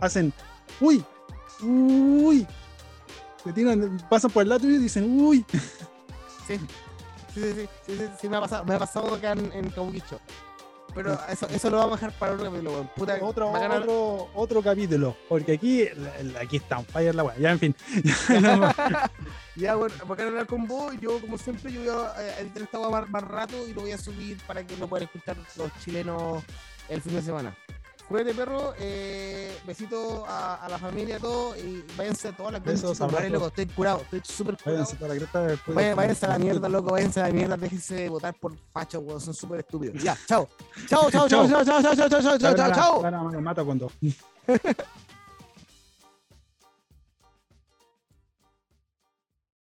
Hacen, 0.00 0.32
uy, 0.80 1.04
uy. 1.62 2.46
Pasan 4.08 4.30
por 4.30 4.44
el 4.44 4.48
lado 4.48 4.66
y 4.66 4.78
dicen, 4.78 5.04
uy. 5.20 5.44
Sí, 6.46 6.58
sí, 7.34 7.52
sí, 7.52 7.68
sí, 7.86 7.92
sí, 8.18 8.28
me 8.30 8.38
ha 8.38 8.40
pasado, 8.40 8.64
me 8.64 8.76
ha 8.76 8.78
pasado 8.78 9.14
acá 9.14 9.32
en, 9.32 9.52
en 9.52 9.68
Kabukicho. 9.68 10.18
Pero 10.96 11.16
eso, 11.28 11.46
eso 11.48 11.70
lo 11.70 11.76
vamos 11.76 11.92
a 12.02 12.06
dejar 12.06 12.18
para 12.18 12.32
otro 12.32 12.46
capítulo. 12.46 12.90
Puta, 12.96 13.18
Otro, 13.20 13.54
hablar- 13.54 13.82
otro, 13.82 14.28
otro 14.34 14.62
capítulo, 14.62 15.16
porque 15.28 15.52
aquí, 15.52 15.86
aquí 16.40 16.56
está 16.56 16.78
un 16.78 16.86
fire 16.86 17.14
la 17.14 17.22
weá. 17.22 17.36
Ya, 17.38 17.52
en 17.52 17.58
fin. 17.60 17.76
Ya, 19.54 19.74
bueno, 19.76 19.94
bacán 20.06 20.28
hablar 20.28 20.46
con 20.46 20.66
vos. 20.66 20.94
Yo, 21.00 21.20
como 21.20 21.38
siempre, 21.38 21.72
yo 21.72 21.80
voy 21.80 21.90
a 21.90 22.40
editar 22.40 22.62
esta 22.62 22.78
weá 22.80 22.88
más, 22.90 23.10
más 23.10 23.22
rato 23.22 23.68
y 23.68 23.72
lo 23.74 23.82
voy 23.82 23.92
a 23.92 23.98
subir 23.98 24.38
para 24.46 24.66
que 24.66 24.76
lo 24.76 24.88
puedan 24.88 25.04
escuchar 25.06 25.36
los 25.56 25.70
chilenos 25.84 26.42
el 26.88 27.00
fin 27.02 27.14
de 27.14 27.22
semana. 27.22 27.56
Cuídate, 28.08 28.34
perro. 28.34 28.72
Eh, 28.78 29.58
besito 29.66 30.24
a, 30.28 30.54
a 30.64 30.68
la 30.68 30.78
familia, 30.78 31.16
a 31.16 31.18
todos. 31.20 31.58
Y 31.58 31.84
váyanse 31.96 32.28
a 32.28 32.36
todas 32.36 32.52
las 32.52 32.62
Besos, 32.62 32.98
conchas, 32.98 33.00
madre, 33.12 33.26
abrazos. 33.26 33.32
loco. 33.32 33.46
Estoy 33.48 33.66
curado, 33.74 34.00
estoy 34.02 34.20
súper 34.24 34.56
curado. 34.56 34.72
váyanse 34.76 34.96
para 34.96 35.08
la 35.14 35.18
cresta 35.18 35.40
después. 35.42 35.74
Vaya- 35.74 35.94
Váyanse 35.94 36.26
a 36.26 36.28
la 36.28 36.38
mierda, 36.38 36.68
loco, 36.68 36.92
váyanse 36.92 37.20
a 37.20 37.26
la 37.28 37.32
mierda, 37.34 37.56
déjense 37.56 37.94
de 37.94 38.08
votar 38.08 38.34
por 38.34 38.52
fachos, 38.72 39.02
weón, 39.04 39.20
son 39.20 39.34
súper 39.34 39.60
estúpidos. 39.60 40.00
Ya, 40.02 40.16
chao. 40.28 40.48
Chao, 40.88 41.10
chao, 41.10 41.28
chao, 41.28 41.48
chao, 41.48 41.64
chao, 41.64 41.82
chao, 41.82 41.94
chao, 42.08 42.20
chao, 42.38 42.54
chao, 42.54 42.72
chao, 43.02 43.40
mata 43.40 43.64
cuando. 43.64 43.90